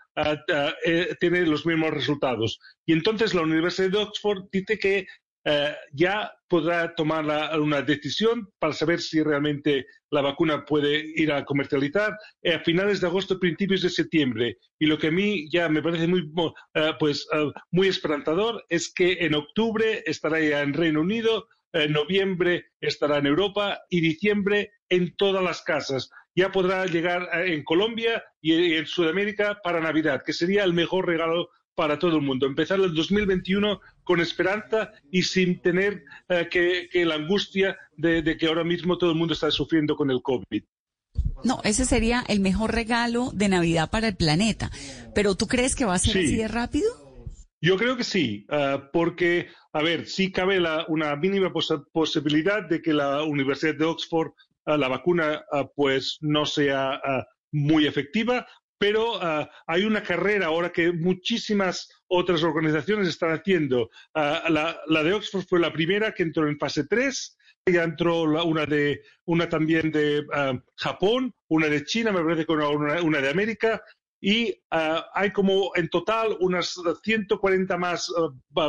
tiene 1.21 1.47
los 1.47 1.65
mismos 1.65 1.91
resultados. 1.91 2.59
Y 2.85 2.93
entonces 2.93 3.33
la 3.33 3.41
Universidad 3.41 3.91
de 3.93 3.99
Oxford 3.99 4.45
dice 4.53 4.79
que 4.79 5.07
eh, 5.49 5.77
ya 5.93 6.33
podrá 6.49 6.93
tomar 6.97 7.25
una 7.61 7.81
decisión 7.81 8.49
para 8.59 8.73
saber 8.73 9.01
si 9.01 9.23
realmente 9.23 9.87
la 10.11 10.21
vacuna 10.21 10.65
puede 10.65 11.05
ir 11.15 11.31
a 11.31 11.45
comercializar 11.45 12.19
eh, 12.43 12.55
a 12.55 12.61
finales 12.65 13.01
de 13.01 13.07
agosto, 13.07 13.39
principios 13.39 13.83
de 13.83 13.91
septiembre. 13.91 14.59
Y 14.81 14.87
lo 14.87 14.99
que 14.99 15.07
a 15.07 15.13
mí 15.13 15.49
ya 15.49 15.69
me 15.69 15.83
parece 15.83 16.09
muy, 16.09 16.29
eh, 16.75 16.93
pues, 16.99 17.29
muy 17.71 17.87
esperanzador 17.87 18.65
es 18.69 18.93
que 18.93 19.19
en 19.21 19.37
octubre 19.37 20.03
estará 20.05 20.41
ya 20.41 20.63
en 20.63 20.75
Reino 20.75 21.01
Unido, 21.01 21.47
en 21.73 21.93
noviembre 21.93 22.67
estará 22.81 23.19
en 23.19 23.27
Europa 23.27 23.79
y 23.89 24.01
diciembre 24.01 24.73
en 24.89 25.15
todas 25.15 25.45
las 25.45 25.63
casas. 25.63 26.11
Ya 26.35 26.51
podrá 26.51 26.87
llegar 26.87 27.29
en 27.47 27.63
Colombia 27.63 28.25
y 28.41 28.75
en 28.75 28.87
Sudamérica 28.87 29.61
para 29.63 29.81
Navidad, 29.81 30.23
que 30.27 30.33
sería 30.33 30.65
el 30.65 30.73
mejor 30.73 31.07
regalo 31.07 31.51
para 31.77 31.99
todo 31.99 32.16
el 32.16 32.22
mundo. 32.22 32.47
Empezar 32.47 32.81
el 32.81 32.95
2021 32.95 33.81
con 34.03 34.20
esperanza 34.20 34.91
y 35.12 35.22
sin 35.22 35.61
tener 35.61 36.03
eh, 36.29 36.49
que, 36.51 37.05
la 37.05 37.14
angustia 37.14 37.79
de, 37.97 38.37
que 38.37 38.47
ahora 38.47 38.64
mismo 38.64 38.99
todo 38.99 39.11
el 39.12 39.16
mundo 39.16 39.35
está 39.35 39.51
sufriendo 39.53 39.95
con 39.95 40.11
el 40.11 40.22
COVID. 40.22 40.64
No, 41.45 41.61
ese 41.62 41.85
sería 41.85 42.24
el 42.27 42.41
mejor 42.41 42.74
regalo 42.74 43.31
de 43.33 43.49
Navidad 43.49 43.91
para 43.91 44.09
el 44.09 44.16
planeta. 44.16 44.70
Pero 45.14 45.37
¿tú 45.37 45.47
crees 45.47 45.77
que 45.77 45.85
va 45.85 45.95
a 45.95 45.99
ser 45.99 46.16
así 46.16 46.37
de 46.37 46.49
rápido? 46.49 46.89
Yo 47.61 47.77
creo 47.77 47.97
que 47.97 48.05
sí, 48.05 48.47
eh, 48.51 48.79
porque, 48.93 49.49
a 49.72 49.83
ver, 49.83 50.07
sí 50.07 50.33
cabe 50.33 50.61
una 50.89 51.14
mínima 51.16 51.53
posibilidad 51.93 52.66
de 52.68 52.81
que 52.81 52.93
la 52.93 53.22
Universidad 53.22 53.74
de 53.74 53.85
Oxford, 53.85 54.33
eh, 54.66 54.79
la 54.79 54.89
vacuna, 54.89 55.45
pues 55.74 56.18
no 56.20 56.47
sea 56.47 57.01
muy 57.53 57.87
efectiva, 57.87 58.47
pero 58.79 59.22
ah, 59.22 59.49
hay 59.66 59.85
una 59.85 60.03
carrera 60.03 60.47
ahora 60.47 60.70
que 60.70 60.93
muchísimas 60.93 61.89
otras 62.09 62.43
organizaciones 62.43 63.09
están 63.09 63.33
haciendo. 63.33 63.91
Ah, 64.14 64.45
la, 64.49 65.03
de 65.03 65.12
Oxford 65.12 65.47
fue 65.49 65.61
la 65.61 65.72
primera 65.72 66.12
que 66.12 66.22
entró 66.22 66.49
en 66.49 66.59
fase 66.59 66.87
3, 66.87 67.37
ya 67.72 67.83
entró 67.83 68.22
una, 68.22 68.66
de, 68.66 69.03
una 69.24 69.49
también 69.49 69.91
de 69.91 70.24
ah, 70.33 70.59
Japón, 70.77 71.35
una 71.49 71.68
de 71.68 71.85
China, 71.85 72.12
me 72.12 72.22
parece 72.22 72.45
que 72.45 72.53
una, 72.53 73.03
una 73.03 73.20
de 73.20 73.31
América, 73.31 73.83
y 74.20 74.59
hay 74.70 75.31
como 75.31 75.70
en 75.77 75.89
total 75.89 76.37
unas 76.41 76.74
140 77.05 77.77
más 77.77 78.11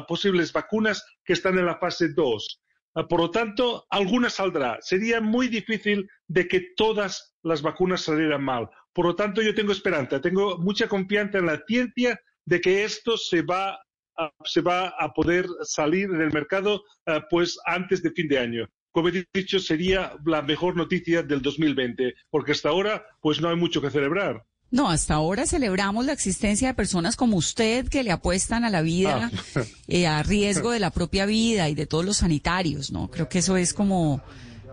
posibles 0.07 0.51
vacunas 0.51 1.03
que 1.23 1.33
están 1.33 1.57
en 1.57 1.65
la 1.65 1.79
fase 1.79 2.09
2. 2.09 2.61
por 3.09 3.21
lo 3.21 3.31
tanto, 3.31 3.87
alguna 3.89 4.29
saldrá. 4.29 4.77
Sería 4.81 5.21
muy 5.21 5.47
difícil 5.47 6.07
de 6.27 6.47
que 6.49 6.73
todas 6.75 7.33
las 7.43 7.61
vacunas 7.61 8.01
salieran 8.01 8.43
mal. 8.43 8.69
Por 8.97 9.05
lo 9.05 9.15
tanto, 9.15 9.43
yo 9.43 9.53
tengo 9.53 9.73
esperanza, 9.73 10.19
tengo 10.19 10.57
mucha 10.57 10.87
confianza 10.87 11.37
en 11.37 11.45
la 11.45 11.61
ciencia 11.67 12.19
de 12.45 12.59
que 12.59 12.83
esto 12.83 13.15
se 13.15 13.43
va 13.43 13.77
a, 14.17 14.31
se 14.43 14.61
va 14.61 14.87
a 14.87 15.13
poder 15.13 15.45
salir 15.61 16.05
en 16.05 16.19
el 16.19 16.33
mercado 16.33 16.81
eh, 17.05 17.21
pues 17.29 17.59
antes 17.67 18.01
de 18.01 18.09
fin 18.09 18.27
de 18.27 18.39
año. 18.39 18.67
Como 18.91 19.09
he 19.09 19.23
dicho, 19.31 19.59
sería 19.59 20.13
la 20.25 20.41
mejor 20.41 20.75
noticia 20.75 21.21
del 21.21 21.43
2020, 21.43 22.15
porque 22.31 22.53
hasta 22.53 22.69
ahora 22.69 23.05
pues 23.21 23.39
no 23.39 23.49
hay 23.49 23.55
mucho 23.55 23.83
que 23.83 23.91
celebrar. 23.91 24.43
No, 24.71 24.89
hasta 24.89 25.13
ahora 25.13 25.45
celebramos 25.45 26.03
la 26.07 26.13
existencia 26.13 26.69
de 26.69 26.73
personas 26.73 27.15
como 27.15 27.37
usted 27.37 27.87
que 27.89 28.01
le 28.01 28.09
apuestan 28.09 28.63
a 28.63 28.71
la 28.71 28.81
vida, 28.81 29.29
ah. 29.31 29.61
eh, 29.87 30.07
a 30.07 30.23
riesgo 30.23 30.71
de 30.71 30.79
la 30.79 30.89
propia 30.89 31.27
vida 31.27 31.69
y 31.69 31.75
de 31.75 31.85
todos 31.85 32.03
los 32.03 32.17
sanitarios, 32.17 32.91
¿no? 32.91 33.11
Creo 33.11 33.29
que 33.29 33.37
eso 33.37 33.57
es 33.57 33.75
como, 33.75 34.23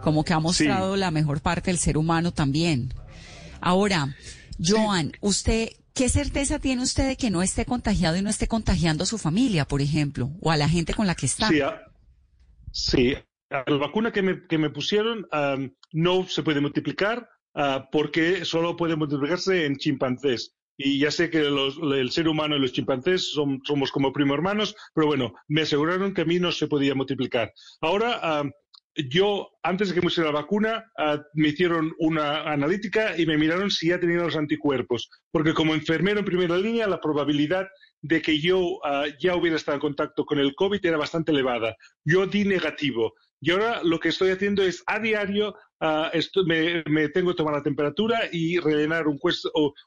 como 0.03 0.25
que 0.25 0.33
ha 0.33 0.41
mostrado 0.41 0.97
la 0.97 1.11
mejor 1.11 1.43
parte 1.43 1.71
del 1.71 1.79
ser 1.79 1.99
humano 1.99 2.33
también. 2.33 2.95
Ahora, 3.65 4.15
Joan, 4.63 5.13
usted, 5.23 5.71
¿qué 5.95 6.11
certeza 6.11 6.59
tiene 6.59 6.83
usted 6.83 7.09
de 7.09 7.17
que 7.17 7.31
no 7.31 7.41
esté 7.41 7.65
contagiado 7.65 8.15
y 8.15 8.21
no 8.21 8.29
esté 8.29 8.47
contagiando 8.47 9.05
a 9.05 9.07
su 9.07 9.17
familia, 9.17 9.65
por 9.65 9.81
ejemplo, 9.81 10.31
o 10.43 10.51
a 10.51 10.59
la 10.59 10.69
gente 10.69 10.93
con 10.93 11.07
la 11.07 11.15
que 11.15 11.25
está? 11.25 11.49
Sí, 12.71 13.15
la 13.49 13.65
vacuna 13.79 14.13
que 14.13 14.23
me, 14.23 14.69
pusieron 14.69 15.27
no 15.93 16.29
se 16.29 16.43
puede 16.43 16.61
multiplicar 16.61 17.27
ah, 17.55 17.89
porque 17.91 18.45
solo 18.45 18.77
puede 18.77 18.97
multiplicarse 18.97 19.65
en 19.65 19.77
chimpancés. 19.77 20.55
Y 20.77 20.99
ya 20.99 21.11
sé 21.11 21.31
que 21.31 21.39
el 21.39 22.11
ser 22.11 22.29
humano 22.29 22.57
y 22.57 22.61
los 22.61 22.73
chimpancés 22.73 23.33
somos 23.33 23.91
como 23.93 24.13
primo 24.13 24.35
hermanos, 24.35 24.77
pero 24.93 25.07
bueno, 25.07 25.33
me 25.49 25.63
aseguraron 25.63 26.13
que 26.13 26.21
a 26.21 26.27
mí 26.27 26.39
no 26.39 26.53
se 26.53 26.67
podía 26.67 26.95
multiplicar. 26.95 27.55
Ahora, 27.81 28.43
yo, 28.97 29.51
antes 29.63 29.89
de 29.89 29.95
que 29.95 30.01
me 30.01 30.05
pusiera 30.05 30.31
la 30.31 30.41
vacuna, 30.41 30.91
ah, 30.99 31.21
me 31.35 31.49
hicieron 31.49 31.93
una 31.99 32.43
analítica 32.51 33.19
y 33.19 33.27
me 33.27 33.37
miraron 33.37 33.71
si 33.71 33.89
ya 33.89 33.99
tenía 33.99 34.19
los 34.19 34.37
anticuerpos. 34.37 35.11
Porque 35.33 35.55
como 35.55 35.75
enfermero 35.75 36.21
en 36.21 36.25
primera 36.25 36.57
línea, 36.57 36.87
la 36.87 37.01
probabilidad 37.01 37.67
de 38.03 38.23
que 38.23 38.41
yo 38.41 38.79
ah, 38.85 39.07
ya 39.21 39.35
hubiera 39.35 39.57
estado 39.57 39.77
en 39.77 39.81
contacto 39.81 40.25
con 40.25 40.39
el 40.39 40.55
COVID 40.55 40.85
era 40.85 40.97
bastante 40.97 41.33
elevada. 41.33 41.77
Yo 42.05 42.27
di 42.27 42.45
negativo. 42.45 43.15
Y 43.41 43.51
ahora 43.51 43.83
lo 43.83 43.99
que 43.99 44.09
estoy 44.09 44.31
haciendo 44.31 44.63
es 44.63 44.83
a 44.87 44.99
diario 45.01 45.55
ah, 45.81 46.11
me, 46.47 47.09
tengo 47.09 47.33
que 47.33 47.37
tomar 47.37 47.55
la 47.55 47.63
temperatura 47.63 48.21
y 48.33 48.59
rellenar 48.59 49.07
un, 49.07 49.19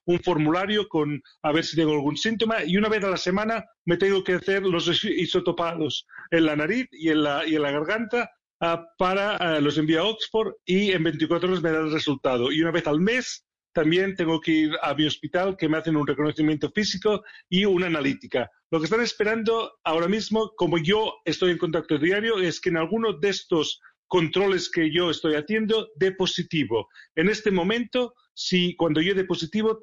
un 0.05 0.19
formulario 0.19 0.87
con 0.87 1.21
a 1.41 1.51
ver 1.51 1.63
si 1.63 1.75
tengo 1.75 1.93
algún 1.93 2.17
síntoma 2.17 2.63
y 2.63 2.77
una 2.77 2.89
vez 2.89 3.03
a 3.03 3.09
la 3.09 3.17
semana 3.17 3.65
me 3.85 3.97
tengo 3.97 4.23
que 4.23 4.33
hacer 4.33 4.63
los 4.63 5.03
isotopados 5.03 6.05
en 6.29 6.45
la 6.45 6.55
nariz 6.55 6.87
y 6.91 7.09
en 7.09 7.23
la, 7.23 7.47
y 7.47 7.55
en 7.55 7.63
la 7.63 7.71
garganta 7.71 8.29
Ah, 8.59 8.87
para 8.97 9.37
ah, 9.37 9.59
los 9.59 9.77
envío 9.77 10.01
a 10.01 10.05
Oxford 10.05 10.53
y 10.65 10.91
en 10.91 11.03
24 11.03 11.47
horas 11.47 11.61
me 11.61 11.71
da 11.71 11.79
el 11.79 11.91
resultado. 11.91 12.51
Y 12.51 12.61
una 12.61 12.71
vez 12.71 12.87
al 12.87 12.99
mes 12.99 13.45
también 13.71 14.15
tengo 14.15 14.41
que 14.41 14.51
ir 14.51 14.71
a 14.81 14.95
mi 14.95 15.05
hospital 15.05 15.55
que 15.55 15.69
me 15.69 15.77
hacen 15.77 15.95
un 15.95 16.07
reconocimiento 16.07 16.71
físico 16.71 17.23
y 17.47 17.65
una 17.65 17.85
analítica. 17.85 18.49
Lo 18.71 18.79
que 18.79 18.85
están 18.85 19.01
esperando 19.01 19.77
ahora 19.83 20.07
mismo, 20.07 20.53
como 20.55 20.79
yo 20.79 21.13
estoy 21.25 21.51
en 21.51 21.59
contacto 21.59 21.99
diario, 21.99 22.39
es 22.39 22.59
que 22.59 22.69
en 22.69 22.77
alguno 22.77 23.13
de 23.13 23.29
estos 23.29 23.79
controles 24.07 24.71
que 24.71 24.91
yo 24.91 25.11
estoy 25.11 25.35
haciendo 25.35 25.89
de 25.95 26.11
positivo. 26.13 26.87
En 27.15 27.29
este 27.29 27.51
momento, 27.51 28.15
si 28.33 28.75
cuando 28.75 29.01
yo 29.01 29.13
de 29.13 29.25
positivo 29.25 29.81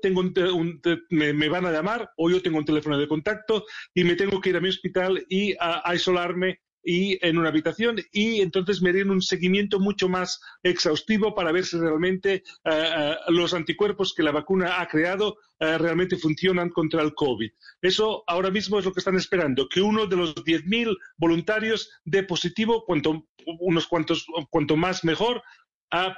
me, 1.10 1.48
van 1.48 1.66
a 1.66 1.72
llamar 1.72 2.10
o 2.16 2.30
yo 2.30 2.42
tengo 2.42 2.58
un 2.58 2.64
teléfono 2.64 2.98
de 2.98 3.08
contacto 3.08 3.64
y 3.94 4.04
me 4.04 4.16
tengo 4.16 4.40
que 4.40 4.50
ir 4.50 4.56
a 4.56 4.60
mi 4.60 4.68
hospital 4.68 5.24
y 5.28 5.54
a, 5.60 5.88
aislarme 5.88 6.60
y 6.84 7.18
en 7.26 7.38
una 7.38 7.48
habitación 7.48 7.96
y 8.12 8.42
entonces 8.42 8.82
me 8.82 8.92
den 8.92 9.10
un 9.10 9.22
seguimiento 9.22 9.80
mucho 9.80 10.08
más 10.08 10.40
exhaustivo 10.62 11.34
para 11.34 11.50
ver 11.50 11.64
si 11.64 11.78
realmente 11.78 12.42
eh, 12.64 13.16
los 13.28 13.54
anticuerpos 13.54 14.12
que 14.14 14.22
la 14.22 14.32
vacuna 14.32 14.80
ha 14.80 14.86
creado 14.86 15.38
eh, 15.58 15.78
realmente 15.78 16.16
funcionan 16.16 16.68
contra 16.68 17.02
el 17.02 17.14
COVID. 17.14 17.50
Eso 17.80 18.22
ahora 18.26 18.50
mismo 18.50 18.78
es 18.78 18.84
lo 18.84 18.92
que 18.92 19.00
están 19.00 19.16
esperando, 19.16 19.68
que 19.68 19.80
uno 19.80 20.06
de 20.06 20.16
los 20.16 20.34
10.000 20.34 20.96
voluntarios 21.16 21.90
dé 22.04 22.22
positivo, 22.22 22.84
cuanto, 22.84 23.26
unos 23.60 23.86
cuantos, 23.86 24.26
cuanto 24.50 24.76
más 24.76 25.04
mejor, 25.04 25.42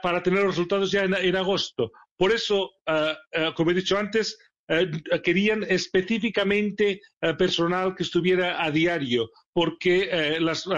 para 0.03 0.23
tener 0.23 0.41
los 0.41 0.55
resultados 0.55 0.91
ya 0.91 1.05
en, 1.05 1.37
agosto. 1.37 1.93
Por 2.17 2.33
eso, 2.33 2.71
como 3.55 3.71
he 3.71 3.75
dicho 3.75 3.99
antes, 3.99 4.39
eh, 4.69 4.91
querían 5.23 5.64
específicamente 5.69 7.01
eh, 7.21 7.35
personal 7.35 7.95
que 7.95 8.03
estuviera 8.03 8.64
a 8.64 8.71
diario, 8.71 9.31
porque 9.53 10.09
eh, 10.11 10.41
las, 10.41 10.69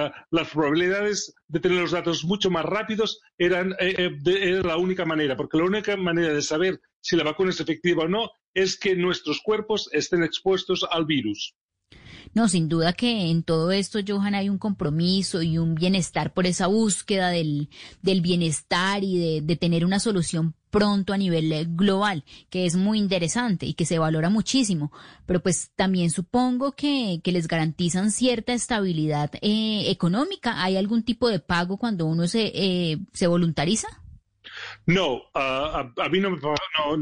probabilidades 0.53 1.35
de 1.47 1.61
tener 1.61 1.81
los 1.81 1.93
datos 1.93 2.25
mucho 2.25 2.51
más 2.51 2.65
rápidos 2.65 3.21
eran 3.39 3.75
era 3.79 4.63
la 4.63 4.77
única 4.77 5.05
manera, 5.05 5.37
porque 5.37 5.59
la 5.59 5.65
única 5.65 5.97
manera 5.97 6.35
de 6.35 6.43
saber 6.43 6.81
si 7.01 7.17
la 7.17 7.25
vacuna 7.25 7.51
es 7.51 7.61
efectiva 7.61 8.05
o 8.05 8.09
no 8.09 8.31
es 8.55 8.79
que 8.79 8.95
nuestros 8.95 9.41
cuerpos 9.41 9.89
estén 9.93 10.23
expuestos 10.23 10.85
al 10.91 11.07
virus. 11.07 11.55
No, 12.35 12.49
sin 12.49 12.69
duda 12.69 12.93
que 12.93 13.31
en 13.31 13.43
todo 13.43 13.71
esto, 13.73 13.99
Johan, 14.07 14.35
hay 14.35 14.49
un 14.49 14.59
compromiso 14.59 15.43
y 15.43 15.59
un 15.59 15.75
bienestar 15.75 16.33
por 16.33 16.47
esa 16.47 16.67
búsqueda 16.67 17.29
del, 17.31 17.69
del 18.03 18.21
bienestar 18.21 19.05
y 19.05 19.19
de, 19.19 19.41
de 19.43 19.57
tener 19.57 19.85
una 19.85 20.01
solución 20.01 20.55
pronto 20.71 21.13
a 21.13 21.19
nivel 21.19 21.53
eh, 21.53 21.67
global, 21.69 22.25
que 22.51 22.67
es 22.67 22.77
muy 22.77 22.99
interesante 22.99 23.67
y 23.67 23.75
que 23.75 23.87
se 23.87 23.99
valora 23.99 24.31
muchísimo, 24.31 24.93
pero 25.27 25.43
pues 25.43 25.71
también 25.77 26.11
supongo 26.11 26.73
que, 26.73 27.21
que 27.23 27.33
les 27.33 27.49
garantizan 27.49 28.11
cierta 28.11 28.53
estabilidad 28.53 29.31
eh, 29.41 29.91
económica. 29.91 30.63
¿Hay 30.63 30.77
algún 30.77 31.03
tipo 31.03 31.29
de 31.29 31.41
pago 31.41 31.79
cuando 31.79 32.07
uno 32.07 32.27
se, 32.29 32.53
eh, 32.55 32.99
se 33.13 33.27
voluntariza? 33.27 33.89
No, 34.87 35.23
a, 35.35 35.93
mí 36.11 36.21
no 36.21 36.31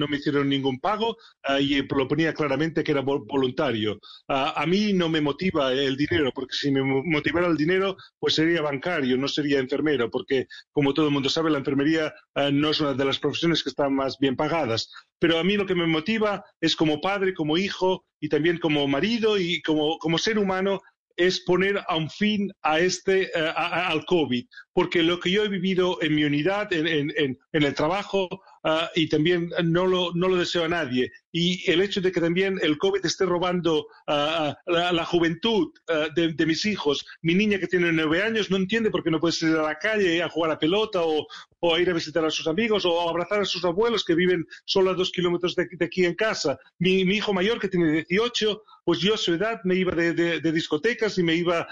me, 0.08 0.16
hicieron 0.16 0.48
ningún 0.48 0.80
pago 0.80 1.16
ah, 1.44 1.60
y 1.60 1.82
lo 1.82 2.08
ponía 2.08 2.34
claramente 2.34 2.82
que 2.82 2.92
era 2.92 3.00
voluntario. 3.02 3.98
a 4.28 4.64
mí 4.66 4.92
no 4.92 5.08
me 5.08 5.20
motiva 5.20 5.72
el 5.72 5.96
dinero, 5.96 6.32
porque 6.34 6.54
si 6.54 6.70
me 6.70 6.82
motivara 6.82 7.46
el 7.46 7.56
dinero, 7.56 7.96
pues 8.18 8.34
sería 8.34 8.62
bancario, 8.62 9.16
no 9.16 9.28
sería 9.28 9.58
enfermero, 9.58 10.10
porque 10.10 10.46
como 10.72 10.94
todo 10.94 11.06
el 11.06 11.12
mundo 11.12 11.28
sabe, 11.28 11.50
la 11.50 11.58
enfermería 11.58 12.12
ah, 12.34 12.50
no 12.52 12.70
es 12.70 12.80
una 12.80 12.94
de 12.94 13.04
las 13.04 13.18
profesiones 13.18 13.62
que 13.62 13.70
están 13.70 13.94
más 13.94 14.18
bien 14.18 14.36
pagadas. 14.36 14.90
Pero 15.18 15.38
a 15.38 15.44
mí 15.44 15.56
lo 15.56 15.66
que 15.66 15.74
me 15.74 15.86
motiva 15.86 16.44
es 16.60 16.76
como 16.76 17.00
padre, 17.00 17.34
como 17.34 17.56
hijo 17.56 18.04
y 18.20 18.28
también 18.28 18.58
como 18.58 18.86
marido 18.86 19.38
y 19.38 19.62
como, 19.62 19.98
como 19.98 20.18
ser 20.18 20.38
humano 20.38 20.80
es 21.16 21.40
poner 21.40 21.82
a 21.88 21.96
un 21.96 22.10
fin 22.10 22.52
a 22.62 22.78
este, 22.78 23.24
eh, 23.24 23.52
al 23.56 24.04
COVID, 24.04 24.44
porque 24.72 25.02
lo 25.02 25.18
que 25.18 25.30
yo 25.30 25.44
he 25.44 25.48
vivido 25.48 25.98
en 26.02 26.14
mi 26.14 26.24
unidad, 26.24 26.72
en, 26.72 26.86
en, 26.86 27.38
en 27.52 27.62
el 27.62 27.74
trabajo, 27.74 28.28
Ah, 28.68 28.90
y 28.96 29.08
también 29.08 29.48
no 29.62 29.86
lo, 29.86 30.10
no 30.14 30.26
lo 30.26 30.34
deseo 30.34 30.64
a 30.64 30.68
nadie. 30.68 31.12
Y 31.38 31.70
el 31.70 31.82
hecho 31.82 32.00
de 32.00 32.12
que 32.12 32.20
también 32.22 32.58
el 32.62 32.78
COVID 32.78 33.04
esté 33.04 33.26
robando 33.26 33.88
uh, 34.06 34.54
la, 34.64 35.04
juventud 35.04 35.70
de, 36.14 36.46
mis 36.46 36.64
hijos, 36.64 37.04
mi 37.20 37.34
niña 37.34 37.58
que 37.58 37.66
tiene 37.66 37.92
nueve 37.92 38.22
años 38.22 38.50
no 38.50 38.56
entiende 38.56 38.90
por 38.90 39.04
qué 39.04 39.10
no 39.10 39.20
puede 39.20 39.32
salir 39.32 39.56
a 39.56 39.62
la 39.62 39.78
calle 39.78 40.22
a 40.22 40.30
jugar 40.30 40.52
a 40.52 40.58
pelota 40.58 41.02
o, 41.02 41.26
a 41.74 41.78
ir 41.78 41.90
a 41.90 41.92
visitar 41.92 42.24
a 42.24 42.30
sus 42.30 42.46
amigos 42.46 42.86
o 42.86 43.06
a 43.06 43.10
abrazar 43.10 43.42
a 43.42 43.44
sus 43.44 43.62
abuelos 43.66 44.02
que 44.02 44.14
viven 44.14 44.46
solo 44.64 44.92
a 44.92 44.94
dos 44.94 45.10
kilómetros 45.10 45.54
de, 45.54 45.68
aquí 45.84 46.06
en 46.06 46.14
casa. 46.14 46.58
Mi, 46.78 47.02
hijo 47.02 47.34
mayor 47.34 47.60
que 47.60 47.68
tiene 47.68 48.06
18, 48.08 48.62
pues 48.82 49.00
yo 49.00 49.12
a 49.12 49.18
su 49.18 49.34
edad 49.34 49.60
me 49.64 49.74
iba 49.74 49.94
de, 49.94 50.40
discotecas 50.40 51.18
y 51.18 51.22
me 51.22 51.34
iba 51.34 51.68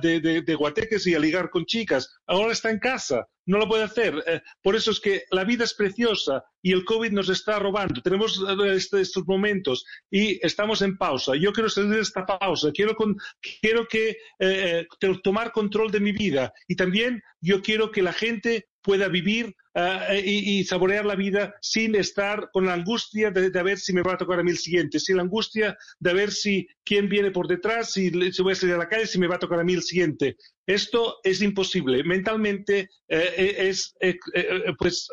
de, 0.00 0.20
de, 0.20 0.54
guateques 0.54 1.06
y 1.06 1.14
a 1.14 1.18
ligar 1.18 1.50
con 1.50 1.66
chicas. 1.66 2.18
Ahora 2.26 2.52
está 2.52 2.70
en 2.70 2.78
casa 2.78 3.28
no 3.46 3.58
lo 3.58 3.68
puede 3.68 3.84
hacer. 3.84 4.22
Eh, 4.26 4.40
por 4.62 4.76
eso 4.76 4.90
es 4.90 5.00
que 5.00 5.24
la 5.30 5.44
vida 5.44 5.64
es 5.64 5.74
preciosa 5.74 6.44
y 6.62 6.72
el 6.72 6.84
COVID 6.84 7.10
nos 7.10 7.28
está 7.28 7.58
robando. 7.58 8.00
Tenemos 8.00 8.38
eh, 8.38 8.74
este, 8.74 9.00
estos 9.00 9.26
momentos 9.26 9.84
y 10.10 10.44
estamos 10.46 10.80
en 10.82 10.96
pausa. 10.96 11.34
Yo 11.36 11.52
quiero 11.52 11.68
salir 11.68 11.90
de 11.90 12.00
esta 12.00 12.24
pausa. 12.24 12.70
Quiero, 12.72 12.96
quiero 13.60 13.86
que, 13.88 14.16
eh, 14.38 14.86
tomar 15.22 15.52
control 15.52 15.90
de 15.90 16.00
mi 16.00 16.12
vida 16.12 16.52
y 16.68 16.76
también 16.76 17.22
yo 17.40 17.60
quiero 17.60 17.90
que 17.90 18.02
la 18.02 18.12
gente 18.12 18.68
pueda 18.82 19.08
vivir 19.08 19.54
ah, 19.74 20.14
y, 20.14 20.64
saborear 20.64 21.06
la 21.06 21.14
vida 21.14 21.54
sin 21.60 21.94
estar 21.94 22.50
con 22.52 22.66
la 22.66 22.74
angustia 22.74 23.30
de, 23.30 23.50
ver 23.50 23.78
si 23.78 23.92
me 23.92 24.02
va 24.02 24.14
a 24.14 24.18
tocar 24.18 24.40
a 24.40 24.42
mí 24.42 24.50
el 24.50 24.58
siguiente, 24.58 24.98
sin 24.98 25.16
la 25.16 25.22
angustia 25.22 25.76
de 26.00 26.14
ver 26.14 26.32
si 26.32 26.66
quién 26.84 27.08
viene 27.08 27.30
por 27.30 27.46
detrás, 27.46 27.92
si, 27.92 28.10
si, 28.32 28.42
voy 28.42 28.52
a 28.52 28.56
salir 28.56 28.74
a 28.74 28.78
la 28.78 28.88
calle, 28.88 29.06
si 29.06 29.18
me 29.18 29.28
va 29.28 29.36
a 29.36 29.40
tocar 29.40 29.60
a 29.60 29.64
mí 29.64 29.74
el 29.74 29.82
siguiente. 29.82 30.36
Esto 30.66 31.18
es 31.22 31.40
imposible. 31.42 32.02
Mentalmente 32.04 32.90
eh, 33.08 33.34
eh, 33.36 33.54
es, 33.68 33.94
eh, 34.00 34.18
pues 34.78 35.08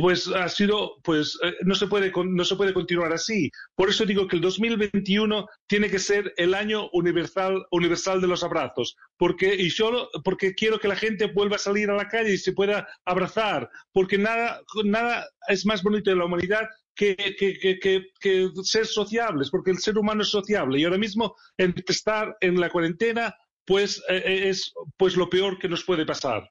pues 0.00 0.28
ha 0.28 0.48
sido, 0.48 0.96
pues 1.02 1.38
eh, 1.42 1.54
no 1.64 1.74
se 1.74 1.86
puede 1.86 2.12
no 2.14 2.44
se 2.44 2.56
puede 2.56 2.72
continuar 2.72 3.12
así. 3.12 3.50
Por 3.74 3.88
eso 3.88 4.04
digo 4.04 4.26
que 4.28 4.36
el 4.36 4.42
2021 4.42 5.46
tiene 5.66 5.90
que 5.90 5.98
ser 5.98 6.32
el 6.36 6.54
año 6.54 6.88
universal 6.92 7.64
universal 7.70 8.20
de 8.20 8.28
los 8.28 8.44
abrazos, 8.44 8.96
porque 9.16 9.54
y 9.54 9.70
solo 9.70 10.08
porque 10.24 10.54
quiero 10.54 10.78
que 10.78 10.88
la 10.88 10.96
gente 10.96 11.26
vuelva 11.26 11.56
a 11.56 11.58
salir 11.58 11.90
a 11.90 11.96
la 11.96 12.08
calle 12.08 12.32
y 12.32 12.38
se 12.38 12.52
pueda 12.52 12.86
abrazar, 13.04 13.68
porque 13.92 14.18
nada 14.18 14.60
nada 14.84 15.26
es 15.48 15.66
más 15.66 15.82
bonito 15.82 16.10
de 16.10 16.16
la 16.16 16.26
humanidad 16.26 16.68
que, 16.94 17.16
que, 17.16 17.78
que, 17.80 18.04
que, 18.20 18.50
ser 18.62 18.86
sociables, 18.86 19.50
porque 19.50 19.72
el 19.72 19.78
ser 19.78 19.98
humano 19.98 20.22
es 20.22 20.28
sociable 20.28 20.78
y 20.78 20.84
ahora 20.84 20.98
mismo 20.98 21.34
estar 21.56 22.36
en 22.40 22.60
la 22.60 22.70
cuarentena 22.70 23.34
pues 23.66 24.02
eh, 24.08 24.22
eh, 24.24 24.48
es 24.48 24.72
pues 24.96 25.16
lo 25.16 25.28
peor 25.28 25.58
que 25.58 25.68
nos 25.68 25.84
puede 25.84 26.06
pasar. 26.06 26.48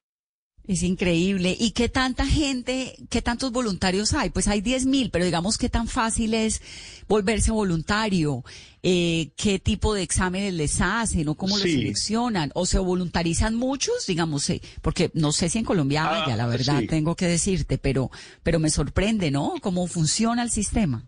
Es 0.66 0.82
increíble. 0.82 1.55
¿Y 1.59 1.72
qué 1.72 1.89
tanta 1.89 2.26
gente, 2.26 2.95
qué 3.09 3.22
tantos 3.22 3.51
voluntarios 3.51 4.14
hay? 4.14 4.30
Pues 4.30 4.47
hay 4.47 4.61
10 4.61 4.86
mil, 4.86 5.09
pero 5.09 5.26
digamos 5.26 5.57
qué 5.57 5.68
tan 5.68 5.88
fácil 5.88 6.34
es 6.34 6.61
volverse 7.09 7.51
voluntario, 7.51 8.45
eh, 8.82 9.32
qué 9.36 9.59
tipo 9.59 9.93
de 9.93 10.03
exámenes 10.03 10.53
les 10.53 10.80
hacen 10.80 11.28
o 11.28 11.36
cómo 11.36 11.57
los 11.57 11.64
seleccionan, 11.64 12.51
o 12.55 12.66
se 12.66 12.80
voluntarizan 12.80 13.55
muchos, 13.55 14.05
digamos, 14.07 14.49
eh, 14.49 14.61
porque 14.82 15.11
no 15.14 15.34
sé 15.34 15.49
si 15.49 15.59
en 15.59 15.66
Colombia 15.66 16.05
ah, 16.05 16.24
haya, 16.24 16.38
la 16.38 16.47
verdad, 16.47 16.82
tengo 16.88 17.16
que 17.16 17.28
decirte, 17.28 17.78
pero, 17.78 18.09
pero 18.41 18.59
me 18.59 18.70
sorprende, 18.70 19.32
¿no? 19.32 19.55
Cómo 19.61 19.88
funciona 19.88 20.43
el 20.43 20.49
sistema. 20.49 21.05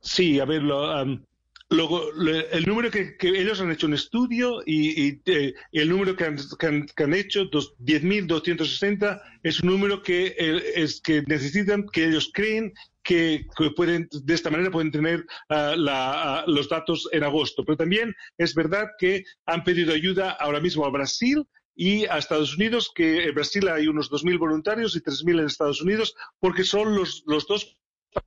Sí, 0.00 0.40
a 0.40 0.46
ver, 0.46 0.62
lo, 0.62 0.80
Luego, 1.70 2.02
el 2.14 2.64
número 2.64 2.90
que, 2.90 3.14
ellos 3.20 3.60
han 3.60 3.70
hecho 3.70 3.86
un 3.86 3.92
estudio 3.92 4.62
y, 4.64 5.20
eh, 5.26 5.52
el 5.72 5.88
número 5.90 6.16
que 6.16 6.24
han, 6.24 6.38
que 6.96 7.02
han, 7.04 7.14
hecho, 7.14 7.50
10.260, 7.50 9.20
es 9.42 9.60
un 9.60 9.68
número 9.70 10.02
que, 10.02 10.34
es, 10.74 11.02
que 11.02 11.22
necesitan, 11.26 11.86
que 11.92 12.06
ellos 12.06 12.30
creen 12.32 12.72
que, 13.02 13.46
pueden, 13.76 14.08
de 14.10 14.34
esta 14.34 14.50
manera 14.50 14.70
pueden 14.70 14.90
tener 14.90 15.26
ah, 15.50 15.74
ah, 15.88 16.44
los 16.46 16.70
datos 16.70 17.06
en 17.12 17.24
agosto. 17.24 17.64
Pero 17.66 17.76
también 17.76 18.14
es 18.38 18.54
verdad 18.54 18.88
que 18.98 19.24
han 19.44 19.62
pedido 19.62 19.92
ayuda 19.92 20.30
ahora 20.30 20.60
mismo 20.60 20.86
a 20.86 20.90
Brasil 20.90 21.46
y 21.74 22.06
a 22.06 22.18
Estados 22.18 22.56
Unidos, 22.56 22.90
que 22.94 23.24
en 23.24 23.34
Brasil 23.34 23.68
hay 23.68 23.88
unos 23.88 24.10
2.000 24.10 24.38
voluntarios 24.38 24.96
y 24.96 25.00
3.000 25.00 25.40
en 25.40 25.46
Estados 25.46 25.80
Unidos, 25.80 26.14
porque 26.40 26.64
son 26.64 26.96
los, 26.96 27.22
los 27.26 27.46
dos 27.46 27.77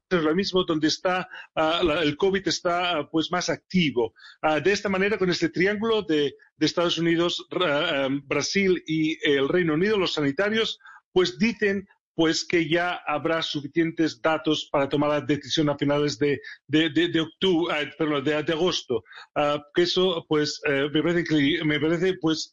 es 0.09 0.23
lo 0.23 0.36
mismo 0.36 0.63
donde 0.63 0.88
está 0.88 1.27
ah, 1.55 1.82
el 2.03 2.17
COVID 2.17 2.47
está 2.47 2.97
ah, 2.97 3.09
pues 3.09 3.32
más 3.32 3.49
activo. 3.49 4.13
Ah, 4.41 4.59
de 4.59 4.71
esta 4.71 4.89
manera, 4.89 5.17
con 5.17 5.29
este 5.29 5.49
triángulo 5.49 6.03
de, 6.03 6.34
Estados 6.59 6.99
Unidos, 6.99 7.47
Brasil 8.25 8.84
y 8.86 9.17
el 9.27 9.49
Reino 9.49 9.73
Unido, 9.73 9.97
los 9.97 10.13
sanitarios, 10.13 10.77
pues 11.11 11.39
dicen 11.39 11.88
pues 12.13 12.45
que 12.45 12.69
ya 12.69 13.01
habrá 13.07 13.41
suficientes 13.41 14.21
datos 14.21 14.69
para 14.71 14.88
tomar 14.88 15.09
la 15.09 15.21
decisión 15.21 15.69
a 15.69 15.77
finales 15.77 16.19
de, 16.19 16.39
de, 16.67 17.19
octubre, 17.19 17.91
perdón, 17.97 18.23
de, 18.23 18.36
agosto. 18.36 19.03
que 19.73 19.82
eso, 19.82 20.23
pues, 20.29 20.61
eh, 20.67 20.88
me 20.93 21.01
parece, 21.01 21.65
me 21.65 21.79
parece 21.79 22.13
pues, 22.21 22.51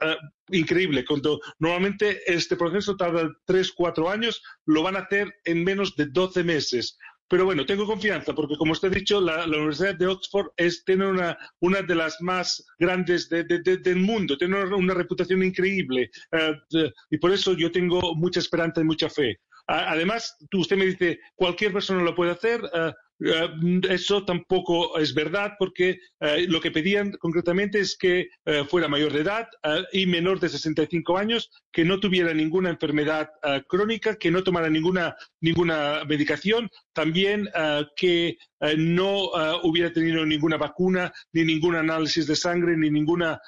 increíble. 0.49 1.05
Cuando 1.05 1.39
normalmente 1.59 2.21
este 2.33 2.57
proceso 2.57 2.97
tarda 2.97 3.29
tres, 3.45 3.71
cuatro 3.73 4.09
años, 4.09 4.43
lo 4.65 4.83
van 4.83 4.97
a 4.97 5.01
hacer 5.01 5.35
en 5.45 5.65
menos 5.65 5.97
de 5.97 6.07
12 6.07 6.45
meses. 6.45 6.97
Pero 7.29 7.45
bueno, 7.45 7.67
tengo 7.67 7.87
confianza 7.87 8.35
porque, 8.35 8.57
como 8.57 8.73
usted 8.73 8.89
ha 8.89 8.95
dicho, 8.95 9.21
la, 9.21 9.45
Universidad 9.45 9.95
de 9.95 10.07
Oxford 10.07 10.49
es, 10.57 10.85
tiene 10.85 11.07
una, 11.07 11.37
una 11.61 11.83
de 11.83 11.95
las 11.95 12.21
más 12.21 12.65
grandes 12.79 13.29
del 13.29 13.97
mundo, 13.97 14.39
tiene 14.39 14.65
una, 14.65 14.95
reputación 14.95 15.43
increíble 15.43 16.11
eh, 16.33 16.91
y 17.11 17.19
por 17.19 17.33
eso 17.33 17.53
yo 17.53 17.71
tengo 17.71 18.15
mucha 18.15 18.41
esperanza 18.41 18.81
y 18.81 18.85
mucha 18.85 19.11
fe. 19.11 19.39
Además, 19.67 20.35
usted 20.55 20.79
me 20.79 20.87
dice, 20.87 21.21
cualquier 21.35 21.75
persona 21.75 22.03
lo 22.03 22.15
puede 22.15 22.31
hacer. 22.31 22.63
Eh, 22.73 22.93
eso 23.21 24.25
tampoco 24.25 24.99
es 24.99 25.13
verdad 25.13 25.55
porque 25.59 25.99
eh, 26.21 26.47
lo 26.49 26.61
que 26.61 26.71
pedían 26.71 27.13
concretamente 27.13 27.81
es 27.81 27.97
que 27.97 28.29
eh, 28.45 28.65
fuera 28.69 28.89
mayor 28.89 29.13
de 29.13 29.21
edad 29.21 29.49
y 29.93 30.07
menor 30.07 30.41
de 30.41 30.49
65 30.49 31.19
años, 31.19 31.51
que 31.73 31.85
no 31.85 32.01
tuviera 32.01 32.33
ninguna 32.33 32.71
enfermedad 32.71 33.31
crónica, 33.69 34.17
que 34.17 34.31
no 34.31 34.43
tomara 34.43 34.69
ninguna, 34.71 35.17
ninguna 35.41 36.05
medicación, 36.07 36.71
también 36.93 37.49
que 37.97 38.37
no 38.77 39.31
hubiera 39.63 39.93
tenido 39.93 40.25
ninguna 40.25 40.57
vacuna, 40.57 41.13
ni 41.33 41.45
ningún 41.45 41.77
análisis 41.77 42.27
de 42.27 42.37
sangre, 42.37 42.77
ni 42.77 42.91
ninguna, 42.91 43.41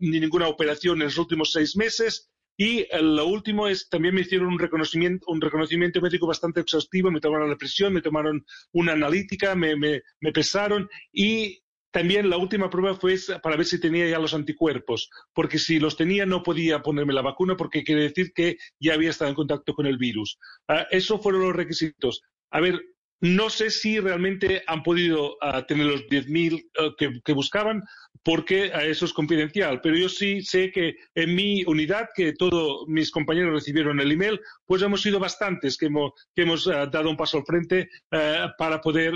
ni 0.00 0.20
ninguna 0.20 0.48
operación 0.48 0.98
en 0.98 1.06
los 1.06 1.18
últimos 1.18 1.52
seis 1.52 1.76
meses 1.76 2.30
y 2.60 2.80
eh, 2.80 3.00
lo 3.00 3.26
último 3.26 3.68
es, 3.68 3.88
también 3.88 4.14
me 4.14 4.20
hicieron 4.20 4.48
un 4.48 4.58
reconocimiento, 4.58 5.24
un 5.28 5.40
reconocimiento 5.40 5.98
médico 6.02 6.26
bastante 6.26 6.60
exhaustivo, 6.60 7.10
me 7.10 7.18
tomaron 7.18 7.48
la 7.48 7.56
presión, 7.56 7.94
me 7.94 8.02
tomaron 8.02 8.44
una 8.72 8.92
analítica, 8.92 9.54
me, 9.54 9.76
me, 9.76 10.02
pesaron 10.34 10.86
y 11.10 11.62
también 11.90 12.28
la 12.28 12.36
última 12.36 12.68
prueba 12.68 12.94
fue 12.94 13.16
para 13.42 13.56
ver 13.56 13.64
si 13.64 13.80
tenía 13.80 14.06
ya 14.10 14.18
los 14.18 14.34
anticuerpos, 14.34 15.08
porque 15.32 15.58
si 15.58 15.80
los 15.80 15.96
tenía 15.96 16.26
no 16.26 16.42
podía 16.42 16.82
ponerme 16.82 17.14
la 17.14 17.22
vacuna 17.22 17.56
porque 17.56 17.82
quiere 17.82 18.02
decir 18.02 18.34
que 18.34 18.58
ya 18.78 18.92
había 18.92 19.08
estado 19.08 19.30
en 19.30 19.36
contacto 19.36 19.72
con 19.72 19.86
el 19.86 19.96
virus. 19.96 20.38
Uh, 20.68 20.84
esos 20.90 21.22
fueron 21.22 21.40
los 21.40 21.56
requisitos. 21.56 22.20
A 22.50 22.60
ver, 22.60 22.78
no 23.20 23.50
sé 23.50 23.70
si 23.70 24.00
realmente 24.00 24.62
han 24.66 24.82
podido 24.82 25.32
uh, 25.34 25.62
tener 25.68 25.86
los 25.86 26.02
10.000 26.06 26.54
uh, 26.54 26.94
que, 26.96 27.20
que, 27.22 27.32
buscaban, 27.32 27.82
porque 28.22 28.70
eso 28.82 29.04
es 29.04 29.12
confidencial. 29.12 29.80
Pero 29.82 29.96
yo 29.96 30.08
sí 30.08 30.42
sé 30.42 30.70
que 30.70 30.94
en 31.14 31.34
mi 31.34 31.64
unidad, 31.64 32.08
que 32.14 32.32
todos 32.32 32.86
mis 32.88 33.10
compañeros 33.10 33.52
recibieron 33.52 34.00
el 34.00 34.12
email, 34.12 34.40
pues 34.66 34.82
hemos 34.82 35.02
sido 35.02 35.18
bastantes 35.18 35.76
que 35.76 35.86
hemos, 35.86 36.12
que 36.34 36.42
hemos 36.42 36.64
dado 36.64 37.10
un 37.10 37.16
paso 37.16 37.38
al 37.38 37.44
frente 37.44 37.88
para 38.58 38.80
poder 38.80 39.14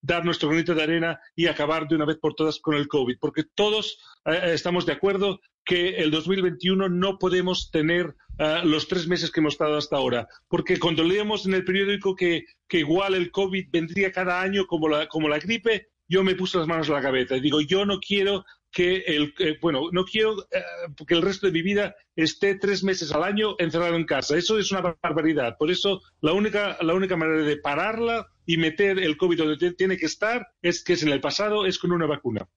dar 0.00 0.24
nuestro 0.24 0.48
granito 0.48 0.74
de 0.74 0.82
arena 0.84 1.18
y 1.34 1.46
acabar 1.46 1.88
de 1.88 1.96
una 1.96 2.04
vez 2.04 2.18
por 2.18 2.34
todas 2.34 2.60
con 2.60 2.76
el 2.76 2.86
COVID. 2.86 3.16
Porque 3.20 3.42
todos 3.56 3.98
estamos 4.24 4.86
de 4.86 4.92
acuerdo 4.92 5.40
que 5.64 5.96
el 5.96 6.10
2021 6.10 6.88
no 6.88 7.18
podemos 7.18 7.70
tener 7.70 8.14
uh, 8.38 8.66
los 8.66 8.88
tres 8.88 9.06
meses 9.06 9.30
que 9.30 9.40
hemos 9.40 9.54
estado 9.54 9.76
hasta 9.76 9.96
ahora. 9.96 10.28
Porque 10.48 10.78
cuando 10.78 11.02
leemos 11.02 11.46
en 11.46 11.54
el 11.54 11.64
periódico 11.64 12.14
que, 12.14 12.44
que 12.68 12.78
igual 12.78 13.14
el 13.14 13.30
COVID 13.30 13.68
vendría 13.70 14.12
cada 14.12 14.40
año 14.40 14.66
como 14.66 14.88
la, 14.88 15.06
como 15.08 15.28
la 15.28 15.38
gripe, 15.38 15.88
yo 16.08 16.22
me 16.22 16.34
puse 16.34 16.58
las 16.58 16.66
manos 16.66 16.90
a 16.90 16.94
la 16.94 17.02
cabeza 17.02 17.36
y 17.36 17.40
digo, 17.40 17.60
yo 17.60 17.86
no 17.86 17.98
quiero 17.98 18.44
que 18.74 19.04
el, 19.06 19.32
eh, 19.38 19.56
bueno, 19.62 19.88
no 19.92 20.04
quiero 20.04 20.42
eh, 20.50 20.60
que 21.06 21.14
el 21.14 21.22
resto 21.22 21.46
de 21.46 21.52
mi 21.52 21.62
vida 21.62 21.94
esté 22.16 22.56
tres 22.56 22.82
meses 22.82 23.12
al 23.12 23.22
año 23.22 23.54
encerrado 23.58 23.94
en 23.94 24.04
casa. 24.04 24.36
Eso 24.36 24.58
es 24.58 24.70
una 24.72 24.96
barbaridad. 25.00 25.56
Por 25.56 25.70
eso 25.70 26.02
la 26.20 26.32
única, 26.32 26.76
la 26.82 26.94
única 26.94 27.16
manera 27.16 27.42
de 27.42 27.56
pararla 27.56 28.26
y 28.44 28.56
meter 28.56 28.98
el 28.98 29.16
COVID 29.16 29.38
donde 29.38 29.72
tiene 29.74 29.96
que 29.96 30.06
estar 30.06 30.48
es 30.60 30.82
que 30.82 30.94
es 30.94 31.02
en 31.04 31.10
el 31.10 31.20
pasado, 31.20 31.66
es 31.66 31.78
con 31.78 31.92
una 31.92 32.06
vacuna. 32.06 32.48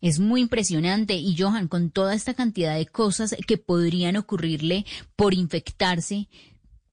Es 0.00 0.18
muy 0.18 0.42
impresionante 0.42 1.14
y 1.14 1.36
Johan, 1.36 1.68
con 1.68 1.90
toda 1.90 2.14
esta 2.14 2.34
cantidad 2.34 2.76
de 2.76 2.86
cosas 2.86 3.34
que 3.46 3.56
podrían 3.56 4.16
ocurrirle 4.16 4.84
por 5.16 5.32
infectarse, 5.32 6.28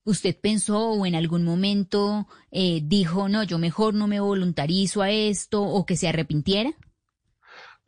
¿usted 0.06 0.36
pensó 0.40 0.92
o 0.92 1.06
en 1.06 1.16
algún 1.16 1.44
momento 1.44 2.28
eh, 2.52 2.82
dijo, 2.84 3.28
no, 3.30 3.44
yo 3.44 3.58
mejor 3.58 3.94
no 3.94 4.08
me 4.08 4.20
voluntarizo 4.20 5.02
a 5.02 5.12
esto 5.12 5.62
o 5.62 5.86
que 5.86 5.98
se 5.98 6.08
arrepintiera? 6.08 6.72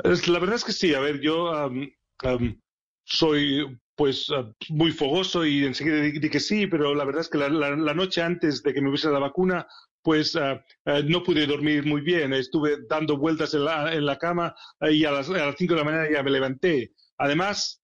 La 0.03 0.39
verdad 0.39 0.55
es 0.55 0.66
que 0.66 0.74
sí, 0.74 0.93
a 0.93 0.99
ver, 0.99 1.22
yo 1.22 1.49
soy 3.05 3.80
pues 3.95 4.28
muy 4.70 4.91
fogoso 4.91 5.45
y 5.45 5.66
enseguida 5.66 6.01
dije 6.01 6.30
que 6.30 6.39
sí, 6.41 6.68
pero 6.68 6.93
la 6.93 7.05
verdad 7.05 7.22
es 7.22 7.30
que 7.30 7.38
la, 7.38 7.47
la, 7.49 7.93
noche 7.93 8.22
antes 8.22 8.61
de 8.61 8.74
que 8.74 8.82
me 8.82 8.89
hubiese 8.89 9.09
la 9.09 9.20
vacuna, 9.20 9.68
pues 10.06 10.36
uh, 10.36 10.62
uh, 10.86 11.01
no 11.06 11.24
pude 11.24 11.47
dormir 11.47 11.84
muy 11.84 12.01
bien. 12.01 12.32
Estuve 12.32 12.78
dando 12.88 13.18
vueltas 13.18 13.56
en 13.56 13.66
la, 13.66 13.91
en 13.91 14.06
la 14.06 14.20
cama 14.20 14.56
y 14.80 15.03
a 15.03 15.12
las, 15.12 15.28
a 15.30 15.47
las 15.47 15.56
5 15.58 15.74
de 15.74 15.80
la 15.80 15.84
mañana 15.84 16.08
ya 16.12 16.22
me 16.22 16.30
levanté. 16.30 16.93
Además, 17.18 17.82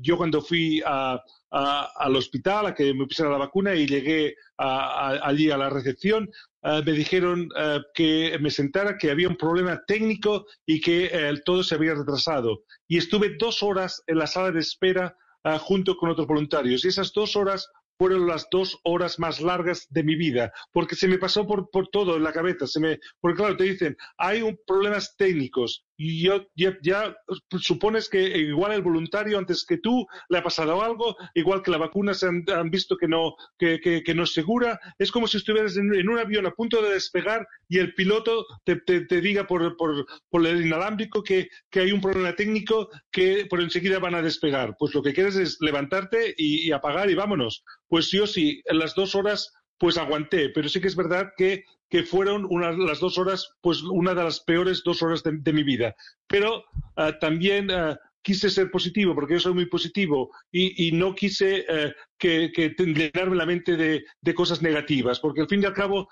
yo 0.00 0.16
cuando 0.16 0.40
fui 0.40 0.80
a, 0.86 1.20
al 1.50 2.16
hospital 2.16 2.66
a 2.66 2.74
que 2.74 2.94
me 2.94 3.04
pusieran 3.04 3.32
la 3.32 3.38
vacuna 3.40 3.74
y 3.74 3.86
llegué 3.86 4.36
allí 4.56 5.50
a 5.50 5.58
la 5.58 5.68
recepción, 5.68 6.30
me 6.62 6.92
dijeron 6.92 7.50
que 7.92 8.38
me 8.40 8.50
sentara, 8.50 8.96
que 8.96 9.10
había 9.10 9.28
un 9.28 9.36
problema 9.36 9.82
técnico 9.86 10.46
y 10.64 10.80
que 10.80 11.34
todo 11.44 11.62
se 11.62 11.74
había 11.74 11.94
retrasado. 11.94 12.62
Y 12.88 12.96
estuve 12.96 13.36
dos 13.38 13.62
horas 13.62 14.02
en 14.06 14.18
la 14.18 14.28
sala 14.28 14.50
de 14.50 14.60
espera 14.60 15.14
junto 15.58 15.96
con 15.96 16.08
otros 16.08 16.28
voluntarios. 16.28 16.84
Y 16.84 16.88
esas 16.88 17.12
dos 17.12 17.36
horas 17.36 17.68
fueron 18.00 18.26
las 18.26 18.48
dos 18.50 18.80
horas 18.82 19.18
más 19.18 19.42
largas 19.42 19.86
de 19.90 20.02
mi 20.02 20.16
vida, 20.16 20.54
porque 20.72 20.96
se 20.96 21.06
me 21.06 21.18
pasó 21.18 21.46
por, 21.46 21.68
por 21.68 21.88
todo 21.88 22.16
en 22.16 22.22
la 22.22 22.32
cabeza, 22.32 22.66
se 22.66 22.80
me, 22.80 22.98
porque 23.20 23.36
claro, 23.36 23.58
te 23.58 23.64
dicen, 23.64 23.94
hay 24.16 24.40
un, 24.40 24.58
problemas 24.66 25.16
técnicos, 25.18 25.84
y 26.02 26.22
yo, 26.22 26.46
ya, 26.56 26.78
ya, 26.80 27.14
supones 27.58 28.08
que 28.08 28.22
igual 28.38 28.72
el 28.72 28.80
voluntario 28.80 29.36
antes 29.36 29.66
que 29.66 29.76
tú 29.76 30.06
le 30.30 30.38
ha 30.38 30.42
pasado 30.42 30.80
algo, 30.80 31.14
igual 31.34 31.62
que 31.62 31.70
la 31.70 31.76
vacuna 31.76 32.14
se 32.14 32.26
han, 32.26 32.42
han 32.48 32.70
visto 32.70 32.96
que 32.96 33.06
no, 33.06 33.34
que, 33.58 33.80
que, 33.80 34.02
que, 34.02 34.14
no 34.14 34.22
es 34.22 34.32
segura, 34.32 34.80
es 34.98 35.12
como 35.12 35.26
si 35.26 35.36
estuvieras 35.36 35.76
en, 35.76 35.94
en, 35.94 36.08
un 36.08 36.18
avión 36.18 36.46
a 36.46 36.52
punto 36.52 36.80
de 36.80 36.94
despegar 36.94 37.46
y 37.68 37.80
el 37.80 37.92
piloto 37.92 38.46
te, 38.64 38.76
te, 38.76 39.02
te 39.02 39.20
diga 39.20 39.46
por, 39.46 39.76
por, 39.76 40.06
por, 40.30 40.46
el 40.46 40.64
inalámbrico 40.64 41.22
que, 41.22 41.50
que, 41.68 41.80
hay 41.80 41.92
un 41.92 42.00
problema 42.00 42.34
técnico 42.34 42.88
que 43.10 43.44
por 43.44 43.60
enseguida 43.60 43.98
van 43.98 44.14
a 44.14 44.22
despegar. 44.22 44.76
Pues 44.78 44.94
lo 44.94 45.02
que 45.02 45.12
quieres 45.12 45.36
es 45.36 45.58
levantarte 45.60 46.34
y, 46.34 46.66
y 46.66 46.72
apagar 46.72 47.10
y 47.10 47.14
vámonos. 47.14 47.62
Pues 47.88 48.10
yo 48.10 48.26
sí, 48.26 48.62
en 48.64 48.78
las 48.78 48.94
dos 48.94 49.14
horas 49.14 49.52
pues 49.80 49.96
aguanté, 49.96 50.50
pero 50.50 50.68
sí 50.68 50.78
que 50.78 50.88
es 50.88 50.94
verdad 50.94 51.32
que 51.36 51.64
fueron 52.04 52.46
unas, 52.50 52.76
las 52.76 53.00
dos 53.00 53.16
horas, 53.16 53.48
pues 53.62 53.82
una 53.82 54.14
de 54.14 54.22
las 54.22 54.40
peores 54.40 54.82
dos 54.84 55.02
horas 55.02 55.22
de, 55.22 55.52
mi 55.54 55.62
vida. 55.62 55.96
Pero 56.28 56.64
uh, 56.98 57.18
también 57.18 57.70
uh, 57.70 57.96
quise 58.20 58.50
ser 58.50 58.70
positivo, 58.70 59.14
porque 59.14 59.34
yo 59.34 59.40
soy 59.40 59.54
muy 59.54 59.64
positivo, 59.64 60.32
y, 60.52 60.92
no 60.92 61.14
quise 61.14 61.64
uh, 61.70 61.90
que, 62.18 62.52
llenarme 62.78 63.36
la 63.36 63.46
mente 63.46 63.78
de, 63.78 64.34
cosas 64.34 64.60
negativas, 64.60 65.18
porque 65.18 65.40
al 65.40 65.48
fin 65.48 65.62
y 65.62 65.66
al 65.66 65.72
cabo 65.72 66.08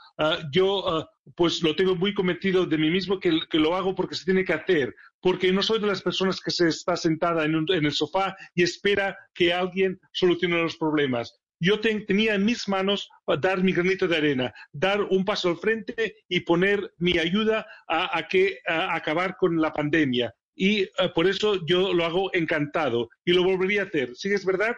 yo 0.50 1.06
pues 1.36 1.62
lo 1.62 1.76
tengo 1.76 1.94
muy 1.94 2.14
convencido 2.14 2.64
de 2.64 2.78
mí 2.78 2.88
mismo 2.88 3.20
que, 3.20 3.38
que, 3.50 3.58
lo 3.58 3.76
hago 3.76 3.94
porque 3.94 4.14
se 4.14 4.24
tiene 4.24 4.46
que 4.46 4.54
hacer, 4.54 4.94
porque 5.20 5.52
no 5.52 5.62
soy 5.62 5.78
de 5.78 5.88
las 5.88 6.00
personas 6.00 6.40
que 6.40 6.50
se 6.50 6.68
está 6.68 6.96
sentada 6.96 7.44
en, 7.44 7.54
un, 7.54 7.66
en 7.70 7.84
el 7.84 7.92
sofá 7.92 8.34
y 8.54 8.62
espera 8.62 9.16
que 9.34 9.52
alguien 9.52 10.00
solucione 10.12 10.62
los 10.62 10.78
problemas 10.78 11.38
yo 11.60 11.80
ten, 11.80 12.06
tenía 12.06 12.34
en 12.34 12.44
mis 12.44 12.68
manos 12.68 13.08
dar 13.40 13.62
mi 13.62 13.72
granito 13.72 14.06
de 14.06 14.16
arena, 14.16 14.54
dar 14.72 15.02
un 15.02 15.24
paso 15.24 15.50
al 15.50 15.58
frente 15.58 16.16
y 16.28 16.40
poner 16.40 16.92
mi 16.98 17.18
ayuda 17.18 17.66
a, 17.88 18.16
a 18.16 18.28
que 18.28 18.58
a 18.66 18.94
acabar 18.94 19.36
con 19.36 19.60
la 19.60 19.72
pandemia. 19.72 20.34
Y 20.54 20.82
uh, 20.82 21.12
por 21.14 21.28
eso 21.28 21.64
yo 21.66 21.92
lo 21.94 22.04
hago 22.04 22.34
encantado 22.34 23.08
y 23.24 23.32
lo 23.32 23.44
volvería 23.44 23.82
a 23.82 23.84
hacer. 23.86 24.10
Sí, 24.14 24.32
es 24.32 24.44
verdad 24.44 24.74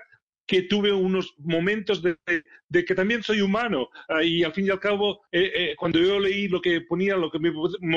que 0.51 0.63
tuve 0.63 0.91
unos 0.93 1.33
momentos 1.39 2.03
de, 2.03 2.17
de, 2.27 2.43
de 2.69 2.85
que 2.85 2.97
también 2.97 3.23
soy 3.23 3.41
humano 3.41 3.89
uh, 4.09 4.21
y 4.21 4.43
al 4.43 4.53
fin 4.53 4.67
y 4.67 4.71
al 4.71 4.81
cabo, 4.81 5.21
eh, 5.31 5.53
eh, 5.55 5.75
cuando 5.79 6.01
yo 6.01 6.19
leí 6.19 6.49
lo 6.49 6.61
que 6.61 6.81
ponía, 6.81 7.15
lo 7.17 7.31
que 7.31 7.39
me, 7.39 7.53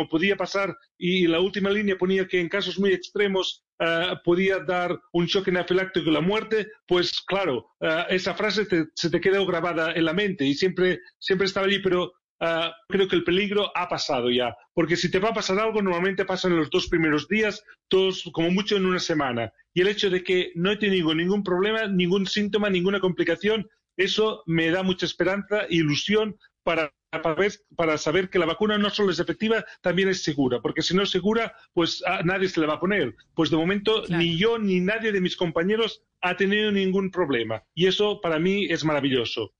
podía 0.06 0.38
pasar 0.38 0.78
y 0.96 1.26
la 1.26 1.40
última 1.40 1.72
línea 1.72 1.98
ponía 1.98 2.28
que 2.28 2.40
en 2.40 2.50
casos 2.50 2.78
muy 2.78 2.94
extremos 2.94 3.66
uh, 3.80 4.18
podía 4.24 4.60
dar 4.60 5.00
un 5.14 5.26
choque 5.26 5.50
anafiláctico 5.50 6.12
y 6.12 6.14
la 6.14 6.22
muerte, 6.22 6.68
pues 6.86 7.24
claro, 7.26 7.72
esa 8.10 8.36
frase 8.36 8.68
se 8.94 9.10
te 9.10 9.20
quedó 9.20 9.48
grabada 9.48 9.94
en 9.94 10.06
la 10.06 10.14
mente 10.14 10.46
y 10.46 10.54
siempre, 10.54 11.00
siempre 11.18 11.48
estaba 11.48 11.66
allí, 11.66 11.80
pero 11.80 12.14
Uh, 12.40 12.72
creo 12.90 13.08
que 13.08 13.16
el 13.16 13.24
peligro 13.24 13.72
ha 13.76 13.88
pasado 13.88 14.30
ya. 14.30 14.56
Porque 14.74 14.98
si 14.98 15.10
te 15.10 15.20
va 15.20 15.30
a 15.30 15.34
pasar 15.34 15.60
algo, 15.60 15.82
normalmente 15.82 16.26
pasa 16.26 16.48
en 16.48 16.58
los 16.58 16.70
dos 16.70 16.88
primeros 16.88 17.28
días, 17.28 17.64
todos 17.88 18.30
como 18.34 18.52
mucho 18.52 18.76
en 18.76 18.86
una 18.86 19.00
semana. 19.00 19.54
Y 19.74 19.82
el 19.82 19.88
hecho 19.88 20.10
de 20.10 20.24
que 20.24 20.52
no 20.56 20.72
he 20.72 20.78
tenido 20.78 21.14
ningún 21.16 21.44
problema, 21.44 21.88
ningún 21.88 22.26
síntoma, 22.26 22.70
ninguna 22.70 23.00
complicación, 23.00 23.68
eso 23.96 24.44
me 24.46 24.72
da 24.72 24.84
mucha 24.84 25.06
esperanza 25.06 25.64
e 25.64 25.76
ilusión 25.76 26.38
para, 26.64 26.94
para, 27.10 27.36
ver, 27.36 27.54
para, 27.76 27.98
saber 27.98 28.30
que 28.30 28.40
la 28.40 28.46
vacuna 28.46 28.78
no 28.78 28.90
solo 28.90 29.12
es 29.12 29.20
efectiva, 29.20 29.64
también 29.82 30.10
es 30.10 30.24
segura. 30.24 30.60
Porque 30.62 30.82
si 30.82 30.96
no 30.96 31.04
es 31.04 31.12
segura, 31.12 31.56
pues 31.74 32.04
a 32.06 32.24
nadie 32.24 32.50
se 32.50 32.60
le 32.60 32.68
va 32.68 32.76
a 32.76 32.80
poner. 32.80 33.16
Pues 33.36 33.50
de 33.52 33.58
momento 33.58 34.04
claro. 34.04 34.22
ni 34.22 34.38
yo 34.38 34.58
ni 34.58 34.80
nadie 34.80 35.12
de 35.12 35.22
mis 35.22 35.38
compañeros 35.38 36.02
ha 36.22 36.36
tenido 36.36 36.72
ningún 36.72 37.12
problema. 37.12 37.64
Y 37.76 37.88
eso 37.88 38.20
para 38.22 38.40
mí 38.40 38.66
es 38.66 38.84
maravilloso. 38.84 39.54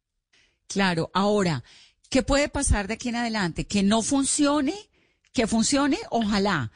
Claro, 0.68 1.12
ahora, 1.14 1.64
¿Qué 2.14 2.22
puede 2.22 2.48
pasar 2.48 2.88
de 2.88 2.94
aquí 2.94 3.10
en 3.10 3.16
adelante? 3.16 3.66
¿Que 3.66 3.82
no 3.82 4.04
funcione? 4.04 4.76
¿Que 5.34 5.48
funcione? 5.48 5.98
Ojalá. 6.12 6.72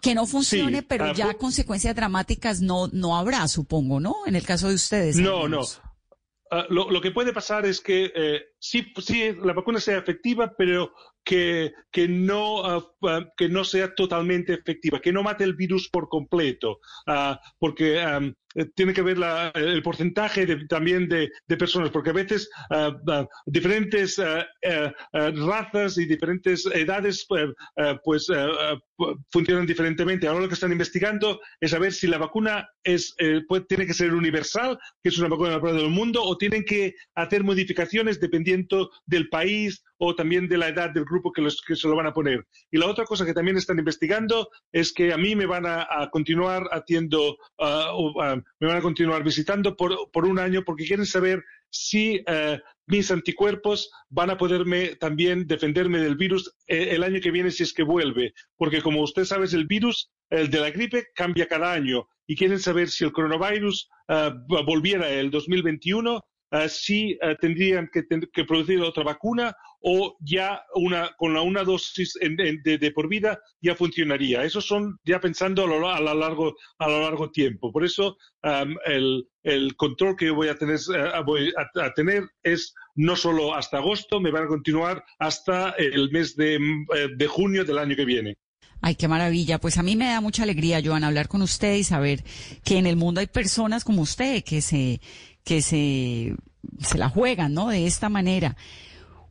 Que 0.00 0.14
no 0.14 0.24
funcione, 0.24 0.78
sí, 0.78 0.86
pero 0.88 1.10
uh, 1.10 1.12
ya 1.12 1.34
consecuencias 1.34 1.94
dramáticas 1.94 2.62
no, 2.62 2.88
no 2.90 3.18
habrá, 3.18 3.46
supongo, 3.46 4.00
¿no? 4.00 4.16
En 4.24 4.36
el 4.36 4.46
caso 4.46 4.68
de 4.68 4.76
ustedes. 4.76 5.16
No, 5.16 5.48
no. 5.48 5.60
Uh, 5.60 6.64
lo, 6.70 6.90
lo, 6.90 7.02
que 7.02 7.10
puede 7.10 7.34
pasar 7.34 7.66
es 7.66 7.82
que 7.82 8.10
eh, 8.16 8.46
sí, 8.58 8.92
sí, 8.98 9.32
la 9.42 9.52
vacuna 9.52 9.80
sea 9.80 9.98
efectiva, 9.98 10.54
pero 10.56 10.92
que, 11.24 11.72
que, 11.92 12.08
no, 12.08 12.64
ah, 12.64 12.82
que 13.36 13.50
no 13.50 13.62
sea 13.62 13.94
totalmente 13.94 14.54
efectiva, 14.54 14.98
que 14.98 15.12
no 15.12 15.22
mate 15.22 15.44
el 15.44 15.54
virus 15.54 15.88
por 15.90 16.08
completo, 16.08 16.80
uh, 17.06 17.34
porque 17.58 18.02
um, 18.02 18.32
tiene 18.74 18.94
que 18.94 19.02
ver 19.02 19.18
la, 19.18 19.52
el 19.54 19.82
porcentaje 19.82 20.46
de, 20.46 20.66
también 20.66 21.06
de, 21.06 21.30
de, 21.46 21.56
personas, 21.58 21.90
porque 21.90 22.10
a 22.10 22.14
veces 22.14 22.48
uh, 22.70 23.26
diferentes 23.44 24.18
razas 25.12 25.98
y 25.98 26.06
diferentes 26.06 26.64
edades 26.66 27.26
pues 28.02 28.26
funcionan 29.30 29.66
diferentemente. 29.66 30.26
Ahora 30.26 30.40
lo 30.40 30.48
que 30.48 30.54
están 30.54 30.72
investigando 30.72 31.40
es 31.60 31.70
saber 31.70 31.92
si 31.92 32.06
la 32.06 32.18
vacuna 32.18 32.68
es, 32.82 33.14
puede, 33.46 33.66
tiene 33.66 33.86
que 33.86 33.94
ser 33.94 34.14
universal, 34.14 34.78
que 35.02 35.10
es 35.10 35.18
una 35.18 35.28
vacuna 35.28 35.60
para 35.60 35.74
todo 35.74 35.84
el 35.84 35.92
mundo, 35.92 36.22
o 36.24 36.36
tienen 36.36 36.64
que 36.64 36.94
hacer 37.14 37.44
modificaciones 37.44 38.18
dependiendo 38.18 38.47
del 39.06 39.28
país 39.28 39.84
o 39.98 40.14
también 40.14 40.48
de 40.48 40.58
la 40.58 40.68
edad 40.68 40.90
del 40.90 41.04
grupo 41.04 41.32
que, 41.32 41.42
los, 41.42 41.60
que 41.60 41.76
se 41.76 41.88
lo 41.88 41.96
van 41.96 42.06
a 42.06 42.12
poner. 42.12 42.46
Y 42.70 42.78
la 42.78 42.86
otra 42.86 43.04
cosa 43.04 43.26
que 43.26 43.34
también 43.34 43.56
están 43.56 43.78
investigando 43.78 44.48
es 44.72 44.92
que 44.92 45.12
a 45.12 45.18
mí 45.18 45.34
me 45.34 45.46
van 45.46 45.64
a, 45.66 46.08
continuar 46.10 46.68
haciendo, 46.70 47.36
uh, 47.58 48.00
uh, 48.00 48.42
me 48.60 48.66
van 48.68 48.76
a 48.76 48.82
continuar 48.82 49.24
visitando 49.24 49.76
por, 49.76 50.10
por, 50.12 50.24
un 50.24 50.38
año 50.38 50.62
porque 50.64 50.86
quieren 50.86 51.06
saber 51.06 51.44
si 51.70 52.20
uh, 52.20 52.56
mis 52.86 53.10
anticuerpos 53.10 53.90
van 54.08 54.30
a 54.30 54.38
poderme 54.38 54.94
también 54.96 55.46
defenderme 55.46 55.98
del 55.98 56.16
virus 56.16 56.54
eh, 56.66 56.88
el 56.92 57.02
año 57.02 57.20
que 57.20 57.30
viene 57.30 57.50
si 57.50 57.64
es 57.64 57.72
que 57.72 57.82
vuelve. 57.82 58.32
Porque 58.56 58.80
como 58.80 59.02
usted 59.02 59.24
sabe, 59.24 59.46
el 59.52 59.66
virus, 59.66 60.10
el 60.30 60.48
de 60.50 60.60
la 60.60 60.70
gripe, 60.70 61.08
cambia 61.14 61.48
cada 61.48 61.72
año. 61.72 62.08
Y 62.26 62.36
quieren 62.36 62.60
saber 62.60 62.88
si 62.88 63.04
el 63.04 63.12
coronavirus 63.12 63.88
volviera 64.66 65.08
el 65.10 65.30
2021 65.30 66.22
Uh, 66.50 66.66
si 66.66 67.18
uh, 67.22 67.34
tendrían 67.38 67.90
que, 67.92 68.04
que, 68.32 68.44
producir 68.44 68.80
otra 68.80 69.04
vacuna 69.04 69.54
o 69.80 70.16
ya 70.20 70.62
una, 70.74 71.10
con 71.18 71.34
la, 71.34 71.42
una 71.42 71.62
dosis 71.62 72.16
en, 72.22 72.36
de, 72.36 72.92
por 72.92 73.06
vida 73.06 73.38
ya 73.60 73.74
funcionaría. 73.74 74.44
Eso 74.44 74.62
son 74.62 74.98
ya 75.04 75.20
pensando 75.20 75.64
a 75.64 75.66
lo, 75.66 75.88
a 75.90 76.00
largo, 76.00 76.56
a 76.78 76.88
lo 76.88 77.02
largo 77.02 77.30
tiempo. 77.30 77.70
Por 77.70 77.84
eso 77.84 78.16
um, 78.42 78.76
el, 78.86 79.28
el, 79.42 79.76
control 79.76 80.16
que 80.16 80.30
voy 80.30 80.48
a 80.48 80.54
tener, 80.54 80.78
uh, 80.88 81.22
voy 81.22 81.52
a, 81.56 81.92
tener 81.92 82.24
es 82.42 82.74
no 82.94 83.14
solo 83.14 83.54
hasta 83.54 83.76
agosto, 83.76 84.18
me 84.18 84.30
van 84.30 84.44
a 84.44 84.48
continuar 84.48 85.04
hasta 85.18 85.70
el 85.72 86.10
mes 86.10 86.34
de, 86.34 86.58
de 87.14 87.26
junio 87.26 87.62
del 87.64 87.78
año 87.78 87.94
que 87.94 88.06
viene. 88.06 88.38
Ay, 88.80 88.94
qué 88.94 89.08
maravilla. 89.08 89.58
Pues 89.58 89.76
a 89.76 89.82
mí 89.82 89.96
me 89.96 90.06
da 90.06 90.20
mucha 90.20 90.44
alegría, 90.44 90.80
Joan, 90.84 91.02
hablar 91.02 91.28
con 91.28 91.42
usted 91.42 91.74
y 91.74 91.84
saber 91.84 92.22
que 92.64 92.78
en 92.78 92.86
el 92.86 92.96
mundo 92.96 93.20
hay 93.20 93.26
personas 93.26 93.82
como 93.82 94.02
usted 94.02 94.44
que 94.44 94.62
se 94.62 95.00
que 95.44 95.62
se, 95.62 96.34
se 96.80 96.98
la 96.98 97.08
juegan, 97.08 97.54
¿no? 97.54 97.68
De 97.68 97.86
esta 97.86 98.08
manera. 98.08 98.56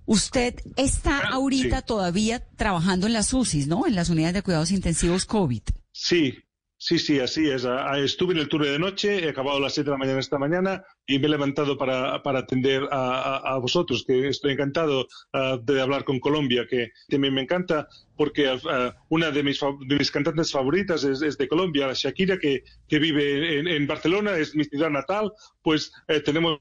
Usted 0.05 0.55
está 0.77 1.19
ahorita 1.19 1.79
sí. 1.79 1.83
todavía 1.85 2.39
trabajando 2.55 3.07
en 3.07 3.13
las 3.13 3.33
UCIs, 3.33 3.67
¿no? 3.67 3.85
En 3.85 3.95
las 3.95 4.09
unidades 4.09 4.35
de 4.35 4.41
cuidados 4.41 4.71
intensivos 4.71 5.25
COVID. 5.25 5.63
Sí, 5.91 6.37
Sí, 6.79 6.99
sí, 6.99 7.19
así 7.19 7.49
es. 7.49 7.65
Estuve 8.03 8.33
en 8.33 8.39
el 8.39 8.47
turno 8.47 8.67
de 8.67 8.77
noche, 8.77 9.25
he 9.25 9.29
acabado 9.29 9.57
a 9.57 9.61
las 9.61 9.73
7 9.73 9.89
de 9.89 9.91
la 9.91 9.97
mañana 9.97 10.19
esta 10.19 10.37
mañana 10.37 10.85
y 11.07 11.19
me 11.19 11.27
he 11.27 11.29
levantado 11.29 11.77
para, 11.77 12.21
para 12.21 12.39
atender 12.39 12.83
a, 12.91 13.37
a, 13.37 13.37
a, 13.53 13.57
vosotros, 13.57 14.03
que 14.05 14.27
estoy 14.27 14.51
encantado 14.51 15.07
uh, 15.33 15.57
de 15.63 15.81
hablar 15.81 16.03
con 16.03 16.19
Colombia, 16.19 16.67
que 16.69 16.91
también 17.09 17.33
me 17.33 17.41
encanta 17.41 17.87
porque 18.17 18.51
uh, 18.51 18.91
una 19.09 19.31
de 19.31 19.43
mis, 19.43 19.59
de 19.87 19.95
mis 19.95 20.11
cantantes 20.11 20.51
favoritas 20.51 21.03
es, 21.03 21.21
es, 21.21 21.37
de 21.37 21.47
Colombia, 21.47 21.93
Shakira, 21.93 22.37
que, 22.37 22.63
que 22.89 22.99
vive 22.99 23.59
en, 23.59 23.67
en 23.67 23.87
Barcelona, 23.87 24.35
es 24.37 24.53
mi 24.55 24.65
ciudad 24.65 24.89
natal, 24.89 25.31
pues 25.61 25.93
eh, 26.07 26.19
tenemos 26.19 26.59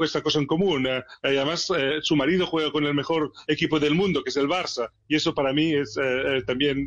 esta 0.00 0.22
cosa 0.22 0.38
en 0.38 0.46
común. 0.46 0.86
Uh, 0.86 1.02
y 1.24 1.36
además, 1.36 1.72
eh, 1.76 1.98
su 2.02 2.14
marido 2.16 2.46
juega 2.46 2.70
con 2.70 2.84
el 2.84 2.94
mejor 2.94 3.32
equipo 3.48 3.80
del 3.80 3.94
mundo, 3.94 4.22
que 4.22 4.30
es 4.30 4.36
el 4.36 4.46
Barça, 4.46 4.90
y 5.08 5.16
eso 5.16 5.34
para 5.34 5.52
mí 5.52 5.74
es 5.74 5.98
eh, 6.00 6.42
también 6.46 6.86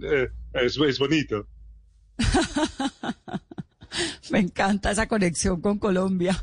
es, 0.54 0.78
es 0.78 1.00
bonito. 1.00 1.48
Me 4.32 4.40
encanta 4.40 4.92
esa 4.92 5.08
conexión 5.08 5.62
con 5.62 5.80
Colombia. 5.80 6.42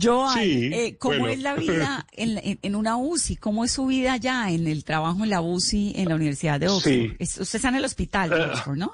Joan, 0.00 0.38
sí, 0.38 0.70
eh, 0.72 0.96
¿cómo 0.98 1.18
bueno. 1.20 1.34
es 1.34 1.42
la 1.42 1.54
vida 1.56 2.06
en, 2.12 2.38
en, 2.38 2.58
en, 2.60 2.74
una 2.76 2.96
UCI? 2.96 3.36
¿Cómo 3.36 3.64
es 3.64 3.72
su 3.72 3.86
vida 3.86 4.14
allá 4.14 4.50
en 4.50 4.66
el 4.66 4.84
trabajo 4.84 5.24
en 5.24 5.30
la 5.30 5.40
UCI 5.40 5.94
en 5.96 6.08
la 6.08 6.14
Universidad 6.14 6.60
de 6.60 6.68
Oxford? 6.68 6.92
Sí. 6.92 7.12
Es, 7.18 7.38
usted 7.38 7.56
está 7.56 7.68
en 7.68 7.76
el 7.76 7.84
hospital 7.84 8.30
de 8.30 8.40
Oxford, 8.40 8.76
¿no? 8.76 8.92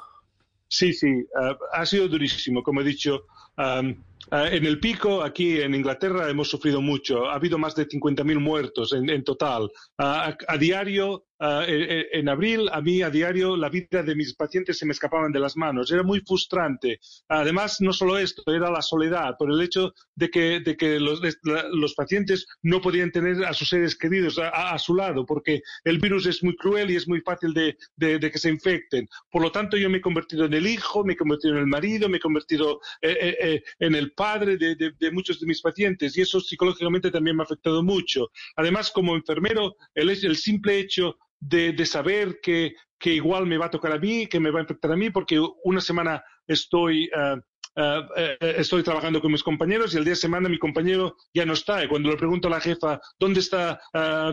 Sí, 0.69 0.93
sí, 0.93 1.09
uh, 1.09 1.55
ha 1.73 1.87
sido 1.87 2.09
durísimo, 2.09 2.63
como 2.63 2.81
he 2.81 2.85
dicho. 2.85 3.27
Um, 3.57 3.97
Uh, 4.33 4.47
en 4.51 4.65
el 4.65 4.81
pico, 4.81 5.23
aquí 5.23 5.61
en 5.61 5.75
Inglaterra, 5.75 6.31
hemos 6.31 6.49
sufrido 6.49 6.81
mucho. 6.81 7.29
Ha 7.29 7.35
habido 7.35 7.59
más 7.59 7.75
de 7.75 7.87
50.000 7.87 8.41
muertos 8.41 8.93
en, 8.95 9.09
en 9.11 9.23
total. 9.23 9.65
Uh, 9.65 9.69
a, 9.99 10.37
a, 10.49 10.57
diario, 10.57 11.25
uh, 11.41 11.63
en, 11.67 12.29
abril, 12.29 12.69
a 12.73 12.81
mí 12.81 13.03
a 13.03 13.11
diario, 13.11 13.57
la 13.57 13.69
vida 13.69 14.03
de 14.03 14.15
mis 14.15 14.35
pacientes 14.35 14.79
se 14.79 14.87
me 14.87 14.93
escapaban 14.93 15.33
de 15.33 15.41
las 15.41 15.57
manos. 15.57 15.91
Era 15.91 16.03
muy 16.03 16.21
frustrante. 16.21 17.01
Además, 17.29 17.81
no 17.81 17.93
solo 17.93 18.19
esto, 18.19 18.43
era 18.47 18.71
la 18.71 18.83
soledad, 18.83 19.37
por 19.39 19.51
el 19.51 19.61
hecho 19.61 19.93
de 20.15 20.31
que, 20.31 20.61
de 20.61 20.77
que 20.77 21.01
los, 21.01 21.21
los, 21.43 21.95
pacientes 21.95 22.47
no 22.63 22.81
podían 22.81 23.13
tener 23.13 23.45
a 23.45 23.53
sus 23.53 23.69
seres 23.69 23.97
queridos 23.97 24.39
a, 24.39 24.73
a, 24.73 24.79
su 24.79 24.95
lado, 24.95 25.25
porque 25.25 25.61
el 25.85 25.99
virus 25.99 26.27
es 26.27 26.43
muy 26.43 26.57
cruel 26.57 26.91
y 26.91 26.97
es 26.97 27.07
muy 27.07 27.21
fácil 27.21 27.55
de, 27.55 27.77
de, 27.97 28.31
que 28.31 28.39
se 28.39 28.51
infecten. 28.51 29.09
Por 29.31 29.43
lo 29.43 29.53
tanto, 29.53 29.77
yo 29.77 29.89
me 29.89 29.99
he 29.99 30.01
convertido 30.01 30.47
en 30.47 30.55
el 30.55 30.67
hijo, 30.67 31.05
me 31.05 31.13
he 31.13 31.17
convertido 31.17 31.55
en 31.55 31.61
el 31.61 31.67
marido, 31.67 32.09
me 32.09 32.17
he 32.17 32.21
convertido 32.21 32.81
eh, 33.01 33.17
eh, 33.21 33.37
eh 33.41 33.63
en 33.79 33.95
el 33.95 34.13
padre 34.13 34.57
de, 34.57 35.11
muchos 35.13 35.41
de 35.41 35.47
mis 35.47 35.61
pacientes 35.61 36.17
y 36.17 36.23
eso 36.23 36.41
psicológicamente 36.41 37.11
también 37.11 37.37
me 37.37 37.43
ha 37.43 37.45
afectado 37.45 37.83
mucho. 37.83 38.31
Además, 38.57 38.91
como 38.91 39.15
enfermero, 39.15 39.77
el, 39.95 40.11
el 40.11 40.37
simple 40.37 40.79
hecho 40.79 41.17
de, 41.41 41.73
de 41.73 41.87
saber 41.87 42.41
que, 42.43 42.75
que, 42.99 43.15
igual 43.15 43.47
me 43.47 43.59
va 43.59 43.67
a 43.67 43.71
tocar 43.71 43.93
a 43.93 43.99
mí, 43.99 44.27
que 44.27 44.41
me 44.41 44.51
va 44.51 44.61
a 44.61 44.63
infectar 44.63 44.93
a 44.93 44.97
mí, 44.97 45.11
porque 45.11 45.41
una 45.65 45.81
semana 45.81 46.23
estoy... 46.47 47.09
Uh, 47.09 47.41
Uh, 47.77 48.07
estoy 48.41 48.85
trabajando 48.85 49.21
con 49.21 49.33
mis 49.33 49.43
compañeros 49.43 49.93
y 49.93 49.99
el 49.99 50.05
día 50.05 50.13
de 50.13 50.17
semana 50.17 50.49
mi 50.49 50.61
compañero 50.61 51.17
ya 51.35 51.45
no 51.45 51.55
está. 51.55 51.83
Y 51.83 51.89
cuando 51.89 52.09
le 52.09 52.17
pregunto 52.17 52.47
a 52.47 52.53
la 52.53 52.61
jefa, 52.61 53.01
¿dónde 53.19 53.41
está 53.41 53.81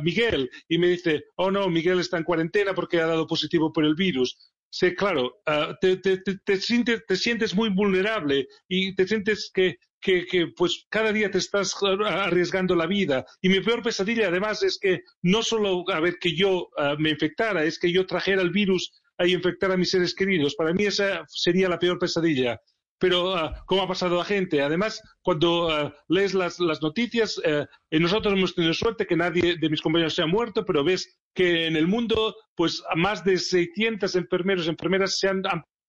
Miguel? 0.04 0.48
Y 0.70 0.78
me 0.78 0.90
dice, 0.90 1.24
oh 1.38 1.50
no, 1.50 1.68
Miguel 1.68 2.00
está 2.00 2.20
en 2.20 2.24
cuarentena 2.24 2.76
porque 2.76 3.00
ha 3.00 3.08
dado 3.08 3.26
positivo 3.26 3.74
por 3.74 3.84
el 3.84 3.96
virus. 3.96 4.38
Sí, 4.70 4.94
claro, 4.94 5.42
te, 5.82 5.98
te, 5.98 6.18
te, 6.18 6.38
te, 6.38 6.58
sientes, 6.58 7.04
te 7.08 7.16
sientes 7.16 7.56
muy 7.56 7.70
vulnerable 7.70 8.48
y 8.68 8.94
te 8.94 9.08
sientes 9.08 9.50
que, 9.52 9.78
que, 10.02 10.26
que, 10.26 10.48
pues 10.48 10.86
cada 10.90 11.14
día 11.14 11.30
te 11.30 11.38
estás 11.38 11.76
arriesgando 11.82 12.76
la 12.76 12.88
vida. 12.88 13.26
Y 13.42 13.50
mi 13.50 13.62
peor 13.62 13.84
pesadilla 13.84 14.28
además 14.28 14.64
es 14.64 14.80
que 14.80 15.02
no 15.22 15.44
solo 15.44 15.86
a 15.90 16.00
ver 16.00 16.18
que 16.20 16.36
yo 16.36 16.70
uh, 16.78 16.98
me 16.98 17.12
infectara, 17.12 17.64
es 17.64 17.78
que 17.80 17.92
yo 17.92 18.06
trajera 18.06 18.42
el 18.42 18.50
virus 18.50 18.92
a 19.18 19.28
infectar 19.28 19.72
a 19.72 19.78
mis 19.78 19.92
seres 19.92 20.16
queridos. 20.16 20.56
Para 20.56 20.74
mí 20.74 20.86
esa 20.86 21.24
sería 21.28 21.70
la 21.70 21.80
peor 21.80 22.00
pesadilla 22.00 22.60
pero 23.02 23.34
uh, 23.34 23.50
¿cómo 23.66 23.82
ha 23.82 23.88
pasado 23.88 24.16
la 24.16 24.24
gente? 24.24 24.62
Además, 24.62 25.02
cuando 25.24 25.70
uh, 25.70 25.92
lees 26.08 26.36
las, 26.36 26.60
las 26.60 26.84
noticias, 26.84 27.40
uh, 27.40 27.66
nosotros 27.90 28.36
hemos 28.36 28.54
tenido 28.54 28.76
suerte 28.76 29.08
que 29.08 29.18
nadie 29.18 29.58
de 29.58 29.70
mis 29.72 29.82
compañeros 29.82 30.14
se 30.14 30.22
ha 30.22 30.28
muerto, 30.28 30.64
pero 30.64 30.84
ves 30.84 31.20
que 31.34 31.66
en 31.66 31.76
el 31.76 31.88
mundo, 31.88 32.36
pues 32.54 32.84
más 32.96 33.24
de 33.24 33.40
600 33.40 34.16
enfermeros 34.16 34.68
enfermeras 34.68 35.18
se 35.18 35.28
han 35.28 35.42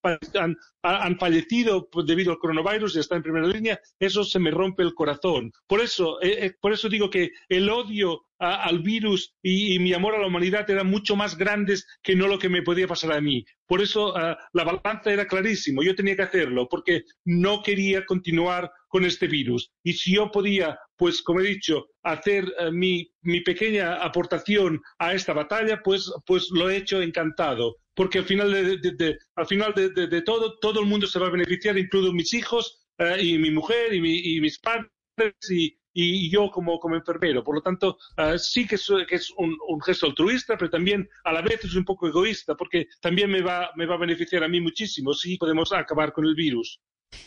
han, 0.03 0.57
han, 0.81 1.17
fallecido 1.17 1.89
debido 2.05 2.31
al 2.31 2.39
coronavirus 2.39 2.95
y 2.95 2.99
están 2.99 3.17
en 3.17 3.23
primera 3.23 3.47
línea, 3.47 3.79
eso 3.99 4.23
se 4.23 4.39
me 4.39 4.51
rompe 4.51 4.83
el 4.83 4.93
corazón. 4.93 5.51
Por 5.67 5.81
eso, 5.81 6.21
eh, 6.21 6.45
eh, 6.45 6.53
por 6.59 6.73
eso 6.73 6.89
digo 6.89 7.09
que 7.09 7.31
el 7.49 7.69
odio 7.69 8.21
al 8.39 8.79
virus 8.79 9.33
y, 9.41 9.79
mi 9.79 9.93
amor 9.93 10.15
a 10.15 10.19
la 10.19 10.27
humanidad 10.27 10.69
eran 10.69 10.87
mucho 10.87 11.15
más 11.15 11.37
grandes 11.37 11.87
que 12.01 12.15
no 12.15 12.27
lo 12.27 12.39
que 12.39 12.49
me 12.49 12.61
podía 12.61 12.87
pasar 12.87 13.13
a 13.13 13.21
mí. 13.21 13.45
Por 13.65 13.81
eso 13.81 14.13
uh, 14.13 14.35
la 14.51 14.63
balanza 14.63 15.13
era 15.13 15.27
clarísimo, 15.27 15.81
yo 15.81 15.95
tenía 15.95 16.15
que 16.15 16.23
hacerlo, 16.23 16.67
porque 16.69 17.03
no 17.23 17.61
quería 17.63 18.05
continuar 18.05 18.69
con 18.93 19.05
este 19.05 19.25
virus. 19.25 19.71
Y 19.83 19.93
si 19.93 20.13
yo 20.13 20.29
podía, 20.29 20.77
pues 20.97 21.23
como 21.23 21.39
he 21.39 21.45
dicho, 21.45 21.87
hacer 22.03 22.45
uh, 22.45 22.71
mi, 22.71 23.11
mi, 23.23 23.41
pequeña 23.41 23.95
aportación 23.95 24.79
a 24.99 25.15
esta 25.15 25.33
batalla, 25.33 25.81
pues, 25.83 26.13
pues 26.27 26.51
lo 26.51 26.69
he 26.69 26.77
hecho 26.77 27.01
encantado 27.01 27.77
porque 27.95 28.19
al 28.19 28.25
final 28.25 28.51
de, 28.51 29.17
al 29.35 29.47
final 29.47 29.73
de, 29.73 30.21
todo, 30.21 30.57
todo 30.59 30.79
el 30.79 30.87
mundo 30.87 31.07
se 31.07 31.19
va 31.19 31.27
a 31.27 31.31
beneficiar, 31.31 31.77
incluido 31.77 32.11
mis 32.11 32.33
hijos 32.33 32.85
uh, 32.99 33.19
y 33.19 33.37
mi 33.39 33.49
mujer 33.51 33.93
y, 33.93 34.01
mi, 34.01 34.35
y 34.35 34.41
mis 34.41 34.59
padres 34.59 35.33
y, 35.49 36.29
yo 36.31 36.49
como, 36.51 36.79
como 36.79 36.95
enfermero. 36.95 37.43
Por 37.43 37.55
lo 37.55 37.61
tanto, 37.61 37.97
uh, 38.17 38.37
sí 38.37 38.67
que 38.67 38.75
es, 38.75 38.87
que 39.07 39.15
es 39.15 39.31
un, 39.37 39.55
un, 39.67 39.81
gesto 39.81 40.07
altruista, 40.07 40.55
pero 40.57 40.69
también 40.69 41.07
a 41.23 41.33
la 41.33 41.41
vez 41.41 41.63
es 41.65 41.75
un 41.75 41.85
poco 41.85 42.07
egoísta, 42.07 42.55
porque 42.55 42.87
también 42.99 43.29
me 43.31 43.41
va, 43.41 43.71
me 43.75 43.87
va 43.87 43.95
a 43.95 44.05
beneficiar 44.05 44.43
a 44.43 44.47
mí 44.47 44.59
muchísimo 44.59 45.13
si 45.13 45.37
podemos 45.37 45.71
acabar 45.71 46.13
con 46.13 46.25
el 46.25 46.35
virus. 46.35 46.79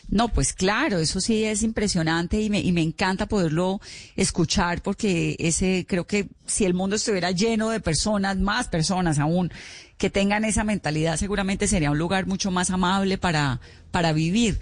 No, 0.09 0.29
pues 0.29 0.53
claro, 0.53 0.99
eso 0.99 1.19
sí 1.19 1.43
es 1.43 1.63
impresionante 1.63 2.41
y 2.41 2.49
me, 2.49 2.59
y 2.59 2.71
me 2.71 2.81
encanta 2.81 3.25
poderlo 3.25 3.81
escuchar 4.15 4.81
porque 4.81 5.35
ese, 5.39 5.85
creo 5.87 6.05
que 6.05 6.27
si 6.45 6.65
el 6.65 6.73
mundo 6.73 6.95
estuviera 6.95 7.31
lleno 7.31 7.69
de 7.69 7.79
personas, 7.79 8.37
más 8.37 8.67
personas 8.67 9.19
aún, 9.19 9.51
que 9.97 10.09
tengan 10.09 10.45
esa 10.45 10.63
mentalidad, 10.63 11.17
seguramente 11.17 11.67
sería 11.67 11.91
un 11.91 11.97
lugar 11.97 12.27
mucho 12.27 12.51
más 12.51 12.69
amable 12.69 13.17
para, 13.17 13.59
para 13.91 14.13
vivir. 14.13 14.59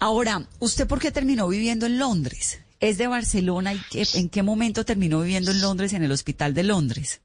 Ahora, 0.00 0.48
¿usted 0.58 0.86
por 0.86 1.00
qué 1.00 1.10
terminó 1.10 1.48
viviendo 1.48 1.86
en 1.86 1.98
Londres? 1.98 2.60
es 2.80 2.98
de 2.98 3.06
Barcelona 3.06 3.74
y 3.74 3.80
en 4.14 4.28
qué 4.28 4.42
momento 4.42 4.84
terminó 4.84 5.20
viviendo 5.20 5.50
en 5.50 5.60
Londres, 5.60 5.92
en 5.92 6.04
el 6.04 6.12
Hospital 6.12 6.54
de 6.54 6.62
Londres. 6.62 7.20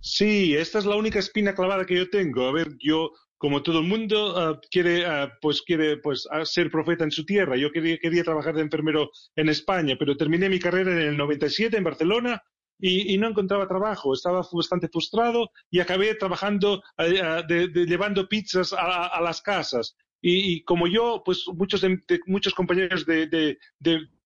Sí, 0.00 0.56
esta 0.56 0.80
es 0.80 0.84
la 0.84 0.96
única 0.96 1.20
espina 1.20 1.54
clavada 1.54 1.86
que 1.86 1.96
yo 1.96 2.10
tengo. 2.10 2.46
A 2.48 2.52
ver, 2.52 2.76
yo 2.80 3.12
como 3.42 3.60
todo 3.60 3.80
el 3.80 3.88
mundo 3.88 4.38
ah, 4.38 4.60
quiere 4.70 5.04
ah, 5.04 5.36
pues 5.40 5.62
quiere 5.62 5.96
pues 5.96 6.28
ser 6.44 6.70
profeta 6.70 7.02
en 7.02 7.10
su 7.10 7.24
tierra. 7.24 7.56
Yo 7.56 7.72
quería, 7.72 7.98
quería 7.98 8.22
trabajar 8.22 8.54
de 8.54 8.62
enfermero 8.62 9.10
en 9.34 9.48
España, 9.48 9.96
pero 9.98 10.16
terminé 10.16 10.48
mi 10.48 10.60
carrera 10.60 10.92
en 10.92 11.08
el 11.08 11.16
97 11.16 11.76
en 11.76 11.82
Barcelona 11.82 12.40
y, 12.78 13.18
no 13.18 13.26
encontraba 13.26 13.66
trabajo. 13.66 14.14
Estaba 14.14 14.46
bastante 14.52 14.88
frustrado 14.88 15.50
y 15.72 15.80
acabé 15.80 16.14
trabajando 16.14 16.84
eh, 16.98 17.68
llevando 17.74 18.28
pizzas 18.28 18.72
a, 18.72 19.20
las 19.20 19.42
casas. 19.42 19.96
Y, 20.20 20.62
como 20.62 20.86
yo, 20.86 21.22
pues 21.24 21.44
muchos 21.52 21.84
muchos 22.26 22.54
compañeros 22.54 23.04
de, 23.06 23.58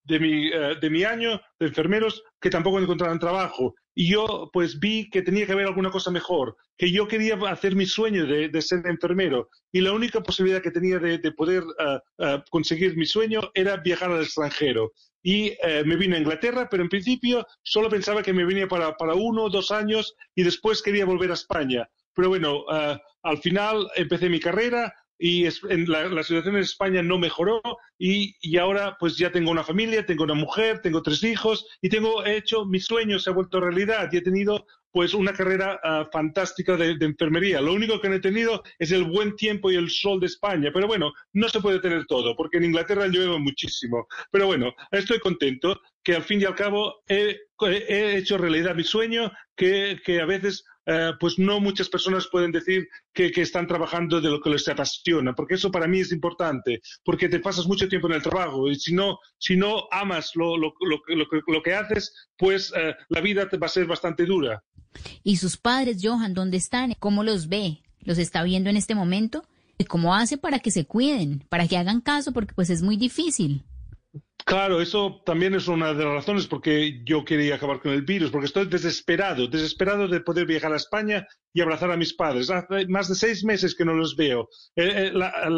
de 0.07 0.20
mi, 0.20 0.48
eh, 0.48 0.76
de 0.80 0.90
mi 0.90 1.04
año 1.04 1.40
de 1.59 1.66
enfermeros 1.66 2.22
que 2.40 2.50
tampoco 2.50 2.78
encontraban 2.78 3.18
trabajo. 3.18 3.74
Y 3.94 4.11
yo 4.11 4.50
pues 4.52 4.78
vi 4.78 5.11
que 5.11 5.22
tenía 5.22 5.46
que 5.46 5.52
haber 5.52 5.66
alguna 5.66 5.90
cosa 5.90 6.11
mejor, 6.11 6.57
que 6.76 6.92
yo 6.92 7.09
quería 7.09 7.34
hacer 7.48 7.74
mi 7.74 7.86
sueño 7.86 8.26
de, 8.26 8.48
de 8.48 8.62
ser 8.62 8.86
enfermero. 8.86 9.48
Y 9.72 9.80
la 9.80 9.92
única 9.92 10.22
posibilidad 10.22 10.62
que 10.62 10.70
tenía 10.70 10.98
de, 10.98 11.18
de 11.18 11.32
poder 11.32 11.62
eh, 11.78 11.98
eh, 12.18 12.42
conseguir 12.50 12.96
mi 12.96 13.07
sueño 13.07 13.40
era 13.54 13.76
viajar 13.78 14.11
al 14.11 14.22
extranjero. 14.22 14.92
Y 15.22 15.54
me 15.84 15.96
vine 15.96 16.14
a 16.14 16.20
Inglaterra, 16.20 16.68
pero 16.70 16.84
en 16.84 16.88
principio 16.88 17.44
solo 17.64 17.88
pensaba 17.88 18.22
que 18.22 18.32
me 18.32 18.44
venía 18.44 18.68
para, 18.68 18.96
para 18.96 19.14
uno 19.14 19.42
o 19.42 19.50
dos 19.50 19.72
años 19.72 20.14
y 20.36 20.44
después 20.44 20.82
quería 20.82 21.04
volver 21.04 21.32
a 21.32 21.34
España. 21.34 21.88
Pero 22.14 22.28
bueno, 22.28 22.64
al 22.68 23.38
final 23.38 23.88
empecé 23.96 24.28
mi 24.28 24.38
carrera, 24.38 24.94
y 25.19 25.45
la, 25.45 26.23
situación 26.23 26.57
en 26.57 26.62
España 26.62 27.03
no 27.03 27.19
mejoró 27.19 27.62
y, 27.99 28.35
y, 28.41 28.59
ahora 28.59 28.97
pues 28.99 29.17
ya 29.17 29.33
tengo 29.33 29.51
una 29.51 29.64
familia, 29.64 30.05
tengo 30.05 30.25
una 30.25 30.35
mujer, 30.35 30.81
tengo 30.81 31.03
tres 31.03 31.23
hijos 31.23 31.67
y 31.81 31.89
tengo 31.89 32.25
he 32.25 32.37
hecho 32.37 32.67
mi 32.67 32.81
sueño 32.81 33.19
se 33.19 33.31
ha 33.31 33.33
vuelto 33.33 33.61
realidad 33.61 34.09
y 34.12 34.19
he 34.19 34.23
tenido 34.23 34.67
pues 34.97 35.12
una 35.12 35.35
carrera 35.35 35.79
ah, 35.85 36.09
fantástica 36.11 36.75
de, 36.75 36.97
enfermería. 37.01 37.61
Lo 37.61 37.75
único 37.75 38.01
que 38.01 38.09
no 38.09 38.14
he 38.14 38.21
tenido 38.21 38.62
es 38.79 38.93
el 38.93 39.05
buen 39.05 39.37
tiempo 39.37 39.71
y 39.71 39.77
el 39.77 39.91
sol 39.91 40.21
de 40.21 40.27
España, 40.27 40.71
pero 40.73 40.87
bueno, 40.87 41.12
no 41.35 41.51
se 41.51 41.61
puede 41.61 41.81
tener 41.81 42.07
todo 42.07 42.35
porque 42.35 42.57
en 42.57 42.64
Inglaterra 42.64 43.07
llueve 43.07 43.39
muchísimo. 43.39 44.07
Pero 44.31 44.47
bueno, 44.47 44.75
estoy 44.91 45.19
contento 45.19 45.83
que 46.03 46.14
al 46.14 46.23
fin 46.23 46.41
y 46.41 46.47
al 46.47 46.55
cabo 46.55 47.03
he, 47.09 47.37
he 47.61 48.17
hecho 48.17 48.39
realidad 48.39 48.75
mi 48.75 48.85
sueño 48.85 49.31
que, 49.55 50.01
que 50.03 50.19
a 50.19 50.25
veces 50.25 50.64
eh, 50.87 51.12
pues 51.18 51.39
no 51.39 51.61
muchas 51.61 51.89
personas 51.89 52.28
pueden 52.28 52.53
decir 52.53 52.89
que, 53.12 53.32
están 53.37 53.66
trabajando 53.66 54.20
de 54.20 54.30
lo 54.30 54.41
que 54.41 54.51
les 54.51 54.66
apasiona, 54.68 55.34
porque 55.34 55.55
eso 55.55 55.70
para 55.70 55.87
mí 55.87 56.01
es 56.01 56.12
importante, 56.12 56.80
porque 57.05 57.28
te 57.28 57.41
pasas 57.41 57.66
mucho 57.66 57.89
tiempo 57.89 58.07
en 58.09 58.14
el 58.14 58.22
trabajo 58.22 58.70
y 58.70 58.76
si 58.76 58.95
no, 58.95 59.18
si 59.39 59.57
no 59.57 59.89
amas 59.91 60.30
lo, 60.34 60.57
lo, 60.57 60.72
lo, 60.80 61.62
que 61.62 61.74
haces, 61.74 62.14
pues 62.37 62.72
eh, 62.76 62.95
la 63.09 63.20
vida 63.20 63.49
te 63.49 63.57
va 63.57 63.66
a 63.66 63.70
ser 63.70 63.87
bastante 63.87 64.24
dura. 64.24 64.62
¿Y 65.22 65.37
sus 65.37 65.57
padres, 65.57 65.99
Johan, 66.03 66.34
dónde 66.34 66.57
están? 66.57 66.95
¿Cómo 66.99 67.22
los 67.22 67.49
ve? 67.49 67.82
¿Los 68.01 68.18
está 68.18 68.43
viendo 68.45 68.70
en 68.70 68.76
este 68.76 68.95
momento? 68.95 69.45
¿Y 69.78 69.84
cómo 69.84 70.14
hace 70.14 70.39
para 70.39 70.61
que 70.61 70.70
se 70.70 70.87
cuiden, 70.87 71.45
para 71.49 71.66
que 71.66 71.76
hagan 71.76 72.01
caso? 72.01 72.32
Porque 72.32 72.55
pues 72.55 72.70
es 72.70 72.82
muy 72.82 72.97
difícil. 72.97 73.64
Claro, 74.47 74.80
eso 74.80 75.20
también 75.26 75.55
es 75.55 75.66
una 75.66 75.92
de 75.92 76.05
las 76.05 76.14
razones 76.14 76.47
por 76.47 76.61
que 76.61 77.03
yo 77.05 77.24
quería 77.24 77.57
acabar 77.57 77.80
con 77.80 77.90
el 77.90 78.03
virus, 78.03 78.30
porque 78.30 78.47
estoy 78.47 78.66
desesperado, 78.66 79.49
desesperado 79.49 80.07
de 80.07 80.20
poder 80.20 80.47
viajar 80.47 80.72
a 80.72 80.76
España 80.76 81.26
y 81.57 81.62
abrazar 81.62 81.90
a 81.90 81.96
mis 81.96 82.12
padres. 82.12 82.50
Hace 82.50 82.86
más 82.86 83.09
de 83.09 83.14
seis 83.14 83.42
meses 83.42 83.74
que 83.74 83.86
no 83.86 83.94
los 83.94 84.14
veo. 84.14 84.50
Eh, 84.76 85.11
eh, 85.11 85.12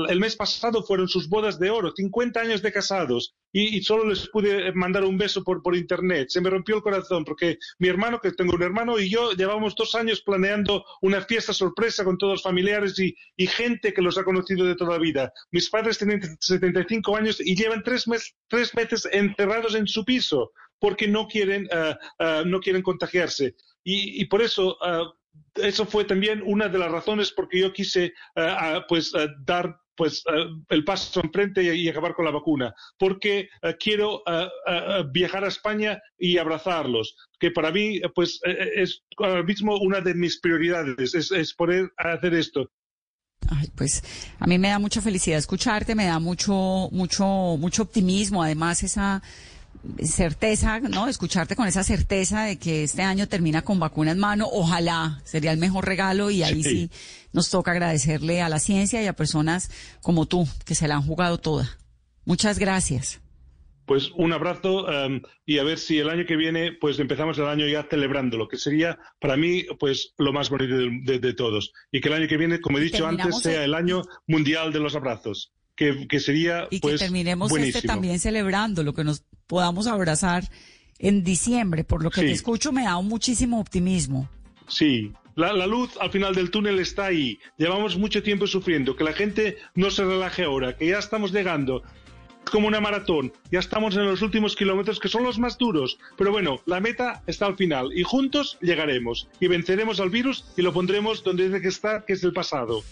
el, 0.09 0.21
mes 0.21 0.37
pasado 0.37 0.85
fueron 0.85 1.09
sus 1.09 1.29
bodas 1.29 1.59
de 1.59 1.71
oro, 1.71 1.93
50 1.93 2.41
años 2.41 2.63
de 2.63 2.71
casados, 2.71 3.35
y, 3.53 3.83
solo 3.83 4.05
les 4.05 4.29
pude 4.29 4.73
mandar 4.75 5.03
un 5.03 5.19
beso 5.19 5.43
por, 5.43 5.61
por 5.61 5.75
internet. 5.75 6.29
Se 6.29 6.41
me 6.41 6.51
rompió 6.51 6.77
el 6.77 6.83
corazón 6.83 7.25
porque 7.25 7.59
mi 7.81 7.89
hermano, 7.89 8.21
que 8.21 8.31
tengo 8.31 8.55
un 8.55 8.63
hermano, 8.63 8.97
y 9.01 9.11
yo 9.11 9.33
llevamos 9.33 9.75
dos 9.75 9.97
años 9.97 10.23
planeando 10.23 10.85
una 11.03 11.21
fiesta 11.23 11.53
sorpresa 11.53 12.05
con 12.05 12.17
todos 12.17 12.35
los 12.35 12.43
familiares 12.45 12.97
y, 13.01 13.17
gente 13.49 13.93
que 13.93 14.03
los 14.03 14.19
ha 14.19 14.25
conocido 14.25 14.67
de 14.67 14.77
toda 14.77 14.93
la 14.93 14.99
vida. 14.99 15.33
Mis 15.51 15.69
padres 15.69 15.99
tienen 15.99 16.21
75 16.39 17.17
años 17.17 17.41
y 17.41 17.57
llevan 17.57 17.83
tres, 17.83 18.07
mes, 18.07 18.37
tres 18.47 18.73
meses 18.77 19.09
encerrados 19.11 19.75
en 19.75 19.89
su 19.89 20.05
piso 20.05 20.53
porque 20.79 21.09
no 21.09 21.27
quieren, 21.27 21.69
eh, 21.73 22.45
no 22.47 22.61
quieren 22.61 22.83
contagiarse. 22.83 23.57
Y, 23.83 24.27
por 24.27 24.43
eso 24.43 24.77
eso 25.55 25.87
fue 25.87 26.05
también 26.05 26.43
una 26.45 26.69
de 26.69 26.79
las 26.79 26.91
razones 26.91 27.33
por 27.33 27.49
que 27.49 27.61
yo 27.61 27.73
quise 27.73 28.13
uh, 28.37 28.81
pues 28.89 29.15
uh, 29.15 29.29
dar 29.45 29.79
pues 29.97 30.23
uh, 30.27 30.65
el 30.69 30.85
paso 30.85 31.21
enfrente 31.21 31.63
y, 31.63 31.69
y, 31.71 31.89
acabar 31.89 32.15
con 32.15 32.25
la 32.25 32.31
vacuna, 32.31 32.73
porque 32.99 33.49
quiero 33.81 34.23
viajar 35.11 35.45
a 35.45 35.49
España 35.49 36.01
y 36.17 36.39
abrazarlos, 36.39 37.17
que 37.41 37.51
para 37.51 37.73
mí 37.73 38.01
pues 38.15 38.41
es 38.45 39.03
ahora 39.17 39.43
mismo 39.43 39.77
una 39.81 40.01
de 40.01 40.15
mis 40.15 40.39
prioridades, 40.39 41.17
es, 41.17 41.33
es 41.33 41.53
poder 41.53 41.91
hacer 41.97 42.35
esto. 42.35 42.71
Ay, 43.49 43.73
pues 43.75 44.05
a 44.39 44.47
mí 44.47 44.57
me 44.59 44.69
da 44.69 44.79
mucha 44.79 45.01
felicidad 45.01 45.39
escucharte, 45.39 45.97
me 45.97 46.07
da 46.07 46.21
mucho, 46.21 46.89
mucho, 46.93 47.57
mucho 47.59 47.83
optimismo, 47.83 48.43
además 48.43 48.85
esa 48.85 49.21
certeza, 50.05 50.81
¿no? 50.81 51.09
Escucharte 51.09 51.57
con 51.57 51.67
esa 51.67 51.83
certeza 51.85 52.45
de 52.45 52.59
que 52.59 52.85
este 52.85 53.03
año 53.03 53.29
termina 53.29 53.63
con 53.63 53.79
vacuna 53.79 54.13
en 54.13 54.19
mano, 54.19 54.49
ojalá 54.51 55.21
sería 55.25 55.53
el 55.53 55.59
mejor 55.59 55.87
regalo 55.87 56.31
y 56.31 56.43
ahí 56.43 56.63
sí. 56.63 56.91
nos 57.33 57.51
toca 57.51 57.73
agradecerle 57.73 58.43
a 58.43 58.49
la 58.49 58.59
ciencia 58.59 59.03
y 59.03 59.07
a 59.07 59.13
personas 59.13 59.71
como 60.03 60.27
tú 60.27 60.47
que 60.65 60.75
se 60.75 60.89
la 60.89 60.97
han 60.97 61.03
jugado 61.03 61.39
toda. 61.39 61.79
Muchas 62.25 62.59
gracias. 62.59 63.21
Pues 63.87 64.11
un 64.17 64.35
abrazo 64.35 64.85
um, 64.85 65.23
y 65.47 65.59
a 65.59 65.65
ver 65.65 65.79
si 65.79 65.99
el 65.99 66.11
año 66.11 66.27
que 66.27 66.37
viene 66.37 66.73
pues 66.73 66.99
empezamos 66.99 67.39
el 67.39 67.47
año 67.47 67.67
ya 67.67 67.85
celebrando, 67.85 68.37
lo 68.37 68.47
que 68.47 68.59
sería 68.59 68.99
para 69.19 69.39
mí 69.39 69.65
pues 69.81 70.13
lo 70.19 70.35
más 70.35 70.51
bonito 70.51 70.75
de, 70.77 71.33
todos. 71.33 71.73
Y 71.91 72.03
que 72.03 72.09
el 72.09 72.15
año 72.15 72.29
que 72.29 72.37
viene, 72.37 72.61
como 72.61 72.77
he 72.77 72.83
dicho 72.83 73.07
antes, 73.07 73.39
sea 73.39 73.65
el 73.65 73.73
año 73.73 74.03
mundial 74.27 74.75
de 74.75 74.81
los 74.81 74.95
abrazos. 74.95 75.55
Que, 75.79 76.19
sería 76.19 76.67
y 76.71 76.81
que 76.81 76.89
pues, 76.89 77.01
terminemos 77.01 77.57
este 77.57 77.83
también 77.83 78.19
celebrando 78.19 78.83
lo 78.83 78.95
que 78.95 79.05
nos 79.05 79.23
podamos 79.47 79.87
abrazar 79.87 80.43
en 80.99 81.23
diciembre. 81.23 81.85
Por 81.85 82.03
lo 82.03 82.11
que 82.11 82.23
te 82.23 82.33
escucho 82.33 82.73
me 82.73 82.83
da 82.83 83.01
muchísimo 83.01 83.61
optimismo. 83.61 84.29
Sí, 84.67 85.13
la, 85.39 85.67
luz 85.69 85.91
al 86.01 86.11
final 86.11 86.35
del 86.35 86.51
túnel 86.51 86.81
está 86.81 87.07
ahí. 87.07 87.39
Llevamos 87.57 87.97
mucho 87.97 88.25
tiempo 88.25 88.49
sufriendo. 88.49 88.97
Que 88.97 89.05
la 89.05 89.13
gente 89.13 89.57
no 89.77 89.89
se 89.93 90.05
relaje 90.05 90.43
ahora, 90.43 90.77
que 90.77 90.89
ya 90.89 90.99
estamos 90.99 91.33
llegando 91.33 91.85
como 92.51 92.67
una 92.67 92.81
maratón. 92.81 93.33
Ya 93.53 93.61
estamos 93.61 93.95
en 93.95 94.05
los 94.05 94.21
últimos 94.21 94.57
kilómetros 94.57 94.99
que 94.99 95.09
son 95.09 95.23
los 95.23 95.39
más 95.39 95.57
duros. 95.57 95.99
Pero 96.17 96.33
bueno, 96.33 96.61
la 96.67 96.81
meta 96.81 97.23
está 97.29 97.47
al 97.47 97.57
final 97.57 97.97
y 97.97 98.03
juntos 98.03 98.59
llegaremos 98.61 99.29
y 99.39 99.47
venceremos 99.47 100.01
al 100.01 100.11
virus 100.11 100.45
y 100.57 100.63
lo 100.63 100.73
pondremos 100.73 101.23
donde 101.23 101.45
tiene 101.45 101.61
que 101.61 101.69
estar, 101.69 102.05
que 102.05 102.15
es 102.15 102.25
el 102.25 102.33
pasado. 102.33 102.83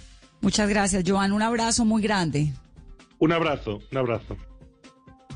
Muchas 0.41 0.69
gracias, 0.69 1.03
Joan. 1.05 1.33
Un 1.33 1.43
abrazo 1.43 1.85
muy 1.85 2.01
grande. 2.01 2.53
Un 3.19 3.33
abrazo, 3.33 3.81
un 3.91 3.99
abrazo. 3.99 4.37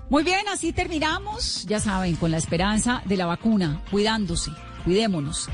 Muy 0.08 0.24
bien, 0.24 0.48
así 0.52 0.72
terminamos, 0.72 1.64
ya 1.66 1.78
saben, 1.78 2.16
con 2.16 2.30
la 2.30 2.36
esperanza 2.36 3.02
de 3.04 3.16
la 3.16 3.26
vacuna, 3.26 3.82
cuidándose, 3.90 4.50
cuidémonos. 4.84 5.48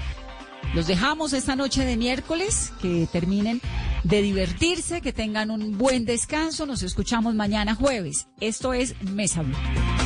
Los 0.75 0.87
dejamos 0.87 1.33
esta 1.33 1.57
noche 1.57 1.85
de 1.85 1.97
miércoles, 1.97 2.73
que 2.81 3.07
terminen 3.11 3.61
de 4.05 4.23
divertirse, 4.23 5.01
que 5.01 5.13
tengan 5.13 5.51
un 5.51 5.79
buen 5.79 6.05
descanso. 6.05 6.67
Nos 6.67 6.83
escuchamos 6.83 7.35
mañana 7.35 7.75
jueves. 7.75 8.29
Esto 8.41 8.73
es 8.73 9.01
Mesa 9.03 9.43
Blue. 9.43 10.06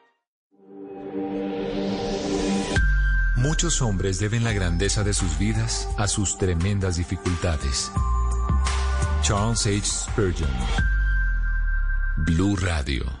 Muchos 3.41 3.81
hombres 3.81 4.19
deben 4.19 4.43
la 4.43 4.53
grandeza 4.53 5.03
de 5.03 5.13
sus 5.13 5.39
vidas 5.39 5.89
a 5.97 6.07
sus 6.07 6.37
tremendas 6.37 6.97
dificultades. 6.97 7.91
Charles 9.23 9.65
H. 9.65 9.81
Spurgeon. 9.83 10.51
Blue 12.17 12.55
Radio. 12.57 13.20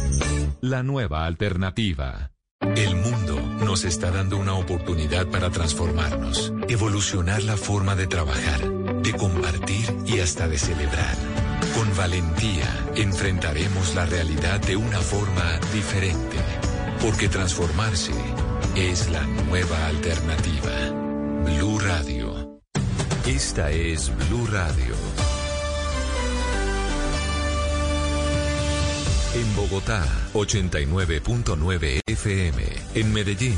La 0.61 0.83
nueva 0.83 1.25
alternativa. 1.25 2.31
El 2.75 2.95
mundo 2.95 3.41
nos 3.65 3.85
está 3.85 4.11
dando 4.11 4.37
una 4.37 4.53
oportunidad 4.53 5.25
para 5.27 5.49
transformarnos, 5.49 6.53
evolucionar 6.69 7.41
la 7.43 7.57
forma 7.57 7.95
de 7.95 8.05
trabajar, 8.05 8.61
de 9.03 9.13
compartir 9.13 9.95
y 10.05 10.19
hasta 10.19 10.47
de 10.47 10.57
celebrar. 10.57 11.15
Con 11.75 11.95
valentía 11.95 12.67
enfrentaremos 12.95 13.95
la 13.95 14.05
realidad 14.05 14.59
de 14.59 14.75
una 14.75 14.99
forma 14.99 15.59
diferente, 15.73 16.37
porque 17.01 17.29
transformarse 17.29 18.13
es 18.75 19.09
la 19.09 19.23
nueva 19.23 19.87
alternativa. 19.87 20.71
Blue 21.45 21.79
Radio. 21.79 22.59
Esta 23.25 23.71
es 23.71 24.11
Blue 24.15 24.47
Radio. 24.47 24.95
En 29.33 29.55
Bogotá, 29.55 30.05
89.9 30.33 32.01
FM. 32.05 32.63
En 32.95 33.13
Medellín, 33.13 33.57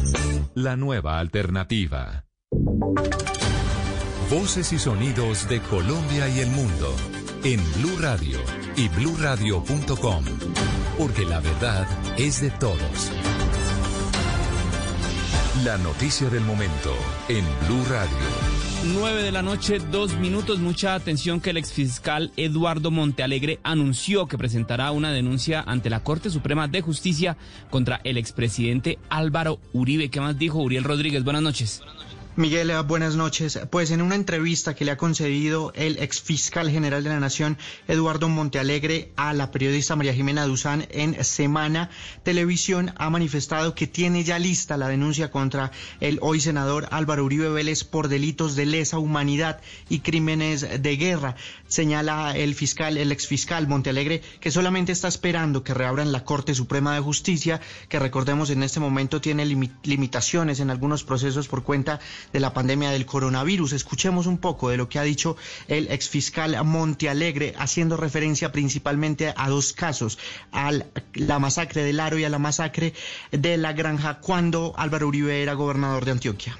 La 0.54 0.76
nueva 0.76 1.18
alternativa. 1.18 2.24
Voces 4.30 4.72
y 4.72 4.78
sonidos 4.78 5.46
de 5.50 5.60
Colombia 5.60 6.30
y 6.30 6.40
el 6.40 6.48
mundo 6.48 6.96
en 7.46 7.60
Blue 7.74 7.96
Radio 8.00 8.40
y 8.74 8.88
bluradio.com, 8.88 10.24
porque 10.98 11.24
la 11.24 11.38
verdad 11.38 11.86
es 12.18 12.40
de 12.40 12.50
todos. 12.50 13.12
La 15.64 15.78
noticia 15.78 16.28
del 16.28 16.42
momento 16.42 16.92
en 17.28 17.44
Blue 17.68 17.84
Radio. 17.88 18.16
9 18.98 19.22
de 19.22 19.30
la 19.30 19.42
noche, 19.42 19.78
dos 19.78 20.18
minutos. 20.18 20.58
Mucha 20.58 20.96
atención 20.96 21.40
que 21.40 21.50
el 21.50 21.56
exfiscal 21.56 22.32
Eduardo 22.36 22.90
Montealegre 22.90 23.60
anunció 23.62 24.26
que 24.26 24.38
presentará 24.38 24.90
una 24.90 25.12
denuncia 25.12 25.62
ante 25.64 25.88
la 25.88 26.02
Corte 26.02 26.30
Suprema 26.30 26.66
de 26.66 26.80
Justicia 26.80 27.36
contra 27.70 28.00
el 28.02 28.16
expresidente 28.16 28.98
Álvaro 29.08 29.60
Uribe. 29.72 30.10
¿Qué 30.10 30.20
más 30.20 30.36
dijo 30.36 30.58
Uriel 30.58 30.82
Rodríguez? 30.82 31.22
Buenas 31.22 31.42
noches. 31.42 31.80
Miguel, 32.38 32.70
buenas 32.82 33.16
noches. 33.16 33.58
Pues 33.70 33.90
en 33.90 34.02
una 34.02 34.14
entrevista 34.14 34.74
que 34.74 34.84
le 34.84 34.90
ha 34.90 34.98
concedido 34.98 35.72
el 35.74 35.98
ex 36.02 36.20
fiscal 36.20 36.70
general 36.70 37.02
de 37.02 37.08
la 37.08 37.18
Nación, 37.18 37.56
Eduardo 37.88 38.28
Montealegre, 38.28 39.10
a 39.16 39.32
la 39.32 39.50
periodista 39.50 39.96
María 39.96 40.12
Jimena 40.12 40.44
Duzán 40.44 40.86
en 40.90 41.24
Semana 41.24 41.88
Televisión, 42.24 42.92
ha 42.98 43.08
manifestado 43.08 43.74
que 43.74 43.86
tiene 43.86 44.22
ya 44.22 44.38
lista 44.38 44.76
la 44.76 44.88
denuncia 44.88 45.30
contra 45.30 45.72
el 46.00 46.18
hoy 46.20 46.40
senador 46.40 46.88
Álvaro 46.90 47.24
Uribe 47.24 47.48
Vélez 47.48 47.84
por 47.84 48.08
delitos 48.08 48.54
de 48.54 48.66
lesa 48.66 48.98
humanidad 48.98 49.62
y 49.88 50.00
crímenes 50.00 50.82
de 50.82 50.96
guerra. 50.98 51.36
Señala 51.68 52.36
el 52.36 52.54
fiscal, 52.54 52.96
el 52.96 53.10
ex 53.10 53.26
fiscal 53.26 53.66
Montealegre, 53.66 54.22
que 54.40 54.50
solamente 54.50 54.92
está 54.92 55.08
esperando 55.08 55.64
que 55.64 55.74
reabran 55.74 56.12
la 56.12 56.24
Corte 56.24 56.54
Suprema 56.54 56.94
de 56.94 57.00
Justicia, 57.00 57.60
que 57.88 57.98
recordemos 57.98 58.50
en 58.50 58.62
este 58.62 58.80
momento 58.80 59.20
tiene 59.20 59.44
limitaciones 59.44 60.60
en 60.60 60.70
algunos 60.70 61.02
procesos 61.02 61.48
por 61.48 61.64
cuenta 61.64 61.98
de 62.32 62.40
la 62.40 62.54
pandemia 62.54 62.90
del 62.90 63.06
coronavirus. 63.06 63.72
Escuchemos 63.72 64.26
un 64.26 64.38
poco 64.38 64.68
de 64.68 64.76
lo 64.76 64.88
que 64.88 64.98
ha 64.98 65.02
dicho 65.02 65.36
el 65.66 65.90
exfiscal 65.90 66.56
Montealegre, 66.64 67.54
haciendo 67.58 67.96
referencia 67.96 68.52
principalmente 68.52 69.34
a 69.36 69.48
dos 69.48 69.72
casos, 69.72 70.18
a 70.52 70.70
la 71.14 71.38
masacre 71.38 71.82
del 71.82 72.00
Aro 72.00 72.18
y 72.18 72.24
a 72.24 72.30
la 72.30 72.38
masacre 72.38 72.94
de 73.32 73.56
la 73.56 73.72
Granja 73.72 74.20
cuando 74.20 74.74
Álvaro 74.76 75.08
Uribe 75.08 75.42
era 75.42 75.54
gobernador 75.54 76.04
de 76.04 76.12
Antioquia. 76.12 76.56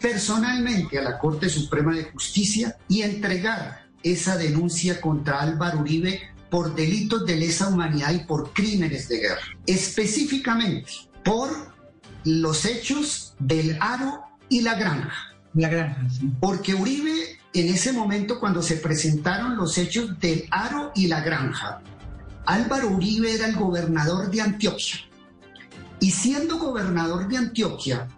personalmente 0.00 0.98
a 0.98 1.02
la 1.02 1.18
Corte 1.18 1.48
Suprema 1.48 1.94
de 1.94 2.04
Justicia 2.04 2.76
y 2.88 3.00
entregar 3.00 3.83
esa 4.04 4.36
denuncia 4.36 5.00
contra 5.00 5.40
Álvaro 5.40 5.80
Uribe 5.80 6.20
por 6.50 6.74
delitos 6.76 7.26
de 7.26 7.34
lesa 7.36 7.68
humanidad 7.68 8.12
y 8.12 8.20
por 8.20 8.52
crímenes 8.52 9.08
de 9.08 9.18
guerra, 9.18 9.40
específicamente 9.66 10.88
por 11.24 11.50
los 12.24 12.64
hechos 12.64 13.34
del 13.40 13.76
Aro 13.80 14.22
y 14.48 14.60
la 14.60 14.74
Granja. 14.74 15.34
La 15.54 15.68
Granja, 15.68 16.08
sí. 16.10 16.30
Porque 16.38 16.74
Uribe, 16.74 17.40
en 17.52 17.68
ese 17.68 17.92
momento, 17.92 18.38
cuando 18.38 18.62
se 18.62 18.76
presentaron 18.76 19.56
los 19.56 19.76
hechos 19.78 20.18
del 20.20 20.46
Aro 20.50 20.92
y 20.94 21.08
la 21.08 21.20
Granja, 21.22 21.80
Álvaro 22.46 22.88
Uribe 22.88 23.34
era 23.34 23.46
el 23.46 23.56
gobernador 23.56 24.30
de 24.30 24.42
Antioquia. 24.42 25.00
Y 26.00 26.10
siendo 26.10 26.58
gobernador 26.58 27.26
de 27.28 27.38
Antioquia, 27.38 28.08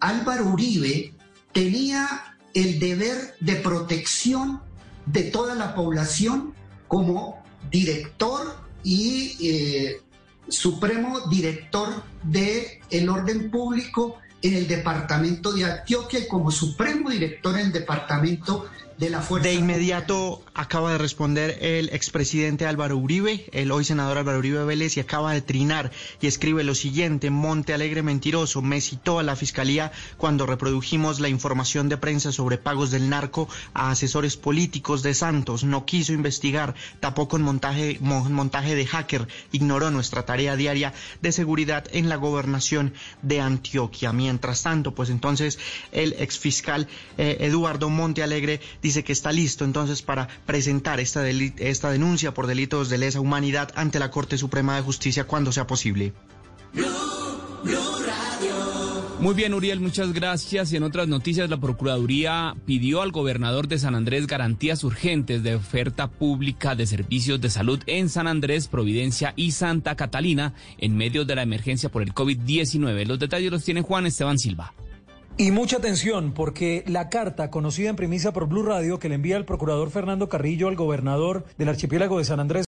Álvaro 0.00 0.46
Uribe 0.46 1.14
tenía 1.52 2.36
el 2.54 2.78
deber 2.78 3.36
de 3.40 3.56
protección 3.56 4.62
de 5.06 5.24
toda 5.24 5.54
la 5.54 5.74
población 5.74 6.54
como 6.88 7.42
director 7.70 8.56
y 8.82 9.36
eh, 9.40 10.00
supremo 10.48 11.20
director 11.28 11.88
del 12.22 12.64
el 12.90 13.08
orden 13.08 13.50
público 13.50 14.18
en 14.42 14.54
el 14.54 14.68
departamento 14.68 15.52
de 15.52 15.64
Antioquia 15.64 16.20
y 16.20 16.28
como 16.28 16.50
supremo 16.50 17.10
director 17.10 17.58
en 17.58 17.66
el 17.66 17.72
departamento 17.72 18.66
de 18.98 19.10
la 19.10 19.20
Fuerza. 19.20 19.48
De 19.48 19.54
inmediato 19.54 20.42
acaba 20.54 20.92
de 20.92 20.98
responder 20.98 21.58
el 21.60 21.90
expresidente 21.90 22.66
Álvaro 22.66 22.96
Uribe, 22.96 23.46
el 23.52 23.70
hoy 23.70 23.84
senador 23.84 24.18
Álvaro 24.18 24.38
Uribe 24.38 24.64
Vélez, 24.64 24.96
y 24.96 25.00
acaba 25.00 25.32
de 25.32 25.42
trinar 25.42 25.90
y 26.20 26.26
escribe 26.26 26.64
lo 26.64 26.74
siguiente, 26.74 27.30
Monte 27.30 27.74
Alegre 27.74 28.02
mentiroso, 28.02 28.62
me 28.62 28.80
citó 28.80 29.18
a 29.18 29.22
la 29.22 29.36
fiscalía 29.36 29.92
cuando 30.16 30.46
reprodujimos 30.46 31.20
la 31.20 31.28
información 31.28 31.88
de 31.88 31.98
prensa 31.98 32.32
sobre 32.32 32.58
pagos 32.58 32.90
del 32.90 33.10
narco 33.10 33.48
a 33.74 33.90
asesores 33.90 34.36
políticos 34.36 35.02
de 35.02 35.14
Santos, 35.14 35.64
no 35.64 35.84
quiso 35.84 36.12
investigar, 36.12 36.74
tapó 37.00 37.28
con 37.28 37.42
montaje, 37.42 37.98
de 37.98 38.86
hacker, 38.86 39.28
ignoró 39.52 39.90
nuestra 39.90 40.24
tarea 40.24 40.56
diaria 40.56 40.94
de 41.20 41.32
seguridad 41.32 41.84
en 41.92 42.08
la 42.08 42.16
gobernación 42.16 42.94
de 43.22 43.40
Antioquia. 43.40 44.12
Mientras 44.12 44.62
tanto, 44.62 44.94
pues 44.94 45.10
entonces 45.10 45.58
el 45.92 46.14
exfiscal 46.18 46.88
eh, 47.18 47.36
Eduardo 47.40 47.90
Monte 47.90 48.22
Alegre 48.22 48.60
dice 48.86 49.02
que 49.02 49.12
está 49.12 49.32
listo 49.32 49.64
entonces 49.64 50.00
para 50.00 50.28
presentar 50.46 51.00
esta, 51.00 51.28
esta 51.28 51.90
denuncia 51.90 52.32
por 52.32 52.46
delitos 52.46 52.88
de 52.88 52.98
lesa 52.98 53.20
humanidad 53.20 53.72
ante 53.74 53.98
la 53.98 54.12
Corte 54.12 54.38
Suprema 54.38 54.76
de 54.76 54.82
Justicia 54.82 55.24
cuando 55.24 55.50
sea 55.50 55.66
posible. 55.66 56.12
Muy 59.18 59.34
bien, 59.34 59.54
Uriel, 59.54 59.80
muchas 59.80 60.12
gracias. 60.12 60.72
Y 60.72 60.76
en 60.76 60.84
otras 60.84 61.08
noticias, 61.08 61.50
la 61.50 61.56
Procuraduría 61.56 62.54
pidió 62.64 63.02
al 63.02 63.10
gobernador 63.10 63.66
de 63.66 63.78
San 63.78 63.96
Andrés 63.96 64.28
garantías 64.28 64.84
urgentes 64.84 65.42
de 65.42 65.56
oferta 65.56 66.08
pública 66.08 66.76
de 66.76 66.86
servicios 66.86 67.40
de 67.40 67.50
salud 67.50 67.80
en 67.86 68.08
San 68.08 68.28
Andrés, 68.28 68.68
Providencia 68.68 69.32
y 69.34 69.50
Santa 69.50 69.96
Catalina 69.96 70.52
en 70.78 70.96
medio 70.96 71.24
de 71.24 71.34
la 71.34 71.42
emergencia 71.42 71.88
por 71.88 72.02
el 72.02 72.14
COVID-19. 72.14 73.04
Los 73.06 73.18
detalles 73.18 73.50
los 73.50 73.64
tiene 73.64 73.82
Juan 73.82 74.06
Esteban 74.06 74.38
Silva. 74.38 74.74
Y 75.38 75.50
mucha 75.50 75.76
atención, 75.76 76.32
porque 76.32 76.82
la 76.86 77.10
carta 77.10 77.50
conocida 77.50 77.90
en 77.90 77.96
primicia 77.96 78.32
por 78.32 78.48
Blue 78.48 78.62
Radio 78.62 78.98
que 78.98 79.10
le 79.10 79.16
envía 79.16 79.36
el 79.36 79.44
procurador 79.44 79.90
Fernando 79.90 80.30
Carrillo 80.30 80.66
al 80.66 80.76
gobernador 80.76 81.44
del 81.58 81.68
archipiélago 81.68 82.16
de 82.16 82.24
San 82.24 82.40
Andrés 82.40 82.64